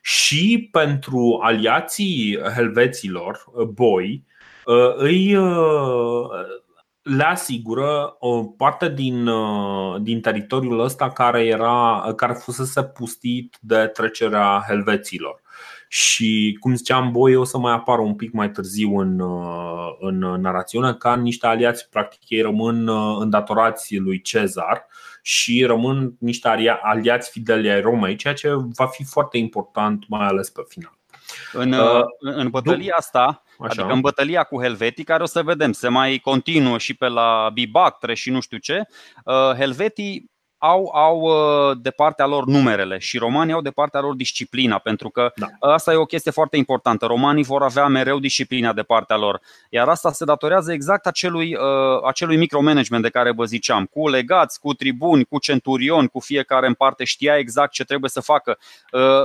Și 0.02 0.68
pentru 0.72 1.38
aliații 1.42 2.38
helveților, 2.54 3.44
boi, 3.72 4.24
îi 4.96 5.36
le 7.08 7.24
asigură 7.24 8.16
o 8.18 8.44
parte 8.44 8.88
din, 8.88 9.26
uh, 9.26 10.00
din 10.00 10.20
teritoriul 10.20 10.80
ăsta 10.80 11.10
care, 11.10 11.44
era, 11.44 12.12
care 12.16 12.32
fusese 12.32 12.82
pustit 12.82 13.56
de 13.60 13.86
trecerea 13.86 14.64
helveților. 14.66 15.42
Și 15.88 16.56
cum 16.60 16.74
ziceam, 16.74 17.12
Boi 17.12 17.36
o 17.36 17.44
să 17.44 17.58
mai 17.58 17.72
apară 17.72 18.00
un 18.00 18.14
pic 18.14 18.32
mai 18.32 18.50
târziu 18.50 18.98
în, 18.98 19.20
uh, 19.20 19.96
în 20.00 20.18
narațiune 20.18 20.94
ca 20.94 21.16
niște 21.16 21.46
aliați, 21.46 21.88
practic 21.88 22.20
ei 22.28 22.40
rămân 22.40 22.88
uh, 22.88 23.16
îndatorați 23.20 23.96
lui 23.96 24.20
Cezar 24.20 24.86
și 25.22 25.64
rămân 25.64 26.16
niște 26.18 26.48
aliați 26.82 27.30
fideli 27.30 27.70
ai 27.70 27.80
Romei, 27.80 28.16
ceea 28.16 28.34
ce 28.34 28.50
va 28.76 28.86
fi 28.86 29.04
foarte 29.04 29.38
important, 29.38 30.04
mai 30.08 30.26
ales 30.26 30.50
pe 30.50 30.62
final. 30.68 30.97
În, 31.52 31.72
uh, 31.72 32.02
în 32.18 32.48
bătălia 32.50 32.94
asta, 32.96 33.42
Așa. 33.58 33.82
Adică 33.82 33.94
în 33.94 34.00
bătălia 34.00 34.42
cu 34.42 34.60
Helvetii, 34.60 35.04
care 35.04 35.22
o 35.22 35.26
să 35.26 35.42
vedem, 35.42 35.72
se 35.72 35.88
mai 35.88 36.18
continuă 36.18 36.78
și 36.78 36.94
pe 36.94 37.08
la 37.08 37.50
Bibactre 37.52 38.14
și 38.14 38.30
nu 38.30 38.40
știu 38.40 38.58
ce, 38.58 38.82
uh, 39.24 39.34
Helvetii 39.34 40.30
au, 40.58 40.90
au 40.94 41.20
uh, 41.20 41.76
de 41.80 41.90
partea 41.90 42.26
lor 42.26 42.46
numerele 42.46 42.98
și 42.98 43.18
romanii 43.18 43.52
au 43.52 43.60
de 43.60 43.70
partea 43.70 44.00
lor 44.00 44.14
disciplina, 44.14 44.78
pentru 44.78 45.10
că 45.10 45.32
da. 45.36 45.46
asta 45.60 45.92
e 45.92 45.96
o 45.96 46.04
chestie 46.04 46.30
foarte 46.30 46.56
importantă. 46.56 47.06
Romanii 47.06 47.44
vor 47.44 47.62
avea 47.62 47.86
mereu 47.86 48.18
disciplina 48.18 48.72
de 48.72 48.82
partea 48.82 49.16
lor, 49.16 49.40
iar 49.70 49.88
asta 49.88 50.12
se 50.12 50.24
datorează 50.24 50.72
exact 50.72 51.06
acelui, 51.06 51.54
uh, 51.54 52.02
acelui 52.06 52.36
micromanagement 52.36 53.02
de 53.02 53.10
care 53.10 53.32
vă 53.32 53.44
ziceam, 53.44 53.84
cu 53.84 54.08
legați, 54.08 54.60
cu 54.60 54.74
tribuni, 54.74 55.24
cu 55.24 55.38
centurioni, 55.38 56.08
cu 56.08 56.20
fiecare 56.20 56.66
în 56.66 56.74
parte 56.74 57.04
știa 57.04 57.36
exact 57.36 57.72
ce 57.72 57.84
trebuie 57.84 58.10
să 58.10 58.20
facă. 58.20 58.58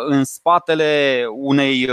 În 0.08 0.24
spatele 0.24 1.24
unei, 1.30 1.90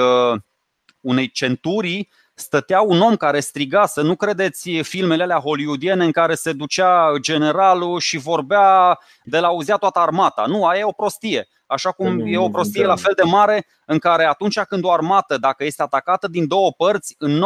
unei 1.00 1.30
centurii 1.30 2.08
stătea 2.40 2.80
un 2.80 3.00
om 3.00 3.16
care 3.16 3.40
striga, 3.40 3.86
să 3.86 4.02
nu 4.02 4.16
credeți 4.16 4.70
filmele 4.70 5.22
alea 5.22 5.38
hollywoodiene 5.38 6.04
în 6.04 6.12
care 6.12 6.34
se 6.34 6.52
ducea 6.52 7.12
generalul 7.20 8.00
și 8.00 8.18
vorbea 8.18 8.98
de 9.24 9.38
la 9.38 9.46
auzea 9.46 9.76
toată 9.76 9.98
armata. 9.98 10.44
Nu, 10.46 10.66
aia 10.66 10.80
e 10.80 10.84
o 10.84 10.92
prostie. 10.92 11.48
Așa 11.70 11.92
cum 11.92 12.22
e 12.26 12.38
o 12.38 12.48
prostie 12.48 12.84
la 12.84 12.96
fel 12.96 13.12
de 13.16 13.22
mare 13.22 13.66
în 13.84 13.98
care 13.98 14.24
atunci 14.24 14.60
când 14.60 14.84
o 14.84 14.92
armată, 14.92 15.36
dacă 15.36 15.64
este 15.64 15.82
atacată 15.82 16.28
din 16.28 16.46
două 16.46 16.72
părți, 16.72 17.14
în 17.18 17.42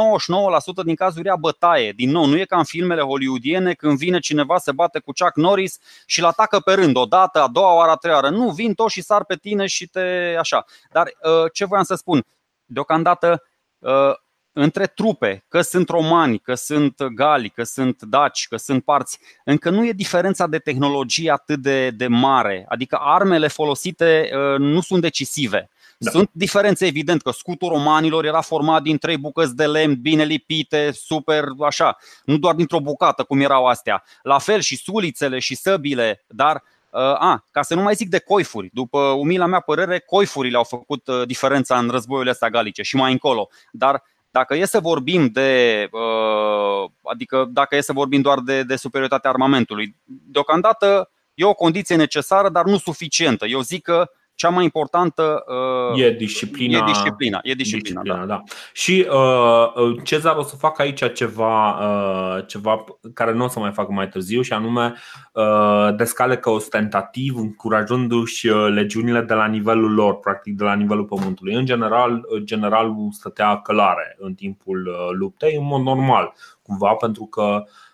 99% 0.80 0.84
din 0.84 0.95
cazuri 0.95 1.26
ia 1.26 1.36
bătaie. 1.36 1.92
Din 1.92 2.11
nou, 2.11 2.26
nu 2.26 2.38
e 2.38 2.45
ca 2.45 2.57
în 2.57 2.64
filmele 2.64 3.01
hollywoodiene 3.01 3.72
când 3.74 3.99
vine 3.99 4.18
cineva 4.18 4.59
să 4.59 4.72
bate 4.72 4.99
cu 4.99 5.12
Chuck 5.12 5.36
Norris 5.36 5.78
și 6.07 6.20
îl 6.20 6.26
atacă 6.26 6.61
pe 6.61 6.72
rând, 6.72 6.97
o 6.97 7.05
dată, 7.05 7.42
a 7.42 7.49
doua 7.49 7.74
oară, 7.74 7.90
a 7.90 7.95
treia 7.97 8.16
oară. 8.16 8.28
Nu, 8.28 8.51
vin 8.51 8.74
toți 8.74 8.92
și 8.92 9.03
sar 9.03 9.24
pe 9.24 9.36
tine 9.36 9.66
și 9.66 9.86
te 9.86 10.36
așa. 10.38 10.64
Dar 10.92 11.07
uh, 11.07 11.51
ce 11.53 11.64
voiam 11.64 11.84
să 11.84 11.95
spun? 11.95 12.24
Deocamdată 12.64 13.42
uh, 13.78 14.12
între 14.55 14.86
trupe, 14.86 15.44
că 15.48 15.61
sunt 15.61 15.88
romani, 15.88 16.38
că 16.38 16.55
sunt 16.55 17.02
gali, 17.02 17.48
că 17.48 17.62
sunt 17.62 18.02
daci, 18.02 18.46
că 18.48 18.57
sunt 18.57 18.84
parți, 18.84 19.18
încă 19.44 19.70
nu 19.70 19.86
e 19.86 19.92
diferența 19.92 20.46
de 20.46 20.59
tehnologie 20.59 21.30
atât 21.30 21.61
de, 21.61 21.90
de 21.90 22.07
mare. 22.07 22.64
Adică 22.68 22.98
armele 23.00 23.48
folosite 23.48 24.30
uh, 24.32 24.59
nu 24.59 24.80
sunt 24.80 25.00
decisive. 25.00 25.68
Da. 25.98 26.11
Sunt 26.11 26.30
diferențe 26.32 26.86
evident 26.86 27.22
că 27.22 27.30
scutul 27.30 27.68
romanilor 27.68 28.24
era 28.24 28.40
format 28.40 28.82
din 28.82 28.98
trei 28.98 29.18
bucăți 29.18 29.57
de 29.57 29.66
lemn 29.66 30.00
bine 30.00 30.24
lipite, 30.24 30.90
super 30.92 31.44
așa, 31.66 31.96
nu 32.24 32.36
doar 32.36 32.55
dintr-o 32.55 32.80
bucată 32.80 33.22
cum 33.22 33.40
erau 33.40 33.66
astea. 33.66 34.05
La 34.22 34.38
fel 34.38 34.61
și 34.61 34.76
sulițele 34.76 35.38
și 35.38 35.55
săbile, 35.55 36.24
dar 36.26 36.55
uh, 36.90 37.00
a, 37.00 37.44
ca 37.50 37.62
să 37.62 37.74
nu 37.74 37.82
mai 37.82 37.94
zic 37.94 38.09
de 38.09 38.18
coifuri, 38.18 38.70
după 38.72 38.98
umila 38.98 39.46
mea 39.46 39.61
părere, 39.61 39.98
coifurile 39.98 40.57
au 40.57 40.64
făcut 40.64 41.07
uh, 41.07 41.26
diferența 41.26 41.78
în 41.78 41.88
războiul 41.88 42.28
ăsta 42.28 42.50
galice 42.50 42.82
și 42.82 42.96
mai 42.96 43.12
încolo. 43.12 43.48
Dar 43.72 44.02
dacă 44.35 44.57
e 44.57 44.64
să 44.64 44.80
vorbim 44.80 45.26
de, 45.26 45.89
uh, 45.93 46.91
adică 47.03 47.49
dacă 47.53 47.76
e 47.76 47.80
să 47.80 47.93
vorbim 47.93 48.20
doar 48.20 48.41
de, 48.41 48.62
de 48.62 48.76
superioritatea 48.76 49.30
armamentului, 49.30 49.97
deocamdată 50.05 51.11
e 51.35 51.45
o 51.45 51.55
condiție 51.55 51.97
necesară, 51.97 52.49
dar 52.49 52.64
nu 52.64 52.78
suficientă. 52.78 53.47
Eu 53.47 53.61
zic 53.61 53.82
că 53.82 54.11
cea 54.35 54.49
mai 54.49 54.64
importantă 54.64 55.45
uh, 55.93 56.03
e 56.03 56.11
disciplina. 56.11 56.78
E 56.78 56.82
disciplina, 56.87 57.41
e 57.43 57.55
disciplina, 57.55 58.01
disciplina 58.03 58.26
da. 58.26 58.35
da. 58.35 58.43
Și 58.72 59.07
uh, 59.11 59.82
uh, 59.85 59.97
Cezar 60.03 60.37
o 60.37 60.43
să 60.43 60.57
facă 60.57 60.82
aici 60.82 61.12
ceva, 61.12 61.70
uh, 61.70 62.47
ceva 62.47 62.85
care 63.14 63.32
nu 63.32 63.45
o 63.45 63.49
să 63.49 63.59
mai 63.59 63.72
facă 63.72 63.93
mai 63.93 64.09
târziu, 64.09 64.43
și 64.43 64.53
anume 64.53 64.95
uh, 65.32 65.95
descalecă 65.97 66.51
ostentativ, 66.51 67.37
încurajându-și 67.37 68.49
uh, 68.49 68.68
legiunile 68.68 69.20
de 69.20 69.35
la 69.35 69.47
nivelul 69.47 69.95
lor, 69.95 70.18
practic 70.18 70.57
de 70.57 70.64
la 70.64 70.74
nivelul 70.74 71.05
pământului. 71.05 71.55
În 71.55 71.64
general, 71.64 72.20
generalul 72.45 73.09
stătea 73.11 73.61
călare 73.61 74.16
în 74.18 74.35
timpul 74.35 74.97
luptei, 75.18 75.57
în 75.57 75.64
mod 75.64 75.82
normal, 75.82 76.35
cumva, 76.62 76.95
pentru 76.95 77.24
că 77.24 77.43
uh, 77.43 77.62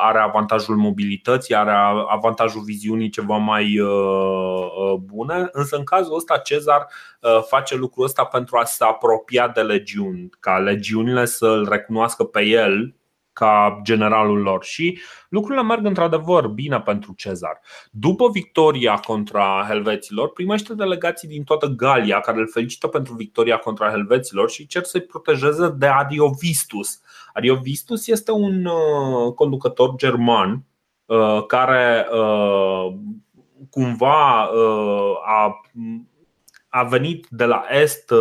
are 0.00 0.18
avantajul 0.18 0.76
mobilității, 0.76 1.54
are 1.54 1.72
avantajul 2.08 2.62
viziunii 2.62 3.08
ceva 3.08 3.36
mai 3.36 3.78
uh, 3.78 3.88
uh, 3.88 4.94
bune, 5.04 5.48
însă 5.52 5.76
în 5.76 5.84
cazul 5.84 6.16
ăsta 6.16 6.38
Cezar 6.38 6.86
face 7.48 7.76
lucrul 7.76 8.04
ăsta 8.04 8.24
pentru 8.24 8.56
a 8.56 8.64
se 8.64 8.84
apropia 8.84 9.48
de 9.48 9.60
legiuni, 9.60 10.28
ca 10.40 10.58
legiunile 10.58 11.24
să-l 11.24 11.66
recunoască 11.70 12.24
pe 12.24 12.44
el 12.44 12.94
ca 13.32 13.80
generalul 13.82 14.38
lor 14.38 14.64
și 14.64 14.98
lucrurile 15.28 15.62
merg 15.62 15.84
într-adevăr 15.84 16.46
bine 16.46 16.80
pentru 16.80 17.14
Cezar. 17.16 17.60
După 17.90 18.28
victoria 18.28 18.94
contra 18.94 19.64
helveților, 19.68 20.32
primește 20.32 20.74
delegații 20.74 21.28
din 21.28 21.44
toată 21.44 21.66
Galia 21.66 22.20
care 22.20 22.38
îl 22.38 22.48
felicită 22.48 22.86
pentru 22.86 23.14
victoria 23.14 23.56
contra 23.56 23.88
helveților 23.88 24.50
și 24.50 24.66
cer 24.66 24.82
să-i 24.82 25.00
protejeze 25.00 25.68
de 25.68 25.86
Adiovistus. 25.86 27.00
Adiovistus 27.32 28.06
este 28.06 28.32
un 28.32 28.64
uh, 28.64 29.32
conducător 29.34 29.94
german 29.96 30.64
uh, 31.06 31.46
care 31.46 32.06
uh, 32.12 32.94
cumva 33.70 34.50
a, 35.24 35.60
a 36.68 36.82
venit 36.82 37.26
de 37.30 37.44
la 37.44 37.64
est 37.70 38.12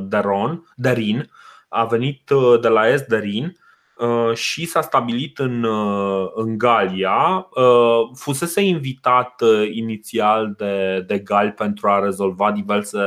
de, 0.00 0.16
Ron, 0.16 0.72
de 0.76 0.90
Rin, 0.90 1.30
a 1.68 1.84
venit 1.84 2.30
de 2.60 2.68
la 2.68 2.88
est 2.88 3.06
de 3.06 3.16
Rin 3.16 3.56
Uh, 3.96 4.34
și 4.34 4.66
s-a 4.66 4.80
stabilit 4.80 5.38
în, 5.38 5.62
uh, 5.62 6.30
în 6.34 6.58
Galia. 6.58 7.48
Uh, 7.50 8.10
fusese 8.14 8.60
invitat 8.60 9.42
inițial 9.72 10.54
de, 10.56 11.04
de 11.06 11.18
Gali 11.18 11.52
pentru 11.52 11.88
a 11.88 11.98
rezolva 11.98 12.52
diverse 12.52 12.98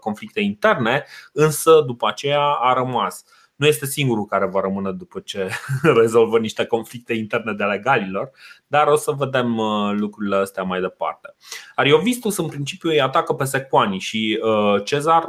conflicte 0.00 0.40
interne, 0.40 1.04
însă 1.32 1.82
după 1.86 2.08
aceea 2.08 2.42
a 2.42 2.72
rămas. 2.72 3.24
Nu 3.56 3.66
este 3.66 3.86
singurul 3.86 4.24
care 4.24 4.46
va 4.46 4.60
rămâne 4.60 4.92
după 4.92 5.20
ce 5.20 5.48
rezolvă 6.00 6.38
niște 6.38 6.64
conflicte 6.64 7.14
interne 7.14 7.52
de 7.52 7.62
ale 7.62 7.78
galilor, 7.78 8.30
dar 8.66 8.86
o 8.86 8.96
să 8.96 9.10
vedem 9.10 9.60
lucrurile 9.92 10.36
astea 10.36 10.62
mai 10.62 10.80
departe. 10.80 11.34
Ariovistus 11.74 12.38
în 12.38 12.48
principiu 12.48 12.88
îi 12.88 13.00
atacă 13.00 13.32
pe 13.32 13.44
secoanii 13.44 13.98
și 13.98 14.40
Cezar 14.84 15.28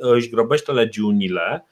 își 0.00 0.28
grăbește 0.28 0.72
legiunile 0.72 1.66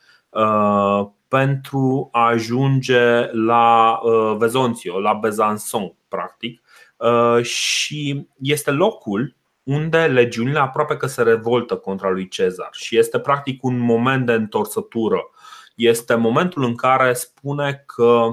pentru 1.29 2.09
a 2.12 2.27
ajunge 2.27 3.31
la 3.33 3.99
uh, 4.03 4.37
Vezonțio, 4.39 5.01
la 5.01 5.20
Besançon, 5.20 5.95
practic. 6.09 6.62
Uh, 6.97 7.43
și 7.43 8.29
este 8.41 8.70
locul 8.70 9.37
unde 9.62 9.99
legiunile 9.99 10.59
aproape 10.59 10.97
că 10.97 11.07
se 11.07 11.22
revoltă 11.22 11.77
contra 11.77 12.11
lui 12.11 12.29
Cezar 12.29 12.68
și 12.72 12.99
este 12.99 13.18
practic 13.18 13.64
un 13.64 13.79
moment 13.79 14.27
de 14.27 14.33
întorsătură. 14.33 15.20
Este 15.77 16.14
momentul 16.14 16.64
în 16.64 16.74
care 16.74 17.12
spune 17.12 17.85
că 17.87 18.27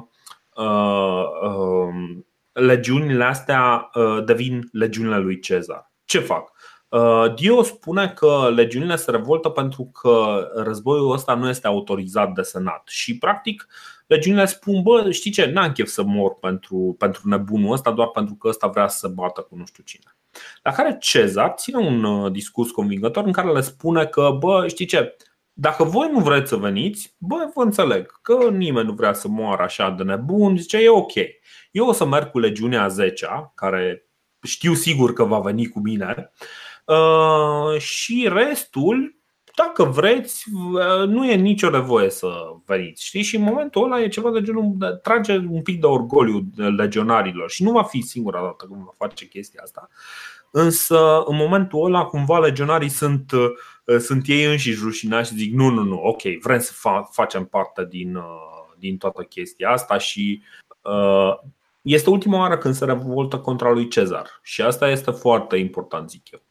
uh, 0.55 1.23
uh, 1.43 2.17
legiunile 2.51 3.23
astea 3.23 3.89
uh, 3.93 4.23
devin 4.25 4.69
legiunile 4.71 5.17
lui 5.17 5.39
Cezar. 5.39 5.91
Ce 6.05 6.19
fac? 6.19 6.51
Dio 7.35 7.63
spune 7.63 8.09
că 8.09 8.51
legiunile 8.55 8.95
se 8.95 9.11
revoltă 9.11 9.49
pentru 9.49 9.83
că 9.83 10.47
războiul 10.55 11.11
ăsta 11.11 11.35
nu 11.35 11.49
este 11.49 11.67
autorizat 11.67 12.31
de 12.33 12.41
senat 12.41 12.87
și 12.87 13.17
practic 13.17 13.67
legiunile 14.07 14.45
spun, 14.45 14.81
bă, 14.81 15.11
știi 15.11 15.31
ce, 15.31 15.45
n-am 15.45 15.71
chef 15.71 15.87
să 15.87 16.03
mor 16.03 16.35
pentru, 16.39 16.95
pentru 16.97 17.27
nebunul 17.27 17.71
ăsta 17.71 17.91
doar 17.91 18.07
pentru 18.07 18.35
că 18.35 18.47
ăsta 18.47 18.67
vrea 18.67 18.87
să 18.87 18.97
se 18.97 19.07
bată 19.07 19.41
cu 19.41 19.55
nu 19.55 19.65
știu 19.65 19.83
cine. 19.83 20.15
La 20.63 20.71
care 20.71 20.97
Cezar 20.99 21.53
ține 21.57 21.77
un 21.77 22.31
discurs 22.31 22.71
convingător 22.71 23.25
în 23.25 23.31
care 23.31 23.51
le 23.51 23.61
spune 23.61 24.05
că, 24.05 24.35
bă, 24.39 24.67
știi 24.67 24.85
ce, 24.85 25.15
dacă 25.53 25.83
voi 25.83 26.09
nu 26.11 26.19
vreți 26.19 26.49
să 26.49 26.55
veniți, 26.55 27.15
bă, 27.17 27.51
vă 27.55 27.61
înțeleg 27.61 28.19
că 28.21 28.49
nimeni 28.49 28.87
nu 28.87 28.93
vrea 28.93 29.13
să 29.13 29.27
moară 29.27 29.63
așa 29.63 29.89
de 29.89 30.03
nebun, 30.03 30.57
zice, 30.57 30.77
e 30.77 30.89
ok. 30.89 31.13
Eu 31.71 31.87
o 31.87 31.91
să 31.91 32.05
merg 32.05 32.31
cu 32.31 32.39
legiunea 32.39 32.87
10 32.87 33.51
care 33.55 34.07
știu 34.41 34.73
sigur 34.73 35.13
că 35.13 35.23
va 35.23 35.39
veni 35.39 35.67
cu 35.67 35.79
mine 35.79 36.31
uh, 36.85 37.79
și 37.79 38.29
restul, 38.33 39.17
dacă 39.55 39.83
vreți, 39.83 40.45
uh, 40.53 41.07
nu 41.07 41.25
e 41.25 41.35
nicio 41.35 41.69
nevoie 41.69 42.09
să 42.09 42.33
veniți. 42.65 43.05
Știi? 43.05 43.21
Și 43.21 43.35
în 43.35 43.41
momentul 43.41 43.83
ăla 43.83 44.01
e 44.01 44.07
ceva 44.07 44.31
de 44.31 44.41
genul, 44.41 44.99
trage 45.01 45.37
un 45.37 45.61
pic 45.61 45.79
de 45.79 45.85
orgoliu 45.85 46.49
legionarilor 46.77 47.49
și 47.49 47.63
nu 47.63 47.71
va 47.71 47.83
fi 47.83 48.01
singura 48.01 48.41
dată 48.41 48.65
când 48.65 48.83
va 48.83 48.91
face 48.97 49.27
chestia 49.27 49.61
asta. 49.63 49.89
Însă, 50.55 51.23
în 51.25 51.35
momentul 51.35 51.85
ăla, 51.85 52.05
cumva 52.05 52.39
legionarii 52.39 52.89
sunt 52.89 53.31
uh, 53.31 53.45
Uh, 53.85 53.97
sunt 53.97 54.27
ei 54.27 54.43
înșiși 54.43 54.83
rușinați 54.83 55.29
și 55.29 55.35
zic 55.35 55.53
nu, 55.53 55.69
nu, 55.69 55.83
nu, 55.83 55.95
ok, 55.95 56.21
vrem 56.41 56.59
să 56.59 56.71
fa- 56.71 57.11
facem 57.11 57.45
parte 57.45 57.85
din, 57.89 58.15
uh, 58.15 58.75
din 58.77 58.97
toată 58.97 59.21
chestia 59.21 59.69
asta 59.69 59.97
și 59.97 60.41
uh, 60.81 61.33
este 61.81 62.09
ultima 62.09 62.37
oară 62.37 62.57
când 62.57 62.73
se 62.73 62.85
revoltă 62.85 63.39
contra 63.39 63.71
lui 63.71 63.87
Cezar 63.87 64.39
și 64.41 64.61
asta 64.61 64.89
este 64.89 65.11
foarte 65.11 65.57
important, 65.57 66.09
zic 66.09 66.31
eu. 66.31 66.41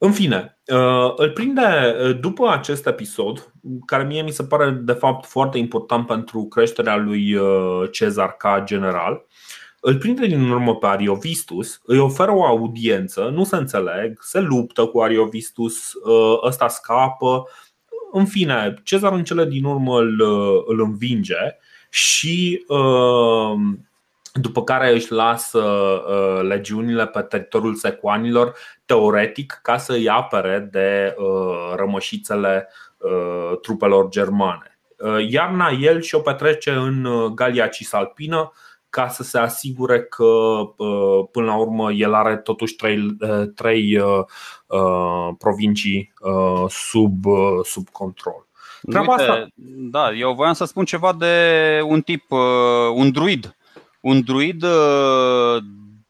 În 0.00 0.12
fine, 0.12 0.58
îl 1.16 1.30
prinde 1.30 1.92
după 2.20 2.48
acest 2.48 2.86
episod, 2.86 3.52
care 3.86 4.04
mie 4.04 4.22
mi 4.22 4.30
se 4.30 4.44
pare 4.44 4.70
de 4.70 4.92
fapt 4.92 5.26
foarte 5.26 5.58
important 5.58 6.06
pentru 6.06 6.44
creșterea 6.44 6.96
lui 6.96 7.38
Cezar 7.90 8.36
ca 8.36 8.62
general. 8.64 9.26
Îl 9.80 9.96
prinde 9.98 10.26
din 10.26 10.50
urmă 10.50 10.76
pe 10.76 10.86
Ariovistus, 10.86 11.80
îi 11.84 11.98
oferă 11.98 12.32
o 12.32 12.44
audiență, 12.44 13.30
nu 13.32 13.44
se 13.44 13.56
înțeleg, 13.56 14.18
se 14.20 14.40
luptă 14.40 14.86
cu 14.86 15.00
Ariovistus, 15.00 15.92
ă, 16.04 16.40
ăsta 16.46 16.68
scapă. 16.68 17.48
În 18.12 18.26
fine, 18.26 18.74
Cezar 18.84 19.12
în 19.12 19.24
cele 19.24 19.44
din 19.44 19.64
urmă 19.64 19.98
îl, 19.98 20.20
îl 20.66 20.80
învinge 20.80 21.56
și 21.90 22.64
ă, 22.68 23.54
după 24.32 24.64
care 24.64 24.92
își 24.92 25.12
lasă 25.12 25.62
ă, 26.08 26.42
legiunile 26.42 27.06
pe 27.06 27.20
teritoriul 27.20 27.74
secoanilor, 27.74 28.54
teoretic, 28.84 29.60
ca 29.62 29.78
să 29.78 29.92
îi 29.92 30.08
apere 30.08 30.68
de 30.70 31.14
rămășițele 31.76 32.68
trupelor 33.62 34.08
germane. 34.08 34.78
Iarna 35.28 35.68
el 35.80 36.00
și-o 36.00 36.18
petrece 36.18 36.70
în 36.70 37.08
Galia 37.34 37.66
Cisalpină, 37.66 38.52
ca 38.90 39.08
să 39.08 39.22
se 39.22 39.38
asigure 39.38 40.02
că 40.02 40.24
uh, 40.24 41.26
până 41.32 41.46
la 41.46 41.56
urmă 41.56 41.92
el 41.92 42.14
are 42.14 42.36
totuși 42.36 42.74
trei, 42.74 42.98
uh, 42.98 43.48
trei 43.54 43.98
uh, 43.98 45.34
provincii 45.38 46.12
sub, 46.68 47.24
sub 47.62 47.88
control. 47.88 48.46
Uite, 48.82 48.98
asta... 48.98 49.46
Da, 49.90 50.12
eu 50.12 50.34
voiam 50.34 50.52
să 50.52 50.64
spun 50.64 50.84
ceva 50.84 51.12
de 51.12 51.80
un 51.84 52.00
tip, 52.00 52.30
un 52.94 53.10
druid. 53.10 53.56
Un 54.00 54.22
druid 54.22 54.64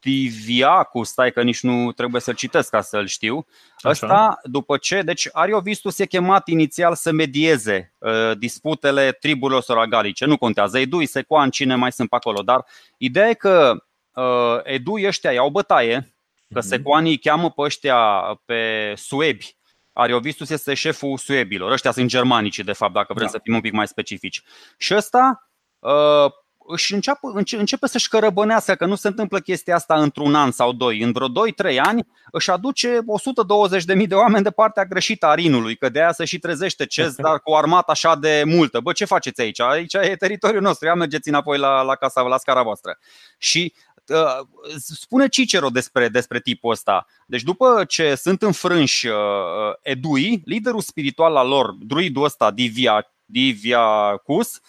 Diviacu, 0.01 1.03
stai 1.03 1.33
că 1.33 1.43
nici 1.43 1.63
nu 1.63 1.93
trebuie 1.93 2.21
să-l 2.21 2.35
citesc 2.35 2.71
ca 2.71 2.81
să-l 2.81 3.07
știu. 3.07 3.47
Așa. 3.77 3.89
Ăsta, 3.91 4.41
după 4.43 4.77
ce, 4.77 5.03
deci 5.03 5.29
Ariovistus 5.33 5.99
e 5.99 6.07
chemat 6.07 6.49
inițial 6.49 6.95
să 6.95 7.13
medieze 7.13 7.95
uh, 7.99 8.39
disputele 8.39 9.13
triburilor 9.13 9.63
soragalice. 9.63 10.25
Nu 10.25 10.37
contează, 10.37 10.79
Edui, 10.79 11.07
Secoan, 11.07 11.51
cine 11.51 11.75
mai 11.75 11.93
sunt 11.93 12.09
pe 12.09 12.17
acolo, 12.17 12.43
dar 12.43 12.65
ideea 12.97 13.29
e 13.29 13.35
că 13.35 13.85
uh, 14.13 14.59
Edui 14.63 15.07
ăștia 15.07 15.33
iau 15.33 15.51
bătaie, 15.51 16.15
că 16.53 16.59
mhm. 16.59 16.69
Secoanii 16.69 17.19
cheamă 17.19 17.51
pe 17.51 17.63
ăștia 17.63 17.97
pe 18.45 18.93
suebi, 18.97 19.57
Ariovistus 19.99 20.51
este 20.51 20.75
șeful 20.75 21.19
suebilor. 21.19 21.71
Ăștia 21.71 21.91
sunt 21.91 22.09
germanici, 22.09 22.59
de 22.59 22.73
fapt, 22.73 22.93
dacă 22.93 23.13
vrem 23.13 23.27
da. 23.27 23.33
să 23.33 23.41
fim 23.43 23.55
un 23.55 23.61
pic 23.61 23.73
mai 23.73 23.87
specifici. 23.87 24.43
Și 24.77 24.95
ăsta 24.95 25.51
uh, 25.79 26.33
își 26.71 26.95
înceapă, 26.95 27.43
începe 27.51 27.87
să-și 27.87 28.09
cărăbănească 28.09 28.75
că 28.75 28.87
nu 28.87 28.95
se 28.95 29.09
întâmplă 29.09 29.39
chestia 29.39 29.75
asta 29.75 30.03
într-un 30.03 30.35
an 30.35 30.51
sau 30.51 30.73
doi. 30.73 31.03
În 31.03 31.13
vreo 31.13 31.29
2-3 31.73 31.79
ani 31.79 32.07
își 32.31 32.51
aduce 32.51 32.99
120.000 33.97 34.07
de 34.07 34.15
oameni 34.15 34.45
de 34.45 34.51
partea 34.51 34.85
greșită 34.85 35.27
a 35.27 35.35
Rinului, 35.35 35.77
că 35.77 35.89
de 35.89 35.99
aia 35.99 36.13
se 36.13 36.25
și 36.25 36.39
trezește 36.39 36.87
Cez, 36.87 37.15
dar 37.27 37.41
cu 37.41 37.51
o 37.51 37.57
armată 37.57 37.91
așa 37.91 38.17
de 38.17 38.43
multă. 38.47 38.81
Bă, 38.81 38.93
ce 38.93 39.05
faceți 39.05 39.41
aici? 39.41 39.61
Aici 39.61 39.95
e 39.95 40.17
teritoriul 40.17 40.63
nostru, 40.63 40.87
ia 40.87 40.95
mergeți 40.95 41.29
înapoi 41.29 41.59
la, 41.59 41.83
la 41.83 41.95
casa, 41.95 42.21
la 42.21 42.39
scara 42.39 42.63
voastră. 42.63 42.99
Și 43.39 43.75
uh, 44.07 44.47
spune 44.77 45.29
Cicero 45.29 45.69
despre, 45.69 46.09
despre 46.09 46.41
tipul 46.41 46.71
ăsta. 46.71 47.07
Deci 47.27 47.43
după 47.43 47.85
ce 47.89 48.15
sunt 48.15 48.43
înfrânși 48.43 49.07
uh, 49.07 49.15
Edui, 49.83 50.43
liderul 50.45 50.81
spiritual 50.81 51.37
al 51.37 51.49
lor, 51.49 51.71
druidul 51.81 52.25
ăsta, 52.25 52.51
Divia, 52.51 53.13
Diviacus, 53.25 54.61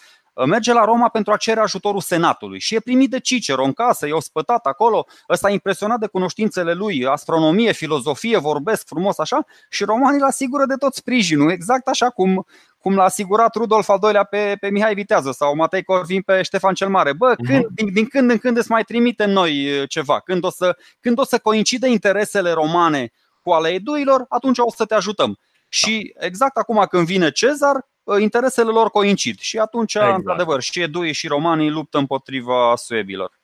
merge 0.46 0.72
la 0.72 0.84
Roma 0.84 1.08
pentru 1.08 1.32
a 1.32 1.36
cere 1.36 1.60
ajutorul 1.60 2.00
Senatului 2.00 2.60
și 2.60 2.74
e 2.74 2.80
primit 2.80 3.10
de 3.10 3.20
Cicero 3.20 3.64
în 3.64 3.72
casă, 3.72 4.06
e 4.06 4.12
ospătat 4.12 4.66
acolo, 4.66 5.06
ăsta 5.28 5.50
e 5.50 5.52
impresionat 5.52 5.98
de 5.98 6.06
cunoștințele 6.06 6.72
lui, 6.72 7.06
astronomie, 7.06 7.72
filozofie, 7.72 8.38
vorbesc 8.38 8.86
frumos 8.86 9.18
așa 9.18 9.44
și 9.68 9.84
romanii 9.84 10.20
îl 10.20 10.26
asigură 10.26 10.66
de 10.66 10.74
tot 10.74 10.94
sprijinul, 10.94 11.50
exact 11.50 11.88
așa 11.88 12.10
cum, 12.10 12.46
cum 12.78 12.94
l-a 12.94 13.04
asigurat 13.04 13.54
Rudolf 13.54 13.88
al 13.88 13.98
doilea 13.98 14.24
pe, 14.24 14.56
pe 14.60 14.70
Mihai 14.70 14.94
Vitează 14.94 15.32
sau 15.32 15.54
Matei 15.54 15.82
Corvin 15.82 16.22
pe 16.22 16.42
Ștefan 16.42 16.74
cel 16.74 16.88
Mare. 16.88 17.12
Bă, 17.12 17.34
mhm. 17.38 17.52
când, 17.52 17.66
din, 17.74 17.92
din 17.92 18.06
când 18.06 18.30
în 18.30 18.38
când 18.38 18.56
îți 18.56 18.70
mai 18.70 18.82
trimite 18.82 19.24
noi 19.24 19.84
ceva, 19.88 20.20
când 20.20 20.44
o 20.44 20.50
să, 20.50 20.76
când 21.00 21.18
o 21.18 21.24
să 21.24 21.38
coincide 21.38 21.88
interesele 21.88 22.50
romane 22.50 23.12
cu 23.42 23.50
ale 23.50 23.68
eduilor, 23.68 24.24
atunci 24.28 24.58
o 24.58 24.70
să 24.70 24.84
te 24.84 24.94
ajutăm. 24.94 25.38
Și 25.68 26.14
exact 26.18 26.56
acum 26.56 26.86
când 26.90 27.06
vine 27.06 27.30
Cezar, 27.30 27.88
Uh, 27.99 27.99
interesele 28.18 28.70
lor 28.70 28.90
coincid 28.90 29.38
și 29.38 29.58
atunci, 29.58 29.94
exact. 29.94 30.16
într-adevăr, 30.16 30.60
și 30.60 30.72
ședui 30.72 31.12
și 31.12 31.26
romanii 31.26 31.70
luptă 31.70 31.98
împotriva 31.98 32.76
suebilor. 32.76 33.40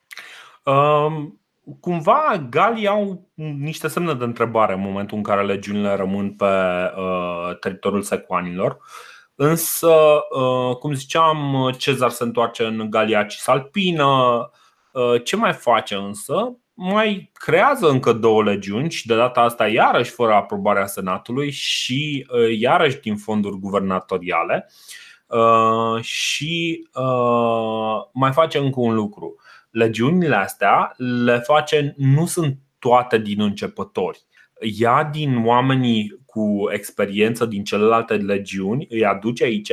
Um, 0.62 1.40
cumva 1.80 2.46
galii 2.50 2.86
au 2.86 3.28
niște 3.34 3.88
semne 3.88 4.14
de 4.14 4.24
întrebare 4.24 4.72
în 4.72 4.80
momentul 4.80 5.16
în 5.16 5.22
care 5.22 5.44
legiunile 5.44 5.94
rămân 5.94 6.32
pe 6.32 6.44
uh, 6.96 7.58
teritoriul 7.60 8.02
secoanilor. 8.02 8.78
Însă, 9.34 9.94
uh, 10.36 10.76
cum 10.76 10.92
ziceam, 10.92 11.70
Cezar 11.78 12.10
se 12.10 12.22
întoarce 12.22 12.64
în 12.64 12.90
Galia 12.90 13.24
Cisalpină. 13.24 14.50
Uh, 14.92 15.22
ce 15.24 15.36
mai 15.36 15.52
face 15.52 15.94
însă? 15.94 16.56
Mai 16.78 17.30
creează 17.32 17.88
încă 17.88 18.12
două 18.12 18.42
legiuni 18.42 18.90
și 18.90 19.06
de 19.06 19.16
data 19.16 19.40
asta 19.40 19.68
iarăși 19.68 20.10
fără 20.10 20.32
aprobarea 20.32 20.86
Senatului 20.86 21.50
și 21.50 22.26
uh, 22.30 22.58
iarăși 22.58 23.00
din 23.00 23.16
fonduri 23.16 23.58
guvernatoriale 23.58 24.70
uh, 25.26 26.02
și 26.02 26.86
uh, 26.94 28.08
mai 28.12 28.32
face 28.32 28.58
încă 28.58 28.80
un 28.80 28.94
lucru. 28.94 29.36
Legiunile 29.70 30.34
astea 30.34 30.94
le 30.96 31.38
face, 31.38 31.94
nu 31.96 32.26
sunt 32.26 32.58
toate 32.78 33.18
din 33.18 33.40
începători. 33.40 34.20
Ia 34.60 35.08
din 35.12 35.46
oamenii 35.46 36.20
cu 36.26 36.68
experiență 36.72 37.46
din 37.46 37.64
celelalte 37.64 38.14
legiuni, 38.14 38.86
îi 38.90 39.04
aduce 39.04 39.44
aici, 39.44 39.72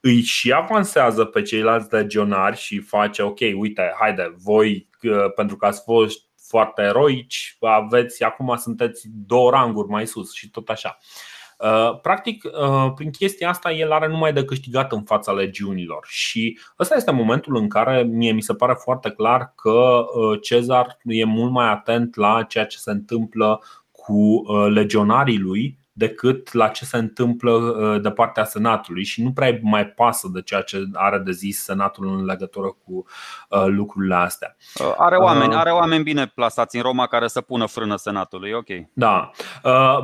îi 0.00 0.20
și 0.20 0.52
avansează 0.52 1.24
pe 1.24 1.42
ceilalți 1.42 1.94
legionari 1.94 2.56
și 2.56 2.78
face 2.78 3.22
ok, 3.22 3.38
uite, 3.56 3.94
haide, 4.00 4.34
voi 4.44 4.88
pentru 5.34 5.56
că 5.56 5.66
ați 5.66 5.82
fost 5.82 6.29
foarte 6.50 6.82
eroici, 6.82 7.56
aveți, 7.60 8.22
acum 8.22 8.56
sunteți 8.56 9.08
două 9.26 9.50
ranguri 9.50 9.88
mai 9.88 10.06
sus 10.06 10.32
și 10.32 10.50
tot 10.50 10.68
așa. 10.68 10.98
Uh, 11.58 12.00
practic, 12.00 12.44
uh, 12.44 12.92
prin 12.94 13.10
chestia 13.10 13.48
asta, 13.48 13.72
el 13.72 13.92
are 13.92 14.08
numai 14.08 14.32
de 14.32 14.44
câștigat 14.44 14.92
în 14.92 15.02
fața 15.02 15.32
legiunilor 15.32 16.06
și 16.08 16.58
ăsta 16.78 16.94
este 16.94 17.10
momentul 17.10 17.56
în 17.56 17.68
care 17.68 18.02
mie 18.02 18.32
mi 18.32 18.42
se 18.42 18.54
pare 18.54 18.74
foarte 18.78 19.10
clar 19.10 19.52
că 19.56 20.04
uh, 20.14 20.40
Cezar 20.42 20.98
e 21.04 21.24
mult 21.24 21.50
mai 21.50 21.70
atent 21.70 22.16
la 22.16 22.42
ceea 22.42 22.66
ce 22.66 22.76
se 22.76 22.90
întâmplă 22.90 23.62
cu 23.90 24.42
legionarii 24.68 25.38
lui 25.38 25.78
decât 25.92 26.52
la 26.52 26.68
ce 26.68 26.84
se 26.84 26.96
întâmplă 26.96 27.50
uh, 27.50 28.02
de 28.02 28.10
partea 28.10 28.44
Senatului 28.44 29.04
și 29.04 29.22
nu 29.22 29.32
prea 29.32 29.58
mai 29.62 29.86
pasă 29.86 30.28
de 30.32 30.42
ceea 30.42 30.60
ce 30.62 30.82
are 30.92 31.18
de 31.18 31.30
zis 31.30 31.62
Senatul 31.62 32.06
în 32.06 32.24
legătură 32.24 32.66
cu 32.66 33.04
uh, 33.48 33.64
lucrurile 33.66 34.14
astea. 34.14 34.56
Uh, 34.80 34.94
are 34.96 35.16
oameni, 35.16 35.54
are 35.54 35.70
oameni 35.70 36.02
bine 36.02 36.26
plasați 36.34 36.76
în 36.76 36.82
Roma 36.82 37.06
care 37.06 37.28
să 37.28 37.40
pună 37.40 37.66
frână 37.66 37.96
Senatului, 37.96 38.52
ok. 38.52 38.68
Da. 38.92 39.30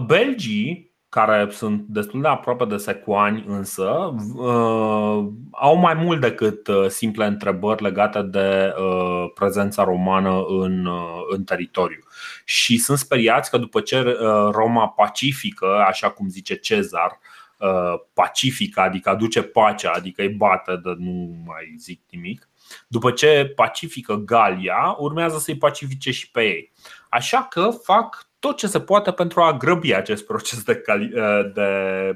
Belgii 0.07 0.95
care 1.09 1.49
sunt 1.51 1.85
destul 1.89 2.21
de 2.21 2.29
aproape 2.29 2.65
de 2.65 2.77
secoani, 2.77 3.45
însă 3.49 4.15
uh, 4.37 5.27
au 5.51 5.77
mai 5.77 5.95
mult 5.95 6.21
decât 6.21 6.67
uh, 6.67 6.87
simple 6.87 7.27
întrebări 7.27 7.83
legate 7.83 8.23
de 8.23 8.75
uh, 8.79 9.31
prezența 9.35 9.85
romană 9.85 10.45
în, 10.49 10.89
în 11.29 11.45
teritoriu. 11.45 12.01
Și 12.49 12.79
sunt 12.79 12.99
speriați 12.99 13.51
că 13.51 13.57
după 13.59 13.81
ce 13.81 14.17
Roma 14.51 14.89
pacifică, 14.89 15.85
așa 15.89 16.11
cum 16.11 16.29
zice 16.29 16.55
Cezar, 16.55 17.19
pacifică, 18.13 18.81
adică 18.81 19.09
aduce 19.09 19.43
pacea, 19.43 19.91
adică 19.91 20.23
îi 20.23 20.29
bate, 20.29 20.81
de 20.83 20.95
nu 20.99 21.37
mai 21.47 21.75
zic 21.79 22.01
nimic, 22.11 22.49
după 22.87 23.11
ce 23.11 23.53
pacifică 23.57 24.15
Galia, 24.15 24.97
urmează 24.99 25.39
să-i 25.39 25.57
pacifice 25.57 26.11
și 26.11 26.31
pe 26.31 26.43
ei. 26.43 26.73
Așa 27.09 27.43
că 27.43 27.71
fac 27.83 28.29
tot 28.39 28.57
ce 28.57 28.67
se 28.67 28.81
poate 28.81 29.13
pentru 29.13 29.41
a 29.41 29.57
grăbi 29.57 29.95
acest 29.95 30.27
proces 30.27 30.63
de, 30.63 30.83
uh, 30.89 31.53
de 31.55 31.71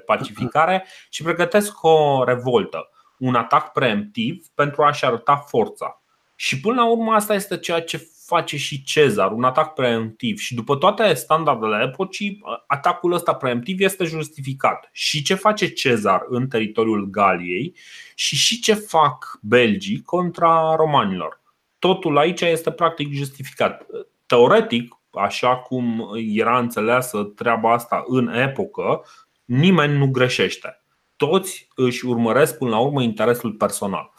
pacificare 0.07 0.87
și 1.11 1.23
pregătesc 1.23 1.83
o 1.83 2.25
revoltă, 2.25 2.91
un 3.19 3.35
atac 3.35 3.73
preemptiv 3.73 4.47
pentru 4.55 4.83
a-și 4.83 5.05
arăta 5.05 5.37
forța. 5.37 6.03
Și 6.35 6.61
până 6.61 6.75
la 6.75 6.91
urmă 6.91 7.13
asta 7.13 7.35
este 7.35 7.59
ceea 7.59 7.83
ce 7.83 8.09
face 8.31 8.57
și 8.57 8.83
Cezar, 8.83 9.33
un 9.33 9.45
atac 9.45 9.75
preemptiv. 9.75 10.39
Și 10.39 10.55
după 10.55 10.77
toate 10.77 11.15
standardele 11.15 11.85
epocii, 11.85 12.43
atacul 12.67 13.13
ăsta 13.13 13.35
preemptiv 13.35 13.81
este 13.81 14.05
justificat. 14.05 14.89
Și 14.93 15.23
ce 15.23 15.35
face 15.35 15.73
Cezar 15.73 16.23
în 16.29 16.49
teritoriul 16.49 17.11
Galiei 17.11 17.75
și 18.15 18.37
și 18.37 18.61
ce 18.61 18.75
fac 18.75 19.39
belgii 19.43 20.03
contra 20.03 20.75
romanilor. 20.77 21.41
Totul 21.79 22.19
aici 22.19 22.41
este 22.41 22.71
practic 22.71 23.13
justificat. 23.13 23.87
Teoretic, 24.27 24.99
așa 25.11 25.57
cum 25.57 26.11
era 26.35 26.59
înțeleasă 26.59 27.23
treaba 27.23 27.73
asta 27.73 28.05
în 28.07 28.29
epocă, 28.35 29.05
nimeni 29.45 29.97
nu 29.97 30.07
greșește. 30.07 30.83
Toți 31.17 31.69
își 31.75 32.07
urmăresc 32.07 32.59
până 32.59 32.71
la 32.71 32.79
urmă 32.79 33.03
interesul 33.03 33.53
personal. 33.53 34.13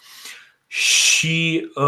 Și 0.73 1.69
uh... 1.75 1.83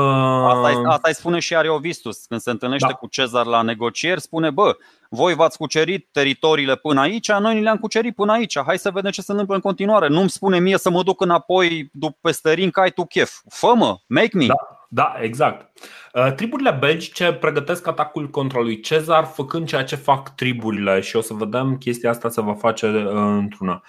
asta, 0.47 0.81
asta 0.85 1.07
îi 1.07 1.13
spune 1.13 1.39
și 1.39 1.55
Ariovistus 1.55 2.25
când 2.25 2.41
se 2.41 2.49
întâlnește 2.49 2.87
da. 2.87 2.93
cu 2.93 3.07
Cezar 3.07 3.45
la 3.45 3.61
negocieri, 3.61 4.21
spune: 4.21 4.49
"Bă, 4.49 4.77
voi 5.09 5.33
v-ați 5.33 5.57
cucerit 5.57 6.07
teritoriile 6.11 6.75
până 6.75 7.01
aici, 7.01 7.31
noi 7.31 7.53
ni 7.53 7.61
le-am 7.61 7.77
cucerit 7.77 8.15
până 8.15 8.31
aici. 8.31 8.59
Hai 8.65 8.77
să 8.77 8.91
vedem 8.91 9.11
ce 9.11 9.21
se 9.21 9.31
întâmplă 9.31 9.55
în 9.55 9.61
continuare. 9.61 10.07
Nu-mi 10.07 10.29
spune 10.29 10.59
mie 10.59 10.77
să 10.77 10.89
mă 10.89 11.03
duc 11.03 11.21
înapoi 11.21 11.89
după 11.93 12.17
peste 12.21 12.53
ring, 12.53 12.77
ai 12.77 12.91
tu 12.91 13.05
chef. 13.05 13.31
Fă-mă, 13.49 13.97
make 14.07 14.37
me." 14.37 14.45
Da, 14.45 14.87
da 14.89 15.15
exact. 15.21 15.77
Uh, 16.13 16.33
triburile 16.33 16.77
belgice 16.79 17.33
pregătesc 17.33 17.87
atacul 17.87 18.29
contra 18.29 18.59
lui 18.59 18.79
Cezar 18.79 19.25
făcând 19.25 19.67
ceea 19.67 19.83
ce 19.83 19.95
fac 19.95 20.35
triburile 20.35 20.99
și 20.99 21.15
o 21.15 21.21
să 21.21 21.33
vedem 21.33 21.77
chestia 21.77 22.09
asta 22.09 22.29
se 22.29 22.41
va 22.41 22.53
face 22.53 22.87
uh, 22.87 23.11
într-una. 23.13 23.83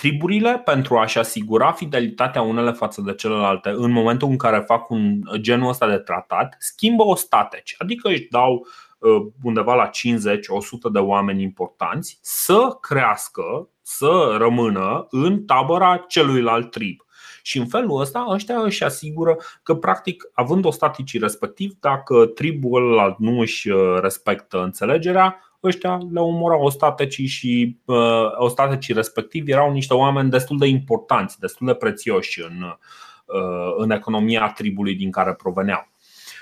Triburile, 0.00 0.62
pentru 0.64 0.96
a-și 0.96 1.18
asigura 1.18 1.72
fidelitatea 1.72 2.42
unele 2.42 2.72
față 2.72 3.00
de 3.00 3.14
celelalte 3.14 3.68
în 3.68 3.90
momentul 3.90 4.28
în 4.28 4.36
care 4.36 4.58
fac 4.58 4.90
un 4.90 5.20
genul 5.40 5.68
ăsta 5.68 5.88
de 5.88 5.96
tratat, 5.96 6.56
schimbă 6.58 7.02
ostateci, 7.02 7.74
adică 7.78 8.08
își 8.08 8.28
dau 8.30 8.66
uh, 8.98 9.26
undeva 9.42 9.74
la 9.74 9.88
50-100 9.88 9.90
de 10.92 10.98
oameni 10.98 11.42
importanți 11.42 12.18
să 12.22 12.76
crească, 12.80 13.68
să 13.82 14.34
rămână 14.38 15.06
în 15.10 15.44
tabăra 15.44 15.96
celuilalt 15.96 16.70
trib. 16.70 17.00
Și 17.42 17.58
în 17.58 17.66
felul 17.66 18.00
ăsta 18.00 18.26
ăștia 18.28 18.60
își 18.60 18.84
asigură 18.84 19.36
că 19.62 19.74
practic 19.74 20.30
având 20.32 20.64
ostaticii 20.64 21.18
respectiv, 21.18 21.72
dacă 21.80 22.26
tribul 22.26 22.92
ălalt 22.92 23.18
nu 23.18 23.40
își 23.40 23.70
uh, 23.70 23.98
respectă 24.00 24.62
înțelegerea, 24.62 25.40
ăștia 25.64 25.98
le 26.12 26.20
omorau 26.20 26.62
ostatecii 26.62 27.26
și 27.26 27.78
uh, 27.84 27.96
ostatecii 28.36 28.94
respectivi 28.94 29.50
erau 29.50 29.72
niște 29.72 29.94
oameni 29.94 30.30
destul 30.30 30.58
de 30.58 30.66
importanți, 30.66 31.38
destul 31.38 31.66
de 31.66 31.74
prețioși 31.74 32.42
în, 32.42 32.62
uh, 32.62 33.74
în 33.76 33.90
economia 33.90 34.52
tribului 34.56 34.94
din 34.94 35.10
care 35.10 35.34
proveneau. 35.34 35.88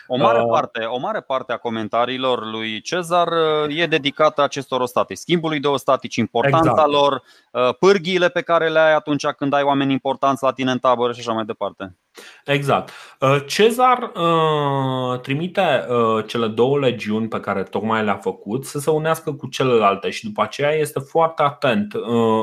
O 0.06 0.16
mare, 0.16 0.40
uh, 0.40 0.48
parte, 0.50 0.84
o 0.84 0.98
mare 0.98 1.20
parte 1.20 1.52
a 1.52 1.56
comentariilor 1.56 2.50
lui 2.50 2.80
Cezar 2.80 3.28
uh, 3.28 3.78
e 3.78 3.86
dedicată 3.86 4.42
acestor 4.42 4.80
ostatici, 4.80 5.18
schimbului 5.18 5.60
de 5.60 5.66
ostatici, 5.66 6.16
importanța 6.16 6.70
exact. 6.70 6.90
lor, 6.90 7.22
uh, 7.50 7.74
pârghiile 7.78 8.28
pe 8.28 8.40
care 8.40 8.68
le 8.68 8.78
ai 8.78 8.94
atunci 8.94 9.26
când 9.26 9.52
ai 9.52 9.62
oameni 9.62 9.92
importanți 9.92 10.42
la 10.42 10.52
tine 10.52 10.70
în 10.70 10.78
tabără 10.78 11.12
și 11.12 11.20
așa 11.20 11.32
mai 11.32 11.44
departe. 11.44 11.96
Exact. 12.44 12.90
Uh, 13.20 13.36
Cezar 13.46 14.12
uh, 14.14 15.20
trimite 15.20 15.86
uh, 15.88 16.24
cele 16.26 16.46
două 16.46 16.78
legiuni 16.78 17.28
pe 17.28 17.40
care 17.40 17.62
tocmai 17.62 18.04
le-a 18.04 18.16
făcut 18.16 18.66
să 18.66 18.78
se 18.78 18.90
unească 18.90 19.32
cu 19.32 19.46
celelalte 19.46 20.10
și 20.10 20.24
după 20.24 20.42
aceea 20.42 20.70
este 20.70 20.98
foarte 20.98 21.42
atent. 21.42 21.92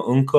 Încă 0.05 0.37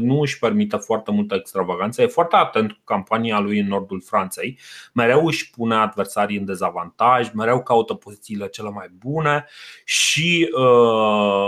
nu 0.00 0.20
își 0.20 0.38
permite 0.38 0.76
foarte 0.76 1.10
multă 1.10 1.34
extravaganță, 1.34 2.02
e 2.02 2.06
foarte 2.06 2.36
atent 2.36 2.72
cu 2.72 2.80
campania 2.84 3.38
lui 3.38 3.58
în 3.58 3.66
nordul 3.66 4.02
Franței. 4.06 4.58
Mereu 4.92 5.26
își 5.26 5.50
pune 5.50 5.74
adversarii 5.74 6.38
în 6.38 6.44
dezavantaj, 6.44 7.30
mereu 7.32 7.62
caută 7.62 7.94
pozițiile 7.94 8.48
cele 8.48 8.70
mai 8.70 8.86
bune 8.98 9.46
și 9.84 10.50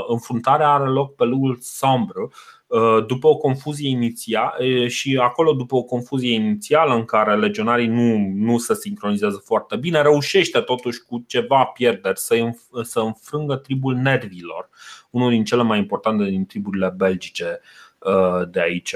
înfruntarea 0.09 0.71
are 0.71 0.89
loc 0.89 1.15
pe 1.15 1.25
lul 1.25 1.59
Sambre 1.61 2.21
Uh, 2.21 2.58
după 3.07 3.27
o 3.27 3.37
confuzie 3.37 3.89
inițială 3.89 4.87
și 4.87 5.19
acolo 5.23 5.53
după 5.53 5.77
o 5.77 5.83
confuzie 5.83 6.35
inițială 6.35 6.95
în 6.95 7.05
care 7.05 7.37
legionarii 7.37 7.87
nu, 7.87 8.33
nu 8.35 8.59
se 8.59 8.75
sincronizează 8.75 9.43
foarte 9.45 9.77
bine, 9.77 10.03
reușește 10.03 10.61
totuși 10.61 11.03
cu 11.03 11.25
ceva 11.27 11.65
pierderi 11.65 12.19
să, 12.19 12.51
să 12.83 13.01
înfrângă 13.01 13.57
tribul 13.57 13.95
nervilor, 13.95 14.69
unul 15.11 15.31
din 15.31 15.45
cele 15.45 15.63
mai 15.63 15.79
importante 15.79 16.25
din 16.25 16.47
triburile 16.47 16.95
belgice 16.97 17.61
uh, 17.99 18.49
de 18.51 18.61
aici. 18.61 18.95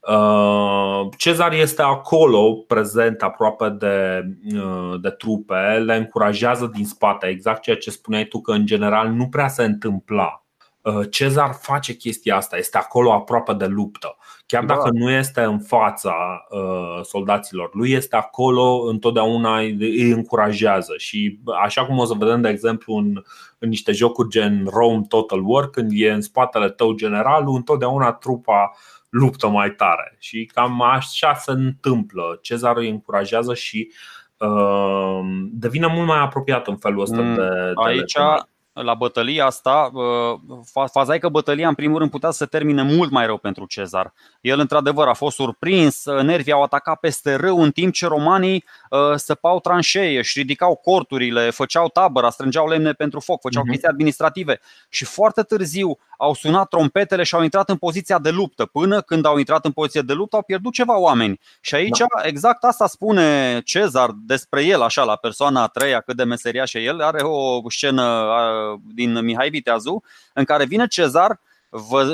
Uh, 0.00 1.08
Cezar 1.16 1.52
este 1.52 1.82
acolo, 1.82 2.52
prezent 2.52 3.22
aproape 3.22 3.68
de, 3.68 4.26
de 5.00 5.10
trupe, 5.10 5.82
le 5.84 5.96
încurajează 5.96 6.70
din 6.74 6.84
spate, 6.84 7.26
exact 7.26 7.62
ceea 7.62 7.76
ce 7.76 7.90
spuneai 7.90 8.24
tu, 8.24 8.40
că 8.40 8.52
în 8.52 8.66
general 8.66 9.08
nu 9.08 9.28
prea 9.28 9.48
se 9.48 9.64
întâmpla 9.64 10.40
Uh, 10.40 10.45
Cezar 11.10 11.52
face 11.60 11.96
chestia 11.96 12.36
asta, 12.36 12.56
este 12.56 12.78
acolo 12.78 13.12
aproape 13.12 13.52
de 13.52 13.66
luptă. 13.66 14.16
Chiar 14.46 14.64
da. 14.64 14.74
dacă 14.74 14.90
nu 14.92 15.10
este 15.10 15.40
în 15.40 15.58
fața 15.58 16.14
uh, 16.50 17.04
soldaților, 17.04 17.70
lui 17.72 17.92
este 17.92 18.16
acolo, 18.16 18.82
întotdeauna 18.88 19.58
îi 19.58 20.10
încurajează. 20.10 20.94
Și 20.96 21.40
așa 21.62 21.86
cum 21.86 21.98
o 21.98 22.04
să 22.04 22.14
vedem, 22.18 22.40
de 22.40 22.48
exemplu, 22.48 22.94
în, 22.94 23.22
în 23.58 23.68
niște 23.68 23.92
jocuri 23.92 24.28
gen 24.28 24.66
Rome 24.70 25.04
Total 25.08 25.40
War, 25.44 25.70
când 25.70 25.90
e 25.94 26.12
în 26.12 26.20
spatele 26.20 26.70
tău 26.70 26.92
generalul, 26.92 27.54
întotdeauna 27.54 28.12
trupa 28.12 28.76
luptă 29.08 29.48
mai 29.48 29.70
tare. 29.70 30.16
Și 30.18 30.50
cam 30.54 30.82
așa 30.82 31.34
se 31.34 31.50
întâmplă. 31.50 32.38
Cezar 32.42 32.76
îi 32.76 32.88
încurajează 32.88 33.54
și 33.54 33.92
uh, 34.36 35.20
devine 35.50 35.86
mult 35.86 36.06
mai 36.06 36.18
apropiat 36.18 36.66
în 36.66 36.76
felul 36.76 37.00
ăsta 37.00 37.20
mm, 37.20 37.34
de, 37.34 37.48
de 37.48 37.72
Aici, 37.74 38.16
la 38.82 38.94
bătălia 38.94 39.46
asta, 39.46 39.90
faza 40.90 41.14
e 41.14 41.18
că 41.18 41.28
bătălia 41.28 41.68
în 41.68 41.74
primul 41.74 41.98
rând 41.98 42.10
putea 42.10 42.30
să 42.30 42.36
se 42.36 42.46
termine 42.46 42.82
mult 42.82 43.10
mai 43.10 43.26
rău 43.26 43.36
pentru 43.36 43.66
Cezar. 43.66 44.12
El 44.40 44.58
într-adevăr 44.58 45.08
a 45.08 45.12
fost 45.12 45.36
surprins, 45.36 46.04
nervii 46.04 46.52
au 46.52 46.62
atacat 46.62 46.98
peste 47.00 47.34
râu 47.34 47.62
în 47.62 47.70
timp 47.70 47.92
ce 47.92 48.06
romanii 48.06 48.64
săpau 49.14 49.60
tranșee, 49.60 50.18
își 50.18 50.38
ridicau 50.38 50.74
corturile, 50.74 51.50
făceau 51.50 51.88
tabăra, 51.88 52.30
strângeau 52.30 52.68
lemne 52.68 52.92
pentru 52.92 53.20
foc, 53.20 53.40
făceau 53.40 53.62
uh-huh. 53.62 53.70
chestii 53.70 53.88
administrative 53.88 54.60
și 54.88 55.04
foarte 55.04 55.42
târziu 55.42 55.98
au 56.18 56.34
sunat 56.34 56.68
trompetele 56.68 57.22
și 57.22 57.34
au 57.34 57.42
intrat 57.42 57.68
în 57.68 57.76
poziția 57.76 58.18
de 58.18 58.30
luptă. 58.30 58.64
Până 58.64 59.00
când 59.00 59.24
au 59.24 59.38
intrat 59.38 59.64
în 59.64 59.72
poziție 59.72 60.00
de 60.00 60.12
luptă 60.12 60.36
au 60.36 60.42
pierdut 60.42 60.72
ceva 60.72 60.98
oameni. 60.98 61.40
Și 61.60 61.74
aici 61.74 61.98
da. 61.98 62.06
exact 62.22 62.64
asta 62.64 62.86
spune 62.86 63.60
Cezar 63.64 64.10
despre 64.26 64.64
el, 64.64 64.82
așa, 64.82 65.02
la 65.02 65.16
persoana 65.16 65.62
a 65.62 65.66
treia, 65.66 66.00
cât 66.00 66.16
de 66.16 66.24
meseriaș 66.24 66.74
e 66.74 66.78
el. 66.78 67.00
Are 67.00 67.22
o 67.22 67.70
scenă 67.70 68.02
din 68.94 69.24
Mihai 69.24 69.50
Viteazu 69.50 70.02
în 70.32 70.44
care 70.44 70.64
vine 70.64 70.86
Cezar, 70.86 71.40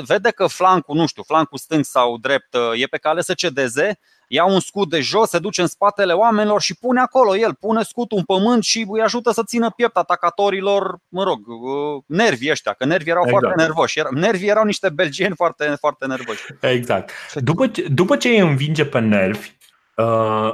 vede 0.05 0.29
că 0.29 0.47
flancul, 0.47 0.95
nu 0.95 1.05
știu, 1.05 1.23
flancul 1.23 1.57
stâng 1.57 1.83
sau 1.83 2.17
drept 2.17 2.55
e 2.75 2.85
pe 2.85 2.97
cale 2.97 3.21
să 3.21 3.33
cedeze 3.33 3.99
ia 4.33 4.45
un 4.45 4.59
scut 4.59 4.89
de 4.89 4.99
jos, 4.99 5.29
se 5.29 5.39
duce 5.39 5.61
în 5.61 5.67
spatele 5.67 6.13
oamenilor 6.13 6.61
și 6.61 6.75
pune 6.75 6.99
acolo 6.99 7.37
el, 7.37 7.53
pune 7.53 7.83
scutul 7.83 8.17
în 8.17 8.23
pământ 8.23 8.63
și 8.63 8.85
îi 8.89 9.01
ajută 9.01 9.31
să 9.31 9.43
țină 9.43 9.69
piept 9.69 9.97
atacatorilor, 9.97 10.97
mă 11.07 11.23
rog, 11.23 11.39
uh, 11.47 12.03
nervii 12.05 12.51
ăștia, 12.51 12.73
că 12.73 12.85
nervii 12.85 13.11
erau 13.11 13.23
exact. 13.25 13.43
foarte 13.43 13.61
nervoși. 13.61 13.99
Nervii 14.11 14.49
erau 14.49 14.63
niște 14.63 14.89
belgieni 14.89 15.35
foarte, 15.35 15.75
foarte 15.79 16.05
nervoși. 16.05 16.43
Exact. 16.59 17.11
După 17.33 17.67
ce, 17.67 17.87
după 17.87 18.17
ce 18.17 18.27
îi 18.27 18.39
învinge 18.39 18.85
pe 18.85 18.99
nervi, 18.99 19.51
Uh, 19.51 19.62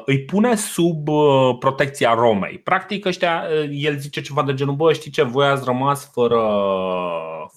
îi 0.05 0.23
pune 0.25 0.55
sub 0.55 1.07
uh, 1.07 1.57
protecția 1.59 2.13
Romei. 2.13 2.59
Practic, 2.59 3.05
ăștia, 3.05 3.43
uh, 3.49 3.69
el 3.71 3.97
zice 3.97 4.21
ceva 4.21 4.43
de 4.43 4.53
genul: 4.53 4.75
Bă, 4.75 4.93
știi 4.93 5.11
ce, 5.11 5.23
voi 5.23 5.47
ați 5.47 5.65
rămas 5.65 6.11
fără, 6.13 6.41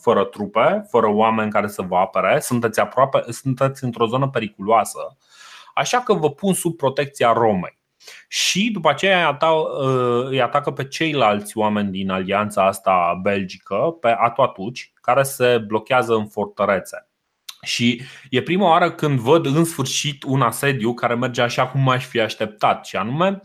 fără 0.01 0.25
trupe, 0.25 0.87
fără 0.91 1.09
oameni 1.09 1.51
care 1.51 1.67
să 1.67 1.83
vă 1.83 1.97
apere, 1.97 2.41
sunteți 2.41 2.81
aproape, 2.81 3.23
sunteți 3.29 3.85
într-o 3.85 4.07
zonă 4.07 4.29
periculoasă. 4.29 5.17
Așa 5.75 5.99
că 5.99 6.15
vă 6.15 6.31
pun 6.31 6.55
sub 6.55 6.77
protecția 6.77 7.33
Romei. 7.33 7.81
Și 8.29 8.71
după 8.73 8.89
aceea 8.89 9.39
îi 10.29 10.41
atacă 10.41 10.71
pe 10.71 10.85
ceilalți 10.89 11.59
oameni 11.59 11.91
din 11.91 12.11
alianța 12.11 12.67
asta 12.67 13.21
belgică, 13.23 13.97
pe 14.01 14.17
atoatuci, 14.19 14.93
care 15.01 15.23
se 15.23 15.59
blochează 15.67 16.15
în 16.15 16.27
fortărețe. 16.27 17.12
Și 17.67 18.03
e 18.31 18.43
prima 18.43 18.69
oară 18.69 18.93
când 18.93 19.19
văd 19.19 19.47
în 19.47 19.65
sfârșit 19.65 20.23
un 20.23 20.41
asediu 20.41 20.95
care 20.95 21.15
merge 21.15 21.43
așa 21.43 21.67
cum 21.67 21.89
aș 21.89 22.07
fi 22.07 22.21
așteptat, 22.21 22.87
și 22.87 22.97
anume 22.97 23.41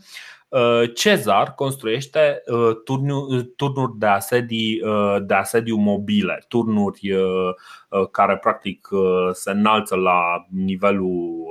Cezar 0.94 1.54
construiește 1.54 2.42
turnuri 3.56 3.98
de 3.98 4.06
asediu, 4.06 4.88
de 5.20 5.34
asediu 5.34 5.76
mobile, 5.76 6.44
turnuri 6.48 7.00
care 8.10 8.36
practic 8.36 8.88
se 9.32 9.50
înalță 9.50 9.94
la 9.94 10.46
nivelul 10.50 11.46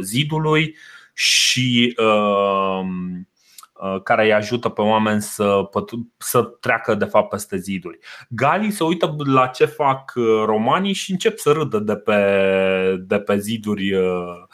zidului 0.00 0.76
și 1.12 1.96
Uh, 1.96 2.86
care 4.02 4.24
îi 4.24 4.32
ajută 4.32 4.68
pe 4.68 4.80
oameni 4.80 5.22
să, 5.22 5.70
să 6.16 6.42
treacă 6.42 6.94
de 6.94 7.04
fapt 7.04 7.28
peste 7.28 7.56
ziduri. 7.56 7.98
Galii 8.28 8.70
se 8.70 8.84
uită 8.84 9.16
la 9.18 9.46
ce 9.46 9.64
fac 9.64 10.12
uh, 10.14 10.42
romanii 10.44 10.92
și 10.92 11.10
încep 11.10 11.38
să 11.38 11.52
râdă 11.52 11.78
de 11.78 11.96
pe, 11.96 12.96
de 13.00 13.18
pe 13.18 13.38
ziduri 13.38 13.94
uh, 13.94 14.46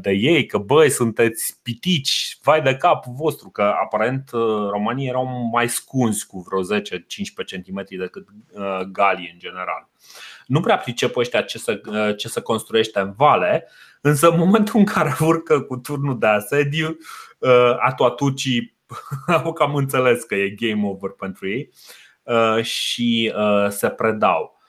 de 0.00 0.10
ei, 0.10 0.46
că 0.46 0.58
băi, 0.58 0.90
sunteți 0.90 1.58
pitici, 1.62 2.38
vai 2.42 2.62
de 2.62 2.76
cap 2.76 3.04
vostru, 3.04 3.48
că 3.48 3.62
aparent 3.62 4.30
romanii 4.70 5.08
erau 5.08 5.48
mai 5.52 5.68
scunzi 5.68 6.26
cu 6.26 6.46
vreo 6.48 6.78
10-15 6.80 6.82
cm 7.64 7.84
decât 7.98 8.28
galii 8.92 9.30
în 9.32 9.38
general. 9.38 9.88
Nu 10.46 10.60
prea 10.60 10.76
pricep 10.76 11.16
ăștia 11.16 11.42
ce 11.42 11.58
se, 11.58 11.80
ce 12.16 12.28
se 12.28 12.40
construiește 12.40 13.00
în 13.00 13.12
vale, 13.16 13.68
însă 14.00 14.28
în 14.28 14.38
momentul 14.38 14.78
în 14.78 14.84
care 14.84 15.16
urcă 15.20 15.60
cu 15.60 15.76
turnul 15.76 16.18
de 16.18 16.26
asediu, 16.26 16.88
Uh, 16.88 17.31
atuatucii 17.78 18.76
au 19.44 19.52
cam 19.52 19.74
înțeles 19.74 20.22
că 20.22 20.34
e 20.34 20.48
game 20.48 20.86
over 20.86 21.10
pentru 21.10 21.48
ei 21.48 21.72
uh, 22.22 22.62
și 22.64 23.32
uh, 23.36 23.68
se 23.68 23.88
predau. 23.88 24.60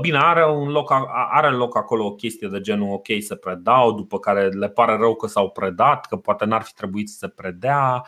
Bine, 0.00 0.18
are, 0.18 0.46
un 0.46 0.68
loc, 0.68 0.92
are 1.30 1.50
loc 1.50 1.76
acolo 1.76 2.04
o 2.04 2.14
chestie 2.14 2.48
de 2.48 2.60
genul 2.60 2.92
ok, 2.92 3.06
se 3.20 3.36
predau, 3.36 3.92
după 3.92 4.18
care 4.18 4.48
le 4.48 4.68
pare 4.68 4.96
rău 4.96 5.14
că 5.14 5.26
s-au 5.26 5.50
predat, 5.50 6.06
că 6.06 6.16
poate 6.16 6.44
n-ar 6.44 6.62
fi 6.62 6.72
trebuit 6.74 7.08
să 7.08 7.16
se 7.18 7.28
predea 7.28 8.04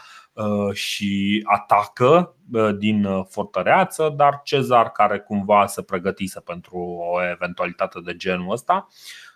și 0.72 1.42
atacă 1.44 2.36
din 2.78 3.08
fortăreață, 3.28 4.12
dar 4.16 4.40
Cezar, 4.44 4.90
care 4.92 5.18
cumva 5.18 5.66
se 5.66 5.82
pregătise 5.82 6.40
pentru 6.40 6.76
o 7.12 7.28
eventualitate 7.30 8.00
de 8.04 8.16
genul 8.16 8.52
ăsta, 8.52 8.86
Uh, 8.86 9.27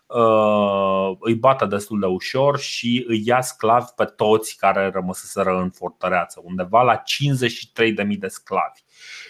îi 1.21 1.35
bată 1.35 1.67
destul 1.67 2.01
de 2.01 2.07
ușor 2.07 2.59
și 2.59 3.05
îi 3.09 3.23
ia 3.25 3.41
sclavi 3.41 3.91
pe 3.97 4.05
toți 4.05 4.57
care 4.57 4.91
rămăseseră 4.95 5.59
în 5.61 5.71
fortăreață, 5.71 6.41
undeva 6.45 6.83
la 6.83 6.97
53.000 6.97 8.19
de 8.19 8.29
sclavi. 8.29 8.81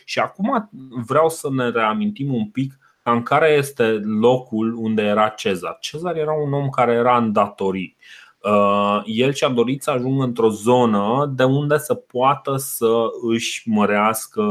Și 0.04 0.18
acum 0.18 0.70
vreau 1.06 1.28
să 1.28 1.48
ne 1.50 1.70
reamintim 1.70 2.34
un 2.34 2.48
pic 2.48 2.78
în 3.02 3.22
care 3.22 3.48
este 3.48 3.84
locul 4.20 4.74
unde 4.74 5.02
era 5.02 5.28
Cezar. 5.28 5.76
Cezar 5.80 6.16
era 6.16 6.32
un 6.32 6.52
om 6.52 6.68
care 6.68 6.92
era 6.92 7.16
în 7.16 7.32
datorii. 7.32 7.96
Uh, 8.42 9.02
el 9.04 9.32
și-a 9.32 9.48
dorit 9.48 9.82
să 9.82 9.90
ajungă 9.90 10.24
într-o 10.24 10.48
zonă 10.48 11.32
de 11.36 11.44
unde 11.44 11.78
să 11.78 11.94
poată 11.94 12.56
să 12.56 13.04
își 13.28 13.68
mărească 13.68 14.42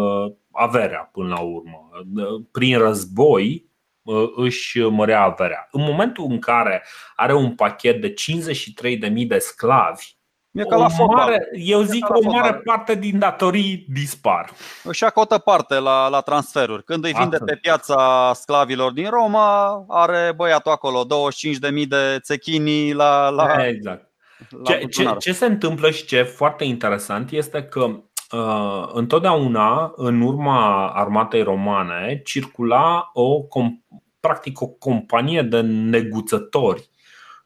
averea 0.52 1.10
până 1.14 1.28
la 1.28 1.40
urmă. 1.40 1.90
Prin 2.52 2.78
război, 2.78 3.71
își 4.36 4.80
mărea 4.80 5.22
averea. 5.22 5.68
În 5.72 5.84
momentul 5.84 6.26
în 6.30 6.40
care 6.40 6.84
are 7.16 7.34
un 7.34 7.56
pachet 7.56 8.02
de 8.02 8.14
53.000 8.14 9.28
de 9.28 9.38
sclavi, 9.38 10.16
E 10.52 10.64
ca 10.64 10.76
la 10.76 10.88
mare, 11.06 11.50
eu 11.54 11.82
zic 11.82 12.06
că 12.06 12.14
o 12.14 12.32
mare 12.32 12.54
parte 12.54 12.96
din 12.96 13.20
datorii 13.20 13.86
dispar. 13.90 14.50
Își 14.84 15.04
acotă 15.04 15.38
parte 15.38 15.80
la, 15.80 16.08
la 16.08 16.22
transferuri. 16.22 16.84
Când 16.84 17.06
îi 17.06 17.14
vinde 17.14 17.36
Atât. 17.36 17.48
pe 17.48 17.56
piața 17.56 18.32
sclavilor 18.36 18.92
din 18.92 19.10
Roma, 19.10 19.86
are 19.88 20.34
băiatul 20.36 20.72
acolo 20.72 21.06
25.000 21.06 21.88
de 21.88 22.18
țechini 22.22 22.94
la, 22.94 23.30
la, 23.30 23.68
exact. 23.68 24.10
La 24.64 24.72
ce, 24.72 24.86
ce, 24.86 25.16
ce 25.20 25.32
se 25.32 25.46
întâmplă 25.46 25.90
și 25.90 26.06
ce 26.06 26.18
e 26.18 26.24
foarte 26.24 26.64
interesant 26.64 27.32
este 27.32 27.64
că 27.64 27.84
uh, 27.84 28.00
întotdeauna 28.94 29.94
în 29.96 30.22
urma 30.22 30.88
armatei 30.88 31.44
romane 31.44 32.22
circula 32.24 33.10
o 33.14 33.46
practic 34.20 34.62
o 34.62 34.68
companie 34.68 35.42
de 35.42 35.62
neguțători 35.62 36.90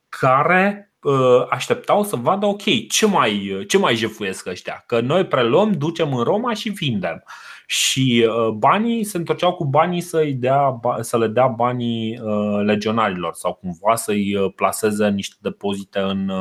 care 0.10 0.94
uh, 1.02 1.46
așteptau 1.50 2.04
să 2.04 2.16
vadă 2.16 2.46
ok, 2.46 2.88
ce 2.88 3.08
mai, 3.08 3.64
ce 3.68 3.78
mai 3.78 3.96
jefuiesc 3.96 4.48
ăștia? 4.48 4.84
Că 4.88 5.00
noi 5.00 5.26
preluăm, 5.26 5.72
ducem 5.72 6.16
în 6.16 6.24
Roma 6.24 6.54
și 6.54 6.70
vindem. 6.70 7.24
Și 7.68 8.28
uh, 8.30 8.50
banii 8.50 9.04
se 9.04 9.18
întorceau 9.18 9.54
cu 9.54 9.66
banii 9.66 10.02
să, 10.02 10.24
dea, 10.36 10.80
să 11.00 11.18
le 11.18 11.28
dea 11.28 11.48
banii 11.48 12.20
uh, 12.20 12.64
legionarilor 12.64 13.34
sau 13.34 13.54
cumva 13.54 13.96
să-i 13.96 14.54
plaseze 14.56 15.10
niște 15.10 15.36
depozite 15.42 16.00
în, 16.00 16.32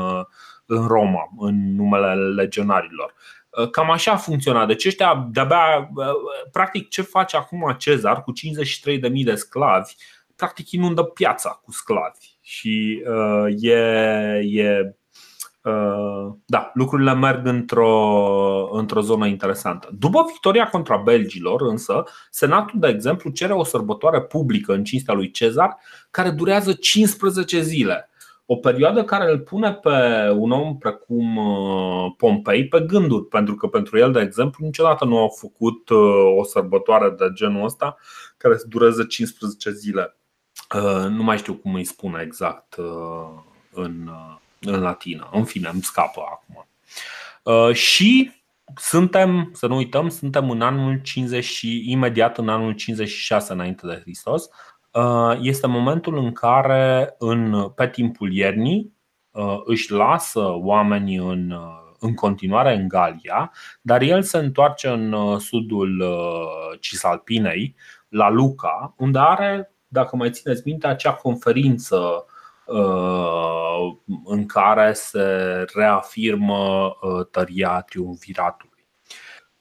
în 0.66 0.86
Roma, 0.86 1.28
în 1.38 1.74
numele 1.74 2.14
legionarilor. 2.14 3.14
Cam 3.70 3.90
așa 3.90 4.12
a 4.12 4.16
funcționat. 4.16 4.66
Deci 4.66 4.86
ăștia 4.86 5.28
de-abia, 5.30 5.90
practic 6.52 6.88
ce 6.88 7.02
face 7.02 7.36
acum 7.36 7.74
Cezar 7.78 8.22
cu 8.22 8.32
53.000 8.32 9.24
de 9.24 9.34
sclavi 9.34 9.94
practic 10.36 10.70
inundă 10.70 11.02
piața 11.02 11.60
cu 11.64 11.72
sclavi 11.72 12.36
și 12.40 13.02
uh, 13.06 13.62
e, 13.62 13.78
e 14.44 14.94
uh, 15.62 16.32
da, 16.46 16.70
lucrurile 16.74 17.14
merg 17.14 17.46
într-o, 17.46 18.68
într-o 18.72 19.00
zonă 19.00 19.26
interesantă. 19.26 19.88
După 19.98 20.24
victoria 20.26 20.68
contra 20.68 20.96
belgilor, 20.96 21.62
însă, 21.62 22.04
Senatul, 22.30 22.80
de 22.80 22.88
exemplu, 22.88 23.30
cere 23.30 23.52
o 23.52 23.64
sărbătoare 23.64 24.22
publică 24.22 24.72
în 24.72 24.84
cinstea 24.84 25.14
lui 25.14 25.30
Cezar 25.30 25.76
care 26.10 26.30
durează 26.30 26.72
15 26.72 27.60
zile. 27.60 28.08
O 28.46 28.56
perioadă 28.56 29.04
care 29.04 29.30
îl 29.30 29.38
pune 29.38 29.72
pe 29.72 30.28
un 30.36 30.50
om 30.50 30.78
precum 30.78 31.36
uh, 31.36 32.12
Pompei 32.16 32.68
pe 32.68 32.80
gânduri, 32.80 33.26
pentru 33.26 33.54
că 33.54 33.66
pentru 33.66 33.98
el, 33.98 34.12
de 34.12 34.20
exemplu, 34.20 34.64
niciodată 34.64 35.04
nu 35.04 35.18
au 35.18 35.28
făcut 35.28 35.88
uh, 35.88 36.36
o 36.38 36.44
sărbătoare 36.44 37.10
de 37.10 37.30
genul 37.34 37.64
ăsta 37.64 37.96
care 38.36 38.56
să 38.56 38.66
dureze 38.68 39.06
15 39.06 39.70
zile. 39.70 40.16
Uh, 40.74 41.06
nu 41.08 41.22
mai 41.22 41.38
știu 41.38 41.54
cum 41.54 41.74
îi 41.74 41.84
spune 41.84 42.22
exact 42.22 42.76
uh, 42.76 43.42
în, 43.72 44.06
uh, 44.06 44.36
în 44.60 44.80
latină. 44.80 45.28
În 45.32 45.44
fine, 45.44 45.68
îmi 45.72 45.82
scapă 45.82 46.20
acum. 46.20 46.66
Și 47.72 48.30
suntem, 48.76 49.50
să 49.52 49.66
nu 49.66 49.76
uităm, 49.76 50.08
suntem 50.08 50.50
în 50.50 50.60
anul 50.60 51.00
50 51.02 51.44
și 51.44 51.90
imediat 51.90 52.38
în 52.38 52.48
anul 52.48 52.72
56 52.72 53.52
înainte 53.52 53.86
de 53.86 54.00
Hristos. 54.00 54.48
Este 55.40 55.66
momentul 55.66 56.16
în 56.16 56.32
care 56.32 57.14
în, 57.18 57.68
pe 57.74 57.88
timpul 57.88 58.32
iernii 58.32 58.92
își 59.64 59.92
lasă 59.92 60.40
oamenii 60.54 61.16
în, 61.16 61.54
în 61.98 62.14
continuare 62.14 62.74
în 62.74 62.88
Galia, 62.88 63.52
dar 63.80 64.00
el 64.00 64.22
se 64.22 64.38
întoarce 64.38 64.88
în 64.88 65.38
sudul 65.38 66.04
Cisalpinei, 66.80 67.74
la 68.08 68.30
Luca, 68.30 68.94
unde 68.96 69.18
are 69.18 69.74
dacă 69.94 70.16
mai 70.16 70.30
țineți 70.30 70.62
minte, 70.64 70.86
acea 70.86 71.12
conferință 71.12 72.24
uh, 72.66 73.96
în 74.24 74.46
care 74.46 74.92
se 74.92 75.26
reafirmă 75.74 76.86
uh, 77.00 77.26
tăria 77.30 77.80
triumviratului. 77.80 78.86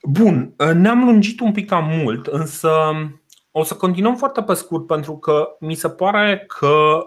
Bun, 0.02 0.54
uh, 0.58 0.72
ne-am 0.74 1.04
lungit 1.04 1.40
un 1.40 1.52
pic 1.52 1.68
cam 1.68 1.84
mult, 2.02 2.26
însă 2.26 2.70
o 3.56 3.62
să 3.62 3.74
continuăm 3.74 4.16
foarte 4.16 4.42
pe 4.42 4.54
scurt 4.54 4.86
pentru 4.86 5.16
că 5.16 5.56
mi 5.60 5.74
se 5.74 5.88
pare 5.88 6.44
că 6.46 6.98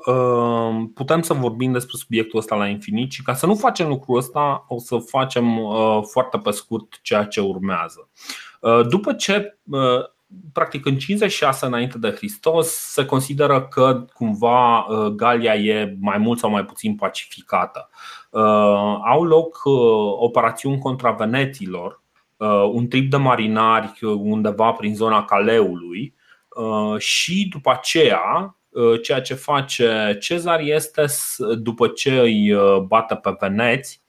putem 0.93 1.22
să 1.22 1.34
vorbim 1.34 1.72
despre 1.72 1.98
subiectul 1.98 2.39
ăsta 2.39 2.56
la 2.56 2.68
infinit 2.68 3.12
și 3.12 3.24
ca 3.24 3.34
să 3.34 3.45
nu 3.45 3.56
facem 3.56 3.88
lucrul 3.88 4.18
ăsta 4.18 4.66
o 4.68 4.80
să 4.80 4.98
facem 4.98 5.45
foarte 6.02 6.38
pe 6.38 6.52
scurt 6.52 7.00
ceea 7.02 7.24
ce 7.24 7.41
urmează. 7.41 8.10
După 8.89 9.14
ce 9.14 9.58
practic 10.54 10.86
în 10.86 10.98
56 10.98 11.66
înainte 11.66 11.98
de 11.98 12.10
Hristos 12.10 12.68
se 12.68 13.06
consideră 13.06 13.62
că 13.62 14.06
cumva 14.14 14.80
uh, 14.80 15.06
Galia 15.06 15.56
e 15.56 15.98
mai 16.00 16.18
mult 16.18 16.39
sau 16.39 16.50
mai 16.50 16.66
puțin 16.66 16.95
pacificată. 16.95 17.89
Uh, 18.30 18.41
au 19.06 19.24
loc 19.24 19.62
uh, 19.64 19.74
operațiuni 20.20 20.80
contra 20.80 21.12
veneților, 21.12 22.06
un 22.72 22.88
trip 22.88 23.10
de 23.10 23.18
marinari 23.18 24.00
undeva 24.02 24.72
prin 24.72 24.95
zona 24.95 25.26
Caleului 25.26 26.16
și 26.97 27.47
după 27.51 27.72
aceea 27.72 28.55
ceea 29.03 29.22
ce 29.22 29.34
face 29.34 30.18
Cezar 30.22 30.60
este 30.60 31.05
după 31.58 31.88
ce 31.88 32.20
îi 32.20 32.55
bate 32.88 33.16
pe 33.16 33.36
veneți 33.39 34.01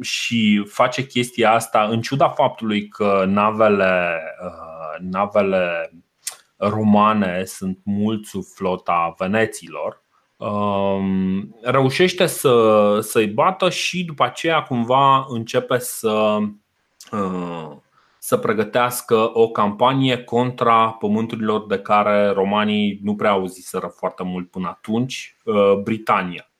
și 0.00 0.64
face 0.68 1.06
chestia 1.06 1.52
asta 1.52 1.82
în 1.82 2.00
ciuda 2.00 2.28
faptului 2.28 2.88
că 2.88 3.24
navele, 3.26 4.20
uh, 4.44 5.06
navele 5.10 5.90
romane 6.56 7.44
sunt 7.44 7.78
mult 7.84 8.24
sub 8.26 8.42
flota 8.54 9.14
veneților, 9.18 10.02
um, 10.36 11.56
reușește 11.62 12.26
să, 12.26 12.98
să-i 13.02 13.26
bată 13.26 13.70
și 13.70 14.04
după 14.04 14.24
aceea 14.24 14.62
cumva 14.62 15.26
începe 15.28 15.78
să, 15.78 16.38
uh, 17.12 17.76
să 18.26 18.36
pregătească 18.36 19.30
o 19.32 19.48
campanie 19.48 20.24
contra 20.24 20.90
pământurilor 20.90 21.66
de 21.66 21.78
care 21.78 22.28
romanii 22.28 22.98
nu 23.02 23.14
prea 23.14 23.30
auziseră 23.30 23.86
foarte 23.86 24.22
mult 24.22 24.50
până 24.50 24.68
atunci, 24.68 25.36
Britania. 25.82 26.50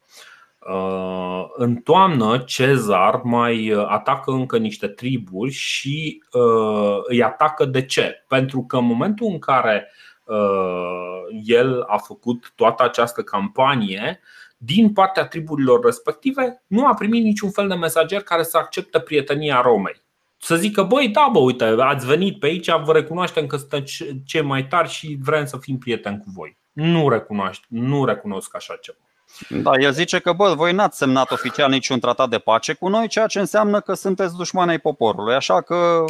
În 1.57 1.77
toamnă, 1.77 2.39
Cezar 2.39 3.21
mai 3.23 3.75
atacă 3.87 4.31
încă 4.31 4.59
niște 4.59 4.87
triburi 4.87 5.51
și 5.51 6.23
îi 7.03 7.23
atacă 7.23 7.65
de 7.65 7.85
ce? 7.85 8.25
Pentru 8.29 8.63
că 8.63 8.77
în 8.77 8.85
momentul 8.85 9.27
în 9.27 9.39
care 9.39 9.93
el 11.45 11.83
a 11.83 11.97
făcut 11.97 12.53
toată 12.57 12.83
această 12.83 13.23
campanie, 13.23 14.21
din 14.57 14.93
partea 14.93 15.27
triburilor 15.27 15.85
respective, 15.85 16.63
nu 16.67 16.87
a 16.87 16.95
primit 16.95 17.25
niciun 17.25 17.51
fel 17.51 17.69
de 17.69 17.75
mesager 17.75 18.23
care 18.23 18.43
să 18.43 18.57
accepte 18.59 19.01
prietenia 19.01 19.61
Romei. 19.61 20.05
Să 20.39 20.57
zică, 20.57 20.83
băi, 20.83 21.09
da, 21.09 21.29
bă, 21.33 21.39
uite, 21.39 21.65
ați 21.65 22.07
venit 22.07 22.39
pe 22.39 22.47
aici, 22.47 22.71
vă 22.85 22.93
recunoaștem 22.93 23.47
că 23.47 23.57
sunteți 23.57 24.05
cei 24.25 24.43
mai 24.43 24.67
tari 24.67 24.89
și 24.89 25.19
vrem 25.23 25.47
să 25.47 25.57
fim 25.57 25.79
prieteni 25.79 26.19
cu 26.19 26.31
voi. 26.35 26.59
Nu 26.73 27.09
recunosc, 27.09 27.61
nu 27.69 28.05
recunosc 28.05 28.57
așa 28.57 28.79
ceva. 28.81 28.99
Da, 29.49 29.71
el 29.81 29.93
zice 29.93 30.19
că, 30.19 30.33
bă, 30.33 30.55
voi 30.55 30.73
n-ați 30.73 30.99
semnat 30.99 31.31
oficial 31.31 31.71
niciun 31.71 32.01
tratat 32.01 32.29
de 32.29 32.39
pace 32.39 32.73
cu 32.73 32.89
noi, 32.89 33.09
ceea 33.09 33.27
ce 33.27 33.39
înseamnă 33.39 33.81
că 33.81 33.95
sunteți 33.95 34.37
dușmani 34.37 34.71
ai 34.71 34.79
poporului, 34.79 35.35
așa 35.35 35.61
că... 35.61 36.05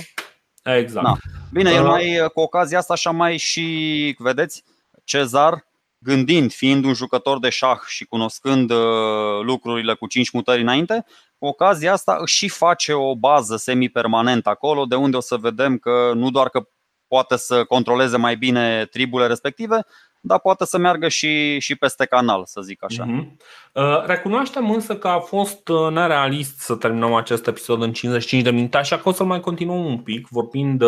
Exact. 0.62 1.06
Na. 1.06 1.16
Bine, 1.52 1.70
el 1.70 1.84
mai, 1.84 2.30
cu 2.34 2.40
ocazia 2.40 2.78
asta 2.78 2.92
așa 2.92 3.10
mai 3.10 3.36
și, 3.36 4.14
vedeți, 4.18 4.64
Cezar 5.06 5.66
gândind, 5.98 6.52
fiind 6.52 6.84
un 6.84 6.94
jucător 6.94 7.38
de 7.38 7.48
șah 7.48 7.80
și 7.86 8.04
cunoscând 8.04 8.70
uh, 8.70 9.40
lucrurile 9.42 9.94
cu 9.94 10.06
cinci 10.06 10.30
mutări 10.30 10.60
înainte, 10.60 11.04
cu 11.04 11.25
ocazia 11.38 11.92
asta 11.92 12.18
își 12.20 12.36
și 12.36 12.48
face 12.48 12.92
o 12.92 13.14
bază 13.14 13.56
semi-permanentă 13.56 14.48
acolo, 14.48 14.84
de 14.84 14.94
unde 14.94 15.16
o 15.16 15.20
să 15.20 15.36
vedem 15.36 15.78
că 15.78 16.12
nu 16.14 16.30
doar 16.30 16.48
că 16.48 16.68
poate 17.06 17.36
să 17.36 17.64
controleze 17.64 18.16
mai 18.16 18.36
bine 18.36 18.86
triburile 18.90 19.28
respective, 19.28 19.86
dar 20.20 20.40
poate 20.40 20.64
să 20.64 20.78
meargă 20.78 21.08
și, 21.08 21.58
și 21.58 21.76
peste 21.76 22.04
canal, 22.04 22.42
să 22.46 22.60
zic 22.60 22.84
așa. 22.84 23.06
Uh-huh. 23.06 24.06
Recunoaștem 24.06 24.70
însă 24.70 24.96
că 24.96 25.08
a 25.08 25.18
fost 25.18 25.68
uh, 25.68 25.90
nerealist 25.90 26.58
să 26.58 26.74
terminăm 26.74 27.14
acest 27.14 27.46
episod 27.46 27.82
în 27.82 27.92
55 27.92 28.42
de 28.42 28.50
minute, 28.50 28.76
așa 28.76 28.98
că 28.98 29.08
o 29.08 29.12
să 29.12 29.24
mai 29.24 29.40
continuăm 29.40 29.84
un 29.84 29.98
pic 29.98 30.28
vorbind 30.28 30.82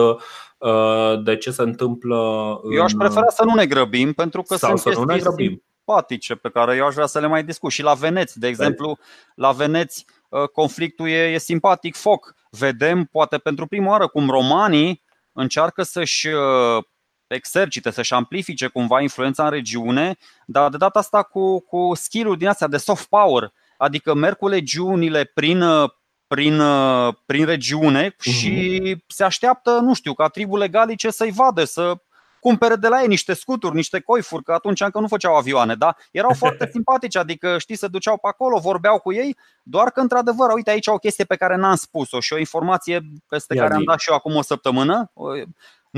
Uh, 0.58 1.22
de 1.22 1.36
ce 1.36 1.50
se 1.50 1.62
întâmplă. 1.62 2.16
Eu 2.74 2.82
aș 2.82 2.92
prefera 2.92 3.28
să 3.28 3.44
nu 3.44 3.54
ne 3.54 3.66
grăbim, 3.66 4.12
pentru 4.12 4.42
că 4.42 4.56
Sau 4.56 4.76
sunt 4.76 4.94
să 4.94 5.00
nu 5.00 5.06
ne 5.06 5.18
grăbim. 5.18 5.62
simpatice 5.76 6.34
pe 6.34 6.48
care 6.48 6.76
eu 6.76 6.86
aș 6.86 6.94
vrea 6.94 7.06
să 7.06 7.20
le 7.20 7.26
mai 7.26 7.44
discut. 7.44 7.70
Și 7.70 7.82
la 7.82 7.94
Veneți, 7.94 8.38
de 8.38 8.46
exemplu, 8.46 8.98
la 9.34 9.52
Veneți 9.52 10.04
uh, 10.08 10.17
conflictul 10.52 11.08
e, 11.08 11.32
e 11.32 11.38
simpatic 11.38 11.96
foc. 11.96 12.34
Vedem, 12.50 13.04
poate 13.04 13.38
pentru 13.38 13.66
prima 13.66 13.90
oară, 13.90 14.06
cum 14.06 14.30
romanii 14.30 15.02
încearcă 15.32 15.82
să-și 15.82 16.26
uh, 16.26 16.84
exercite, 17.26 17.90
să-și 17.90 18.14
amplifice 18.14 18.66
cumva 18.66 19.00
influența 19.00 19.44
în 19.44 19.50
regiune, 19.50 20.16
dar 20.46 20.70
de 20.70 20.76
data 20.76 20.98
asta 20.98 21.22
cu, 21.22 21.60
cu 21.60 21.94
skill-uri 21.94 22.38
din 22.38 22.48
astea 22.48 22.66
de 22.66 22.76
soft 22.76 23.08
power. 23.08 23.52
Adică 23.76 24.14
merg 24.14 24.36
cu 24.36 24.48
legiunile 24.48 25.24
prin 25.24 25.62
prin, 26.28 26.60
uh, 26.60 27.14
prin 27.26 27.44
regiune 27.44 28.10
uh-huh. 28.10 28.32
și 28.32 28.96
se 29.06 29.24
așteaptă, 29.24 29.70
nu 29.70 29.94
știu, 29.94 30.14
ca 30.14 30.28
triburile 30.28 30.68
galice 30.68 31.10
să-i 31.10 31.30
vadă, 31.30 31.64
să 31.64 31.94
cumpere 32.40 32.76
de 32.76 32.88
la 32.88 33.00
ei 33.00 33.06
niște 33.06 33.34
scuturi, 33.34 33.74
niște 33.74 34.00
coifuri, 34.00 34.42
că 34.42 34.52
atunci 34.52 34.80
încă 34.80 35.00
nu 35.00 35.08
făceau 35.08 35.34
avioane, 35.34 35.74
da? 35.74 35.96
Erau 36.10 36.34
foarte 36.42 36.68
simpatici, 36.72 37.16
adică 37.16 37.58
știi, 37.58 37.76
se 37.76 37.88
duceau 37.88 38.18
pe 38.18 38.28
acolo, 38.28 38.58
vorbeau 38.58 38.98
cu 38.98 39.12
ei, 39.12 39.36
doar 39.62 39.90
că 39.90 40.00
într-adevăr, 40.00 40.52
uite 40.52 40.70
aici 40.70 40.86
o 40.86 40.98
chestie 40.98 41.24
pe 41.24 41.36
care 41.36 41.56
n-am 41.56 41.76
spus-o 41.76 42.20
și 42.20 42.32
o 42.32 42.38
informație 42.38 43.00
peste 43.28 43.54
Ia 43.54 43.60
care 43.60 43.72
zi. 43.72 43.78
am 43.78 43.84
dat 43.84 44.00
și 44.00 44.10
eu 44.10 44.16
acum 44.16 44.36
o 44.36 44.42
săptămână 44.42 45.10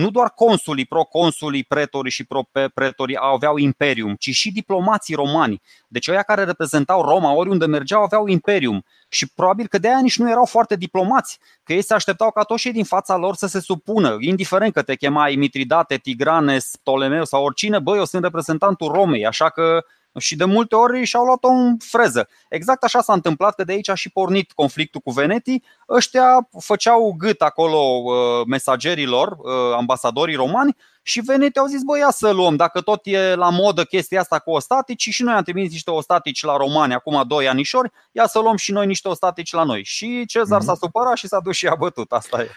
nu 0.01 0.11
doar 0.11 0.30
consulii, 0.34 0.84
proconsulii, 0.84 1.64
pretorii 1.64 2.11
și 2.11 2.26
pretorii 2.74 3.16
aveau 3.20 3.57
imperium, 3.57 4.14
ci 4.14 4.30
și 4.30 4.53
diplomații 4.53 5.14
romani. 5.14 5.62
Deci 5.88 6.09
ăia 6.09 6.22
care 6.22 6.44
reprezentau 6.44 7.03
Roma 7.03 7.32
oriunde 7.32 7.66
mergeau 7.66 8.03
aveau 8.03 8.26
imperium. 8.26 8.84
Și 9.09 9.32
probabil 9.34 9.66
că 9.66 9.78
de 9.78 9.88
aia 9.88 10.01
nici 10.01 10.18
nu 10.18 10.30
erau 10.30 10.44
foarte 10.44 10.76
diplomați, 10.76 11.38
că 11.62 11.72
ei 11.72 11.82
se 11.82 11.94
așteptau 11.94 12.30
ca 12.30 12.42
toți 12.42 12.62
cei 12.62 12.72
din 12.72 12.84
fața 12.84 13.16
lor 13.16 13.34
să 13.34 13.46
se 13.46 13.61
supună, 13.61 14.16
indiferent 14.20 14.72
că 14.72 14.82
te 14.82 14.94
chemai 14.94 15.34
Mitridate, 15.34 15.96
Tigranes, 15.96 16.76
Ptolemeu 16.76 17.24
sau 17.24 17.44
oricine, 17.44 17.78
băi, 17.78 17.98
eu 17.98 18.05
sunt 18.05 18.22
reprezentantul 18.22 18.92
Romei, 18.92 19.26
așa 19.26 19.48
că 19.51 19.84
și 20.18 20.36
de 20.36 20.44
multe 20.44 20.74
ori 20.74 21.04
și-au 21.04 21.24
luat-o 21.24 21.48
în 21.48 21.76
freză. 21.78 22.28
Exact 22.48 22.84
așa 22.84 23.00
s-a 23.00 23.12
întâmplat 23.12 23.54
că 23.54 23.64
de 23.64 23.72
aici 23.72 23.88
a 23.88 23.94
și 23.94 24.11
pornit 24.11 24.52
conflictul 24.52 25.00
cu 25.00 25.11
Venetii. 25.11 25.64
Ăștia 25.88 26.48
făceau 26.58 27.14
gât 27.18 27.42
acolo 27.42 27.76
uh, 27.76 28.46
mesagerilor, 28.46 29.28
uh, 29.38 29.74
ambasadorii 29.76 30.34
romani 30.34 30.76
și 31.02 31.20
Venetii 31.20 31.61
au 31.61 31.66
zis, 31.66 31.82
băi, 31.82 31.98
ia 31.98 32.11
să 32.11 32.30
luăm, 32.30 32.56
dacă 32.56 32.80
tot 32.80 33.00
e 33.02 33.34
la 33.34 33.48
modă 33.48 33.84
chestia 33.84 34.20
asta 34.20 34.38
cu 34.38 34.50
ostatici 34.50 35.08
și 35.08 35.22
noi 35.22 35.34
am 35.34 35.42
trimis 35.42 35.70
niște 35.70 35.90
ostatici 35.90 36.42
la 36.42 36.56
romani 36.56 36.94
acum 36.94 37.22
doi 37.26 37.48
anișori, 37.48 37.90
ia 38.12 38.26
să 38.26 38.38
luăm 38.38 38.56
și 38.56 38.72
noi 38.72 38.86
niște 38.86 39.08
ostatici 39.08 39.52
la 39.52 39.62
noi. 39.62 39.84
Și 39.84 40.26
Cezar 40.26 40.61
mm-hmm. 40.61 40.64
s-a 40.64 40.74
supărat 40.74 41.16
și 41.16 41.26
s-a 41.26 41.40
dus 41.40 41.56
și 41.56 41.66
a 41.66 41.74
bătut, 41.74 42.12
asta 42.12 42.42
e. 42.42 42.50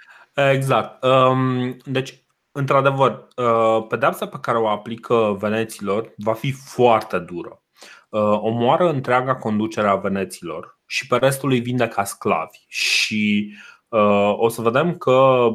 Exact. 0.51 1.03
Um, 1.03 1.77
deci 1.85 2.22
Într-adevăr, 2.55 3.27
uh, 3.35 3.85
pedeapsa 3.87 4.27
pe 4.27 4.37
care 4.41 4.57
o 4.57 4.67
aplică 4.67 5.35
veneților 5.39 6.13
va 6.17 6.33
fi 6.33 6.51
foarte 6.51 7.19
dură. 7.19 7.61
Uh, 8.09 8.21
omoară 8.21 8.89
întreaga 8.89 9.35
conducere 9.35 9.87
a 9.87 9.95
veneților 9.95 10.79
și 10.85 11.07
pe 11.07 11.17
restul 11.17 11.51
îi 11.51 11.59
vinde 11.59 11.87
ca 11.87 12.03
sclavi. 12.03 12.57
Și 12.67 13.53
uh, 13.87 14.33
o 14.37 14.49
să 14.49 14.61
vedem 14.61 14.97
că 14.97 15.47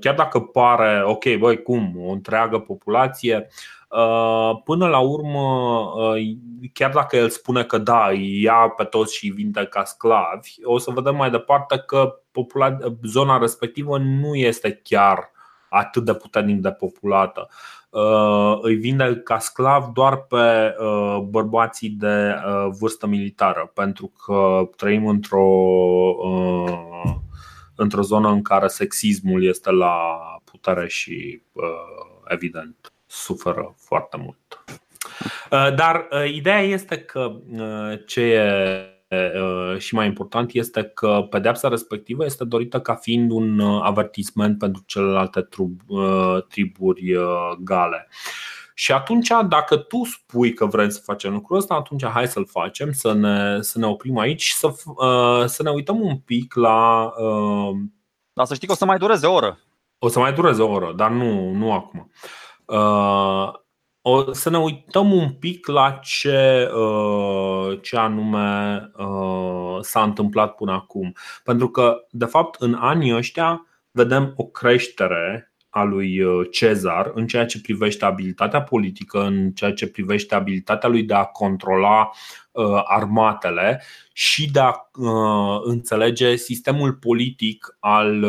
chiar 0.00 0.14
dacă 0.14 0.40
pare, 0.40 1.02
ok, 1.04 1.24
băi, 1.38 1.62
cum, 1.62 1.94
o 2.06 2.10
întreagă 2.10 2.58
populație, 2.58 3.48
până 4.64 4.88
la 4.88 4.98
urmă, 4.98 5.92
chiar 6.72 6.90
dacă 6.90 7.16
el 7.16 7.28
spune 7.28 7.64
că 7.64 7.78
da, 7.78 8.06
îi 8.08 8.42
ia 8.42 8.74
pe 8.76 8.84
toți 8.84 9.16
și 9.16 9.24
îi 9.24 9.30
vinde 9.30 9.66
ca 9.66 9.84
sclavi, 9.84 10.54
o 10.62 10.78
să 10.78 10.90
vedem 10.90 11.16
mai 11.16 11.30
departe 11.30 11.78
că 11.78 12.20
zona 13.02 13.38
respectivă 13.38 13.98
nu 13.98 14.34
este 14.34 14.80
chiar 14.82 15.30
atât 15.68 16.04
de 16.04 16.14
puternic 16.14 16.60
de 16.60 16.70
populată. 16.70 17.48
Uh, 17.90 18.58
îi 18.60 18.74
vinde 18.74 19.20
ca 19.24 19.38
sclav 19.38 19.84
doar 19.84 20.16
pe 20.16 20.74
uh, 20.78 21.18
bărbații 21.18 21.88
de 21.88 22.34
uh, 22.46 22.66
vârstă 22.78 23.06
militară, 23.06 23.70
pentru 23.74 24.12
că 24.24 24.68
trăim 24.76 25.06
într-o, 25.06 25.48
într-o 27.74 28.02
zonă 28.02 28.28
în 28.28 28.42
care 28.42 28.66
sexismul 28.66 29.44
este 29.44 29.70
la 29.70 29.96
putere 30.44 30.88
și, 30.88 31.42
evident, 32.24 32.92
suferă 33.06 33.74
foarte 33.78 34.16
mult. 34.16 34.64
Dar 35.74 36.08
ideea 36.32 36.60
este 36.60 36.98
că 36.98 37.32
ce 38.06 38.20
e 38.20 38.90
Uh, 38.90 38.95
și 39.78 39.94
mai 39.94 40.06
important 40.06 40.52
este 40.52 40.82
că 40.82 41.26
pedepsa 41.30 41.68
respectivă 41.68 42.24
este 42.24 42.44
dorită 42.44 42.80
ca 42.80 42.94
fiind 42.94 43.30
un 43.30 43.58
uh, 43.58 43.80
avertisment 43.82 44.58
pentru 44.58 44.82
celelalte 44.86 45.48
uh, 45.86 46.42
triburi 46.48 47.12
gale. 47.58 48.08
Și 48.74 48.92
atunci, 48.92 49.28
dacă 49.48 49.76
tu 49.76 50.04
spui 50.04 50.52
că 50.52 50.66
vrem 50.66 50.88
să 50.88 51.00
facem 51.04 51.32
lucrul 51.32 51.56
ăsta, 51.56 51.74
atunci 51.74 52.04
hai 52.04 52.26
să-l 52.26 52.46
facem, 52.46 52.92
să 52.92 53.12
ne, 53.12 53.60
să 53.60 53.78
ne 53.78 53.86
oprim 53.86 54.18
aici 54.18 54.42
și 54.42 54.54
să, 54.54 54.74
să 55.46 55.62
ne 55.62 55.70
uităm 55.70 56.00
un 56.00 56.16
pic 56.16 56.54
la. 56.54 57.12
Dar 58.32 58.46
să 58.46 58.54
știi 58.54 58.66
că 58.66 58.72
o 58.72 58.76
să 58.76 58.84
mai 58.84 58.98
dureze 58.98 59.26
o 59.26 59.32
oră. 59.32 59.58
O 59.98 60.08
să 60.08 60.18
mai 60.18 60.32
dureze 60.32 60.62
o 60.62 60.70
oră, 60.70 60.92
dar 60.96 61.10
nu, 61.10 61.52
nu 61.52 61.72
acum 61.72 62.10
o 64.08 64.32
să 64.32 64.50
ne 64.50 64.58
uităm 64.58 65.12
un 65.12 65.30
pic 65.32 65.66
la 65.66 65.90
ce, 66.02 66.70
uh, 66.74 67.78
ce 67.82 67.96
anume 67.96 68.90
uh, 68.96 69.78
s-a 69.80 70.02
întâmplat 70.02 70.54
până 70.54 70.72
acum. 70.72 71.12
Pentru 71.44 71.68
că, 71.68 72.06
de 72.10 72.24
fapt, 72.24 72.60
în 72.60 72.74
anii 72.74 73.14
ăștia 73.14 73.66
vedem 73.90 74.32
o 74.36 74.44
creștere 74.44 75.52
a 75.76 75.82
lui 75.82 76.22
uh, 76.22 76.46
Cezar 76.50 77.10
în 77.14 77.26
ceea 77.26 77.46
ce 77.46 77.60
privește 77.60 78.04
abilitatea 78.04 78.62
politică, 78.62 79.22
în 79.22 79.50
ceea 79.50 79.72
ce 79.72 79.88
privește 79.88 80.34
abilitatea 80.34 80.88
lui 80.88 81.02
de 81.02 81.14
a 81.14 81.24
controla 81.24 82.10
armatele 82.84 83.82
și 84.12 84.50
de 84.50 84.60
a 84.60 84.72
înțelege 85.64 86.36
sistemul 86.36 86.92
politic 86.92 87.76
al 87.80 88.26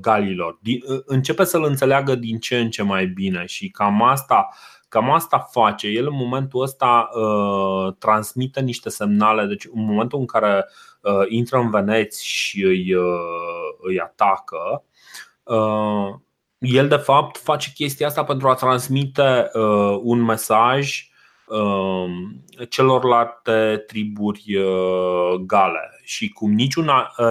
galilor. 0.00 0.58
Începe 1.04 1.44
să-l 1.44 1.64
înțeleagă 1.64 2.14
din 2.14 2.38
ce 2.38 2.58
în 2.58 2.70
ce 2.70 2.82
mai 2.82 3.06
bine 3.06 3.44
și 3.46 3.68
cam 3.68 4.02
asta 4.02 4.48
Cam 4.90 5.10
asta 5.10 5.38
face. 5.38 5.86
El 5.86 6.06
în 6.06 6.14
momentul 6.14 6.62
ăsta 6.62 7.10
uh, 7.12 7.94
transmite 7.98 8.60
niște 8.60 8.88
semnale. 8.88 9.44
Deci 9.44 9.64
în 9.64 9.84
momentul 9.84 10.18
în 10.18 10.26
care 10.26 10.66
uh, 11.00 11.24
intră 11.28 11.58
în 11.58 11.70
Veneți 11.70 12.26
și 12.26 12.64
îi, 12.64 12.94
uh, 12.94 13.04
îi 13.80 14.00
atacă, 14.00 14.84
uh, 15.42 16.14
el 16.60 16.88
de 16.88 16.96
fapt 16.96 17.36
face 17.36 17.72
chestia 17.74 18.06
asta 18.06 18.24
pentru 18.24 18.48
a 18.48 18.54
transmite 18.54 19.50
uh, 19.52 19.98
un 20.02 20.22
mesaj 20.22 21.08
uh, 21.46 22.04
celorlalte 22.68 23.84
triburi 23.86 24.56
uh, 24.56 25.34
gale 25.46 26.00
și 26.04 26.28
cum 26.28 26.52
niciun 26.52 26.90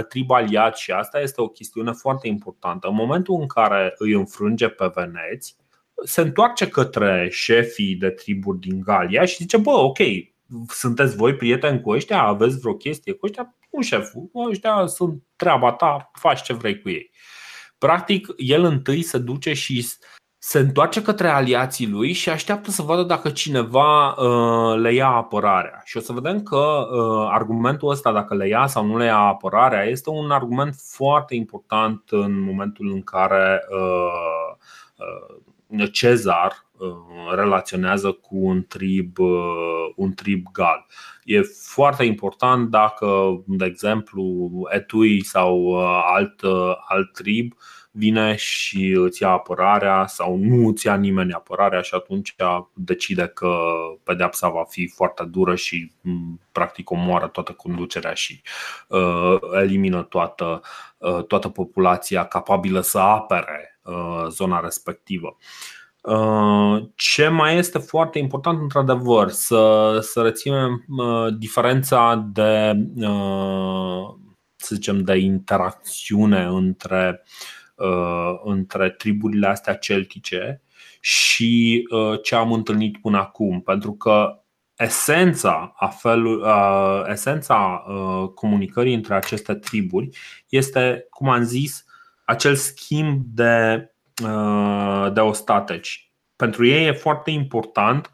trib 0.10 0.32
aliat, 0.32 0.78
și 0.78 0.92
asta 0.92 1.20
este 1.20 1.42
o 1.42 1.48
chestiune 1.48 1.92
foarte 1.92 2.28
importantă, 2.28 2.88
în 2.88 2.96
momentul 2.96 3.40
în 3.40 3.48
care 3.48 3.94
îi 3.98 4.12
înfrânge 4.12 4.68
pe 4.68 4.92
veneți, 4.94 5.56
se 6.04 6.22
întoarce 6.22 6.68
către 6.68 7.28
șefii 7.32 7.96
de 7.96 8.10
triburi 8.10 8.60
din 8.60 8.82
Galia 8.82 9.26
și 9.26 9.36
zice, 9.36 9.58
bă, 9.58 9.72
ok, 9.72 9.98
sunteți 10.68 11.16
voi 11.16 11.36
prieteni 11.36 11.82
cu 11.82 11.90
ăștia, 11.90 12.22
aveți 12.22 12.60
vreo 12.60 12.74
chestie 12.74 13.14
cu 13.14 13.26
ăștia? 13.26 13.56
Nu, 13.72 13.82
șeful, 13.82 14.30
ăștia 14.50 14.86
sunt 14.86 15.24
treaba 15.36 15.72
ta, 15.72 16.12
faci 16.14 16.42
ce 16.42 16.54
vrei 16.54 16.82
cu 16.82 16.90
ei. 16.90 17.12
Practic, 17.80 18.28
el 18.38 18.64
întâi 18.64 19.02
se 19.02 19.18
duce 19.18 19.54
și 19.54 19.88
se 20.38 20.60
întoarce 20.60 21.02
către 21.02 21.28
aliații 21.28 21.88
lui 21.88 22.14
și 22.14 22.30
așteaptă 22.30 22.72
să 22.72 22.82
vadă 22.82 23.04
dacă 23.04 23.30
cineva 23.30 24.10
uh, 24.10 24.80
le 24.80 24.94
ia 24.94 25.08
apărarea. 25.08 25.82
Și 25.86 25.98
o 25.98 26.00
să 26.00 26.14
vedem 26.14 26.44
că 26.44 26.88
uh, 26.92 27.30
argumentul 27.32 27.90
ăsta, 27.90 28.12
dacă 28.12 28.36
le 28.36 28.48
ia 28.48 28.68
sau 28.68 28.86
nu 28.86 28.98
le 28.98 29.06
ia 29.06 29.18
apărarea, 29.18 29.84
este 29.84 30.10
un 30.10 30.32
argument 30.32 30.76
foarte 30.78 31.36
important 31.36 32.04
în 32.10 32.42
momentul 32.42 32.92
în 32.92 33.02
care 33.02 33.66
uh, 33.70 34.56
uh, 35.78 35.92
Cezar 35.92 36.52
uh, 36.52 36.69
relaționează 37.36 38.12
cu 38.12 38.38
un 38.38 38.66
trib, 38.68 39.18
uh, 39.20 39.94
un 39.96 40.14
trib 40.14 40.46
gal. 40.52 40.86
E 41.24 41.42
foarte 41.64 42.04
important 42.04 42.70
dacă, 42.70 43.42
de 43.46 43.66
exemplu, 43.66 44.50
Etui 44.70 45.24
sau 45.24 45.58
uh, 45.58 46.02
alt, 46.06 46.42
uh, 46.42 46.74
alt 46.88 47.14
trib 47.14 47.54
uh, 47.54 47.80
vine 47.92 48.36
și 48.36 48.92
îți 48.98 49.22
ia 49.22 49.30
apărarea 49.30 50.06
sau 50.08 50.38
nu 50.38 50.68
îți 50.68 50.86
ia 50.86 50.96
nimeni 50.96 51.34
apărarea 51.34 51.82
și 51.82 51.96
atunci 51.96 52.36
decide 52.74 53.28
că 53.28 53.58
pedeapsa 54.04 54.50
va 54.50 54.64
fi 54.64 54.88
foarte 54.88 55.24
dură 55.24 55.56
și 55.56 55.92
practic 56.52 56.90
omoară 56.90 57.28
toată 57.28 57.52
conducerea 57.52 58.14
și 58.14 58.42
uh, 58.88 59.38
elimină 59.62 60.04
toată, 60.04 60.62
uh, 60.98 61.24
toată 61.24 61.50
populația 61.50 62.26
capabilă 62.26 62.82
să 62.82 63.00
apere 63.00 63.80
uh, 63.84 64.26
zona 64.30 64.60
respectivă. 64.60 65.38
Uh, 65.40 65.79
ce 66.96 67.28
mai 67.28 67.58
este 67.58 67.78
foarte 67.78 68.20
important, 68.20 68.62
într-adevăr, 68.62 69.30
să, 69.30 69.98
să 70.02 70.22
reținem 70.22 70.86
uh, 70.88 71.28
diferența 71.38 72.30
de, 72.34 72.72
să 74.56 74.76
zicem, 74.76 75.04
de 75.04 75.18
interacțiune 75.18 76.44
între 76.44 77.24
uh, 77.24 77.60
uh, 77.80 78.40
între 78.44 78.90
triburile 78.90 79.48
astea 79.48 79.76
celtice 79.76 80.62
și 81.00 81.86
uh, 81.90 82.20
ce 82.24 82.36
am 82.36 82.54
întâlnit 82.54 82.98
până 82.98 83.18
acum. 83.18 83.62
Pentru 83.62 83.94
că 83.94 84.44
esența, 84.78 85.74
a 85.76 85.88
felul, 85.88 86.40
uh, 86.42 87.04
esența 87.12 87.86
uh, 87.88 88.30
comunicării 88.30 88.94
între 88.94 89.16
aceste 89.16 89.54
triburi 89.54 90.10
este, 90.50 91.08
cum 91.10 91.30
am 91.30 91.44
zis, 91.44 91.86
acel 92.26 92.56
schimb 92.56 93.22
de, 93.26 93.78
uh, 93.82 93.90
de 95.14 95.20
ostateci. 95.20 96.12
Pentru 96.36 96.66
ei 96.66 96.88
e 96.88 96.92
foarte 96.92 97.32
important 97.32 98.12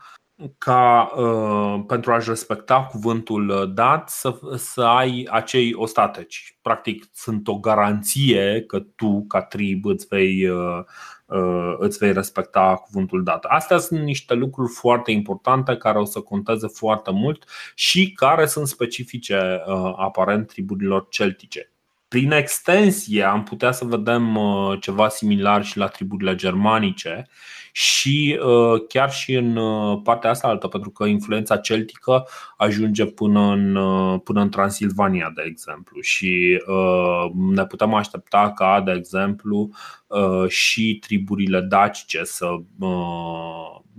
ca 0.58 1.12
uh, 1.16 1.84
pentru 1.88 2.14
a-și 2.14 2.30
respecta 2.30 2.84
cuvântul 2.84 3.50
uh, 3.50 3.74
dat 3.74 4.10
să, 4.10 4.40
să 4.56 4.82
ai 4.82 5.28
acei 5.30 5.74
ostateci. 5.74 6.58
Practic 6.62 7.06
sunt 7.14 7.48
o 7.48 7.60
garanție 7.60 8.64
că 8.68 8.80
tu, 8.80 9.26
ca 9.28 9.42
trib, 9.42 9.86
îți 9.86 10.06
vei, 10.10 10.48
uh, 10.50 10.84
uh, 11.26 11.76
îți 11.78 11.98
vei 11.98 12.14
respecta 12.14 12.76
cuvântul 12.76 13.24
dat. 13.24 13.44
Astea 13.44 13.78
sunt 13.78 14.00
niște 14.00 14.34
lucruri 14.34 14.72
foarte 14.72 15.12
importante 15.12 15.78
care 15.78 16.00
o 16.00 16.06
să 16.06 16.20
conteze 16.20 16.68
foarte 16.68 17.12
mult 17.12 17.46
și 17.76 18.12
care 18.12 18.46
sunt 18.46 18.68
specifice 18.68 19.64
uh, 19.68 19.94
aparent 19.96 20.48
triburilor 20.48 21.08
celtice. 21.10 21.75
Prin 22.08 22.32
extensie 22.32 23.24
am 23.24 23.44
putea 23.44 23.72
să 23.72 23.86
vedem 23.86 24.36
uh, 24.36 24.78
ceva 24.82 25.10
similar 25.10 25.64
și 25.64 25.78
la 25.78 25.88
triburile 25.88 26.36
germanice 26.36 27.28
și 27.72 28.40
uh, 28.46 28.82
chiar 28.88 29.12
și 29.12 29.34
în 29.34 29.56
uh, 29.56 30.00
partea 30.04 30.30
asta 30.30 30.48
altă, 30.48 30.68
pentru 30.68 30.90
că 30.90 31.06
influența 31.06 31.58
celtică 31.58 32.28
ajunge 32.58 33.06
până 33.06 33.40
în, 33.40 33.74
până 34.20 34.42
în 34.42 34.50
Transilvania, 34.50 35.32
de 35.36 35.44
exemplu, 35.46 36.02
și 36.02 36.62
ne 37.34 37.66
putem 37.66 37.94
aștepta 37.94 38.52
ca, 38.52 38.82
de 38.86 38.92
exemplu, 38.92 39.70
și 40.48 40.98
triburile 41.00 41.62
dacice 41.62 42.24
să, 42.24 42.48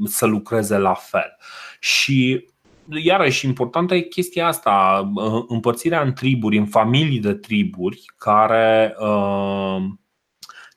să 0.05 0.27
lucreze 0.27 0.79
la 0.79 0.95
fel. 0.95 1.37
Și 1.81 2.47
iarăși 2.89 3.47
importantă 3.47 3.95
e 3.95 4.01
chestia 4.01 4.47
asta, 4.47 5.11
împărțirea 5.49 6.03
în 6.03 6.13
triburi, 6.13 6.57
în 6.57 6.67
familii 6.67 7.21
de 7.21 7.35
triburi 7.35 8.05
care, 8.19 8.97
uh, 8.99 9.85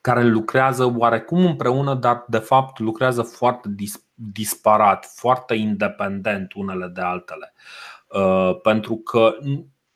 care 0.01 0.23
lucrează 0.23 0.93
oarecum 0.97 1.45
împreună, 1.45 1.93
dar 1.93 2.25
de 2.27 2.37
fapt 2.37 2.79
lucrează 2.79 3.21
foarte 3.21 3.75
disparat, 4.13 5.05
foarte 5.15 5.55
independent 5.55 6.53
unele 6.53 6.91
de 6.93 7.01
altele. 7.01 7.53
Uh, 8.07 8.59
pentru 8.61 8.95
că 8.95 9.37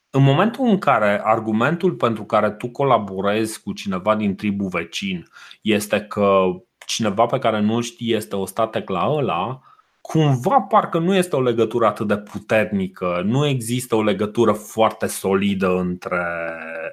în 0.09 0.24
momentul 0.24 0.66
în 0.66 0.78
care 0.78 1.22
argumentul 1.24 1.91
pentru 1.93 2.24
care 2.24 2.51
tu 2.51 2.70
colaborezi 2.70 3.61
cu 3.61 3.74
cineva 3.74 4.16
din 4.16 4.36
tribul 4.36 4.68
vecin 4.68 5.28
este 5.61 6.01
că 6.01 6.43
cineva 6.86 7.26
pe 7.26 7.39
care 7.39 7.59
nu-l 7.59 7.82
știi 7.82 8.14
este 8.14 8.36
o 8.36 8.45
statec 8.45 8.89
la 8.89 9.07
ăla, 9.09 9.61
cumva 10.14 10.61
parcă 10.61 10.99
nu 10.99 11.16
este 11.16 11.36
o 11.36 11.41
legătură 11.41 11.86
atât 11.86 12.07
de 12.07 12.18
puternică, 12.18 13.22
nu 13.26 13.47
există 13.47 13.95
o 13.95 14.03
legătură 14.03 14.51
foarte 14.51 15.07
solidă 15.07 15.78
între, 15.78 16.26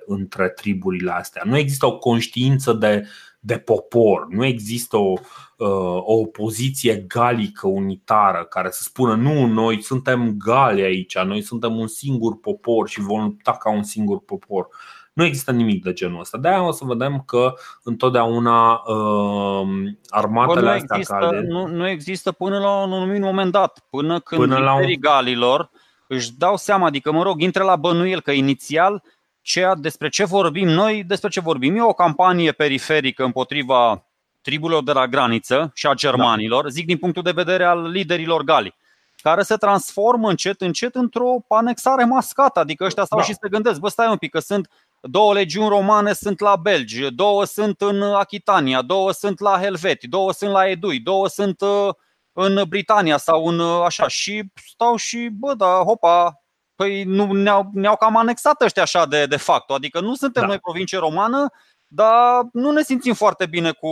între 0.06 0.48
triburile 0.48 1.10
astea. 1.12 1.42
Nu 1.44 1.56
există 1.56 1.86
o 1.86 1.98
conștiință 1.98 2.72
de, 2.72 3.06
de 3.40 3.58
popor, 3.58 4.26
nu 4.28 4.44
există 4.44 4.96
o, 4.96 5.12
uh, 5.56 5.68
o 5.96 6.14
opoziție 6.14 6.96
galică 6.96 7.68
unitară 7.68 8.44
care 8.44 8.70
să 8.70 8.82
spună 8.82 9.14
nu, 9.14 9.46
noi 9.46 9.82
suntem 9.82 10.34
gali 10.38 10.82
aici, 10.82 11.18
noi 11.18 11.42
suntem 11.42 11.76
un 11.76 11.86
singur 11.86 12.40
popor 12.40 12.88
și 12.88 13.00
vom 13.00 13.22
lupta 13.22 13.52
ca 13.52 13.70
un 13.70 13.82
singur 13.82 14.20
popor. 14.24 14.68
Nu 15.12 15.24
există 15.24 15.50
nimic 15.50 15.82
de 15.82 15.92
genul 15.92 16.20
ăsta. 16.20 16.38
De-aia 16.38 16.62
o 16.62 16.72
să 16.72 16.84
vedem 16.84 17.22
că 17.26 17.54
întotdeauna 17.82 18.72
uh, 18.72 19.68
armatele 20.08 20.61
nu 20.61 20.68
astea 20.68 20.96
există, 20.96 21.16
care... 21.20 21.40
nu, 21.40 21.66
nu 21.66 21.88
există 21.88 22.32
până 22.32 22.58
la 22.58 22.82
un 22.82 22.92
anumit 22.92 23.20
moment 23.20 23.52
dat, 23.52 23.86
până 23.90 24.20
când 24.20 24.40
până 24.40 24.58
la 24.58 24.74
un... 24.74 24.94
galilor 25.00 25.70
își 26.06 26.36
dau 26.36 26.56
seama, 26.56 26.86
adică 26.86 27.12
mă 27.12 27.22
rog, 27.22 27.40
intră 27.40 27.62
la 27.62 27.76
bănuiel 27.76 28.20
că 28.20 28.30
inițial 28.30 29.02
ceea 29.42 29.74
despre 29.74 30.08
ce 30.08 30.24
vorbim 30.24 30.68
noi, 30.68 31.04
despre 31.04 31.28
ce 31.28 31.40
vorbim. 31.40 31.76
E 31.76 31.82
o 31.82 31.92
campanie 31.92 32.52
periferică 32.52 33.24
împotriva 33.24 34.04
triburilor 34.40 34.82
de 34.82 34.92
la 34.92 35.06
graniță 35.06 35.70
și 35.74 35.86
a 35.86 35.94
germanilor, 35.94 36.62
da. 36.62 36.68
zic 36.68 36.86
din 36.86 36.98
punctul 36.98 37.22
de 37.22 37.30
vedere 37.30 37.64
al 37.64 37.90
liderilor 37.90 38.42
gali, 38.42 38.74
care 39.22 39.42
se 39.42 39.56
transformă 39.56 40.28
încet, 40.28 40.61
încet 40.61 40.94
într-o 40.94 41.44
anexare 41.48 42.04
mascată. 42.04 42.58
Adică 42.58 42.84
ăștia 42.84 43.04
stau 43.04 43.18
da. 43.18 43.24
și 43.24 43.34
se 43.34 43.48
gândesc, 43.48 43.80
bă, 43.80 43.88
stai 43.88 44.11
un 44.11 44.16
pic, 44.16 44.30
că 44.30 44.38
sunt 44.38 44.68
Două 45.01 45.32
legiuni 45.32 45.68
romane 45.68 46.12
sunt 46.12 46.40
la 46.40 46.57
Belgi, 46.57 47.11
două 47.11 47.44
sunt 47.44 47.80
în 47.80 48.03
Achitania, 48.03 48.82
două 48.82 49.12
sunt 49.12 49.40
la 49.40 49.59
Helveti, 49.61 50.09
două 50.09 50.32
sunt 50.32 50.51
la 50.51 50.68
Edui, 50.68 50.98
două 51.01 51.28
sunt 51.28 51.61
uh, 51.61 51.94
în 52.32 52.62
Britania 52.68 53.16
sau 53.16 53.46
în 53.46 53.59
uh, 53.59 53.82
așa. 53.84 54.09
Și 54.09 54.42
stau 54.55 54.96
și, 54.96 55.28
bă, 55.32 55.55
da, 55.55 55.66
hopa, 55.66 56.42
păi 56.74 57.05
nu, 57.05 57.32
ne-au, 57.32 57.70
ne-au 57.72 57.96
cam 57.96 58.16
anexat 58.16 58.62
ăștia 58.62 58.82
așa 58.82 59.07
de, 59.07 59.26
de 59.26 59.36
fapt. 59.36 59.70
Adică 59.70 60.01
nu 60.01 60.14
suntem 60.14 60.42
da. 60.42 60.48
noi 60.48 60.59
provincie 60.59 60.98
romană, 60.98 61.46
dar 61.86 62.48
nu 62.53 62.70
ne 62.70 62.82
simțim 62.82 63.14
foarte 63.14 63.46
bine 63.46 63.70
cu 63.70 63.88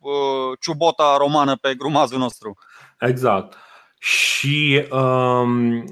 uh, 0.00 0.58
ciubota 0.60 1.16
romană 1.18 1.56
pe 1.56 1.74
grumazul 1.74 2.18
nostru. 2.18 2.58
Exact. 2.98 3.56
Și 3.98 4.86
um, 4.90 5.84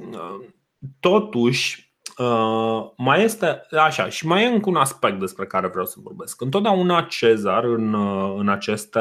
totuși, 1.01 1.84
Uh, 2.19 2.91
mai 2.97 3.23
este 3.23 3.67
așa 3.71 4.09
și 4.09 4.27
mai 4.27 4.43
e 4.43 4.47
încă 4.47 4.69
un 4.69 4.77
aspect 4.77 5.19
despre 5.19 5.47
care 5.47 5.69
vreau 5.69 5.87
să 5.87 5.97
vorbesc. 6.03 6.41
Întotdeauna 6.41 7.03
Cezar 7.03 7.65
în, 7.65 7.93
uh, 7.93 8.35
în 8.39 8.49
aceste 8.49 9.01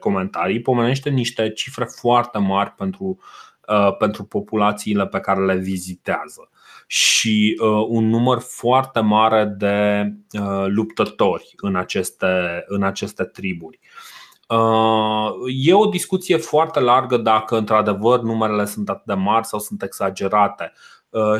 comentarii 0.00 0.60
pomenește 0.60 1.10
niște 1.10 1.50
cifre 1.50 1.84
foarte 1.84 2.38
mari 2.38 2.70
pentru, 2.70 3.18
uh, 3.68 3.96
pentru 3.96 4.24
populațiile 4.24 5.06
pe 5.06 5.20
care 5.20 5.44
le 5.44 5.56
vizitează 5.56 6.50
și 6.86 7.58
uh, 7.60 7.86
un 7.88 8.08
număr 8.08 8.38
foarte 8.40 9.00
mare 9.00 9.44
de 9.44 10.06
uh, 10.40 10.64
luptători 10.66 11.54
în 11.56 11.76
aceste, 11.76 12.64
în 12.66 12.82
aceste 12.82 13.24
triburi. 13.24 13.78
Uh, 14.48 15.30
e 15.64 15.74
o 15.74 15.86
discuție 15.86 16.36
foarte 16.36 16.80
largă 16.80 17.16
dacă 17.16 17.56
într-adevăr 17.56 18.20
numerele 18.20 18.64
sunt 18.64 18.88
atât 18.88 19.04
de 19.04 19.14
mari 19.14 19.46
sau 19.46 19.58
sunt 19.58 19.82
exagerate. 19.82 20.72
Uh, 20.74 20.95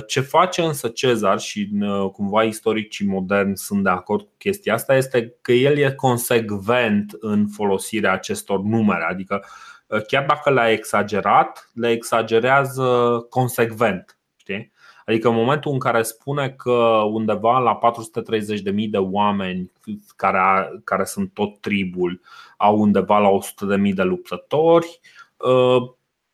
ce 0.07 0.21
face 0.21 0.63
însă 0.63 0.89
Cezar 0.89 1.39
și 1.39 1.71
uh, 1.81 2.11
cumva 2.11 2.43
istoricii 2.43 3.07
moderni 3.07 3.57
sunt 3.57 3.83
de 3.83 3.89
acord 3.89 4.23
cu 4.23 4.35
chestia 4.39 4.75
asta 4.75 4.95
este 4.97 5.35
că 5.41 5.53
el 5.53 5.79
e 5.79 5.93
consecvent 5.93 7.17
în 7.21 7.47
folosirea 7.49 8.13
acestor 8.13 8.61
numere, 8.61 9.07
adică 9.11 9.45
uh, 9.87 10.03
chiar 10.07 10.25
dacă 10.27 10.51
le-a 10.51 10.71
exagerat, 10.71 11.71
le 11.75 11.91
exagerează 11.91 13.27
consecvent. 13.31 14.19
Știi? 14.37 14.73
Adică 15.07 15.29
în 15.29 15.35
momentul 15.35 15.73
în 15.73 15.79
care 15.79 16.03
spune 16.03 16.51
că 16.51 17.03
undeva 17.11 17.59
la 17.59 17.79
430.000 17.79 18.89
de 18.91 18.99
oameni 18.99 19.73
care, 20.17 20.41
care 20.85 21.05
sunt 21.05 21.31
tot 21.35 21.61
tribul 21.61 22.21
au 22.57 22.79
undeva 22.79 23.19
la 23.19 23.29
100.000 23.79 23.95
de 23.95 24.03
luptători, 24.03 25.01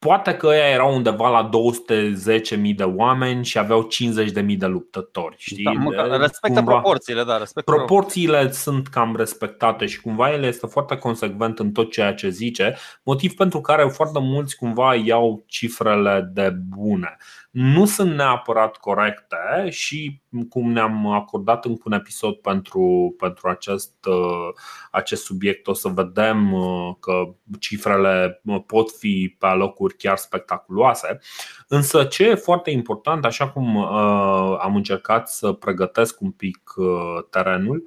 Poate 0.07 0.35
că 0.35 0.47
ăia 0.47 0.69
erau 0.69 0.95
undeva 0.95 1.29
la 1.29 1.49
210.000 1.49 2.75
de 2.77 2.83
oameni 2.83 3.45
și 3.45 3.59
aveau 3.59 3.89
50.000 4.43 4.57
de 4.57 4.67
luptători. 4.67 5.35
Știi? 5.39 5.65
Da, 5.97 6.17
respectă 6.17 6.59
cumva, 6.59 6.73
proporțiile, 6.73 7.25
da. 7.25 7.39
Respectă 7.39 7.73
proporțiile 7.73 8.39
pro... 8.39 8.53
sunt 8.53 8.89
cam 8.89 9.17
respectate 9.17 9.87
și 9.87 10.01
cumva 10.01 10.33
el 10.33 10.43
este 10.43 10.67
foarte 10.67 10.97
consecvent 10.97 11.59
în 11.59 11.73
tot 11.73 11.91
ceea 11.91 12.15
ce 12.15 12.29
zice, 12.29 12.77
motiv 13.03 13.35
pentru 13.35 13.61
care 13.61 13.89
foarte 13.89 14.19
mulți 14.19 14.57
cumva 14.57 14.95
iau 14.95 15.45
cifrele 15.47 16.31
de 16.33 16.57
bune 16.77 17.17
nu 17.53 17.87
sunt 17.87 18.15
neapărat 18.15 18.77
corecte 18.77 19.71
și 19.71 20.21
cum 20.49 20.73
ne-am 20.73 21.07
acordat 21.07 21.65
încă 21.65 21.83
un 21.85 21.93
episod 21.93 22.35
pentru, 22.35 23.15
pentru 23.19 23.49
acest, 23.49 23.95
uh, 24.07 24.49
acest 24.91 25.25
subiect, 25.25 25.67
o 25.67 25.73
să 25.73 25.89
vedem 25.89 26.53
uh, 26.53 26.95
că 27.01 27.35
cifrele 27.59 28.41
uh, 28.45 28.63
pot 28.67 28.91
fi 28.91 29.37
pe 29.39 29.47
locuri 29.47 29.97
chiar 29.97 30.17
spectaculoase. 30.17 31.19
Însă 31.69 32.05
ce 32.05 32.25
e 32.25 32.35
foarte 32.35 32.71
important, 32.71 33.25
așa 33.25 33.49
cum 33.49 33.77
am 34.59 34.77
încercat 34.77 35.29
să 35.29 35.53
pregătesc 35.53 36.21
un 36.21 36.31
pic 36.31 36.75
terenul, 37.31 37.85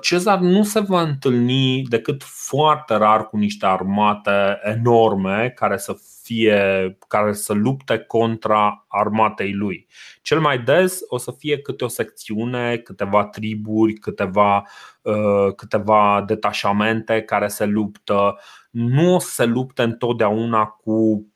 Cezar 0.00 0.38
nu 0.38 0.62
se 0.62 0.80
va 0.80 1.00
întâlni 1.00 1.82
decât 1.82 2.22
foarte 2.22 2.94
rar 2.94 3.26
cu 3.26 3.36
niște 3.36 3.66
armate 3.66 4.58
enorme 4.62 5.52
care 5.56 5.76
să 5.76 5.96
fie 6.22 6.98
care 7.08 7.32
să 7.32 7.52
lupte 7.52 7.98
contra 7.98 8.84
armatei 8.88 9.52
lui. 9.52 9.86
Cel 10.22 10.40
mai 10.40 10.58
des 10.58 11.00
o 11.06 11.18
să 11.18 11.34
fie 11.38 11.58
câte 11.58 11.84
o 11.84 11.88
secțiune, 11.88 12.76
câteva 12.76 13.24
triburi, 13.24 13.92
câteva, 13.92 14.66
uh, 15.02 15.54
câteva 15.56 16.24
detașamente 16.26 17.22
care 17.22 17.48
se 17.48 17.64
luptă. 17.64 18.38
Nu 18.70 19.14
o 19.14 19.18
să 19.18 19.30
se 19.30 19.44
lupte 19.44 19.82
întotdeauna 19.82 20.64
cu 20.64 21.26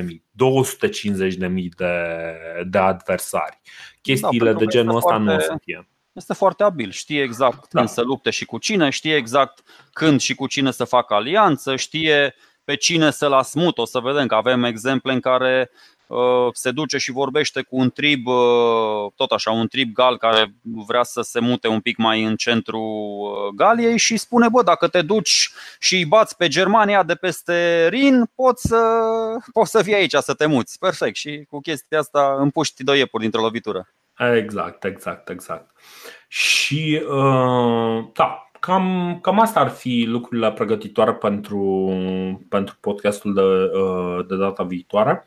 150.000, 0.00 0.02
250.000 0.02 1.68
de, 1.76 1.94
de 2.66 2.78
adversari. 2.78 3.60
Chestiile 4.00 4.52
da, 4.52 4.58
de 4.58 4.64
genul 4.64 4.96
ăsta 4.96 5.16
nu 5.16 5.34
o 5.34 5.38
să 5.38 5.56
fie 5.64 5.86
este 6.16 6.34
foarte 6.34 6.62
abil, 6.62 6.90
știe 6.90 7.22
exact 7.22 7.58
da. 7.58 7.78
când 7.78 7.88
să 7.88 8.00
lupte 8.00 8.30
și 8.30 8.44
cu 8.44 8.58
cine, 8.58 8.90
știe 8.90 9.14
exact 9.14 9.62
când 9.92 10.20
și 10.20 10.34
cu 10.34 10.46
cine 10.46 10.70
să 10.70 10.84
facă 10.84 11.14
alianță, 11.14 11.76
știe 11.76 12.34
pe 12.64 12.76
cine 12.76 13.10
să-l 13.10 13.42
smut. 13.42 13.78
O 13.78 13.84
să 13.84 13.98
vedem 13.98 14.26
că 14.26 14.34
avem 14.34 14.64
exemple 14.64 15.12
în 15.12 15.20
care 15.20 15.70
uh, 16.06 16.48
se 16.52 16.70
duce 16.70 16.98
și 16.98 17.10
vorbește 17.10 17.62
cu 17.62 17.76
un 17.76 17.90
trib, 17.90 18.26
uh, 18.26 19.12
tot 19.14 19.30
așa, 19.30 19.50
un 19.50 19.68
trib 19.68 19.92
gal 19.92 20.18
care 20.18 20.54
vrea 20.62 21.02
să 21.02 21.20
se 21.22 21.40
mute 21.40 21.68
un 21.68 21.80
pic 21.80 21.96
mai 21.96 22.24
în 22.24 22.36
centrul 22.36 22.80
uh, 22.80 23.54
Galiei 23.54 23.98
și 23.98 24.16
spune, 24.16 24.48
bă, 24.48 24.62
dacă 24.62 24.88
te 24.88 25.02
duci 25.02 25.50
și 25.78 25.94
îi 25.94 26.04
bați 26.04 26.36
pe 26.36 26.48
Germania 26.48 27.02
de 27.02 27.14
peste 27.14 27.88
Rin, 27.88 28.30
poți 28.34 28.68
să, 28.68 28.80
poți 29.52 29.70
să 29.70 29.82
vii 29.82 29.94
aici 29.94 30.14
să 30.14 30.34
te 30.34 30.46
muți. 30.46 30.78
Perfect. 30.78 31.16
Și 31.16 31.46
cu 31.50 31.60
chestia 31.60 31.98
asta 31.98 32.36
împuști 32.38 32.84
doi 32.84 32.98
iepuri 32.98 33.22
dintr-o 33.22 33.42
lovitură. 33.42 33.88
Exact, 34.18 34.84
exact, 34.84 35.28
exact. 35.28 35.70
Și 36.28 37.02
uh, 37.08 38.04
da, 38.12 38.46
cam, 38.60 39.18
cam 39.22 39.40
asta 39.40 39.60
ar 39.60 39.68
fi 39.68 40.04
lucrurile 40.08 40.52
pregătitoare 40.52 41.12
pentru, 41.14 41.92
pentru 42.48 42.76
podcastul 42.80 43.34
de, 43.34 43.40
uh, 43.78 44.26
de 44.26 44.36
data 44.36 44.62
viitoare. 44.62 45.24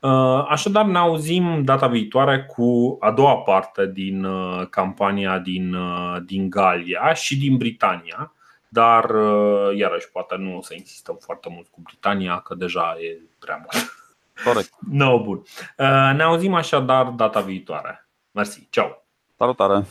Uh, 0.00 0.46
așadar, 0.48 0.84
ne 0.84 0.98
auzim 0.98 1.64
data 1.64 1.86
viitoare 1.86 2.44
cu 2.44 2.96
a 3.00 3.10
doua 3.10 3.36
parte 3.36 3.86
din 3.86 4.24
uh, 4.24 4.66
campania 4.70 5.38
din, 5.38 5.76
din 6.24 6.50
Galia 6.50 7.14
și 7.14 7.38
din 7.38 7.56
Britania, 7.56 8.32
dar 8.68 9.10
iarăși 9.74 10.10
poate 10.12 10.36
nu 10.38 10.56
o 10.56 10.62
să 10.62 10.74
insistăm 10.74 11.18
foarte 11.20 11.48
mult 11.54 11.66
cu 11.68 11.80
Britania, 11.82 12.38
că 12.38 12.54
deja 12.54 12.96
e 13.00 13.18
prea 13.38 13.56
mult. 13.56 13.92
Corect. 14.44 14.70
No, 14.90 15.22
bun. 15.22 15.42
Ne 16.16 16.22
auzim 16.22 16.54
așadar 16.54 17.06
data 17.06 17.40
viitoare. 17.40 18.01
Merci. 18.34 18.68
Ciao. 18.70 18.96
Tara, 19.38 19.54
tara. 19.54 19.86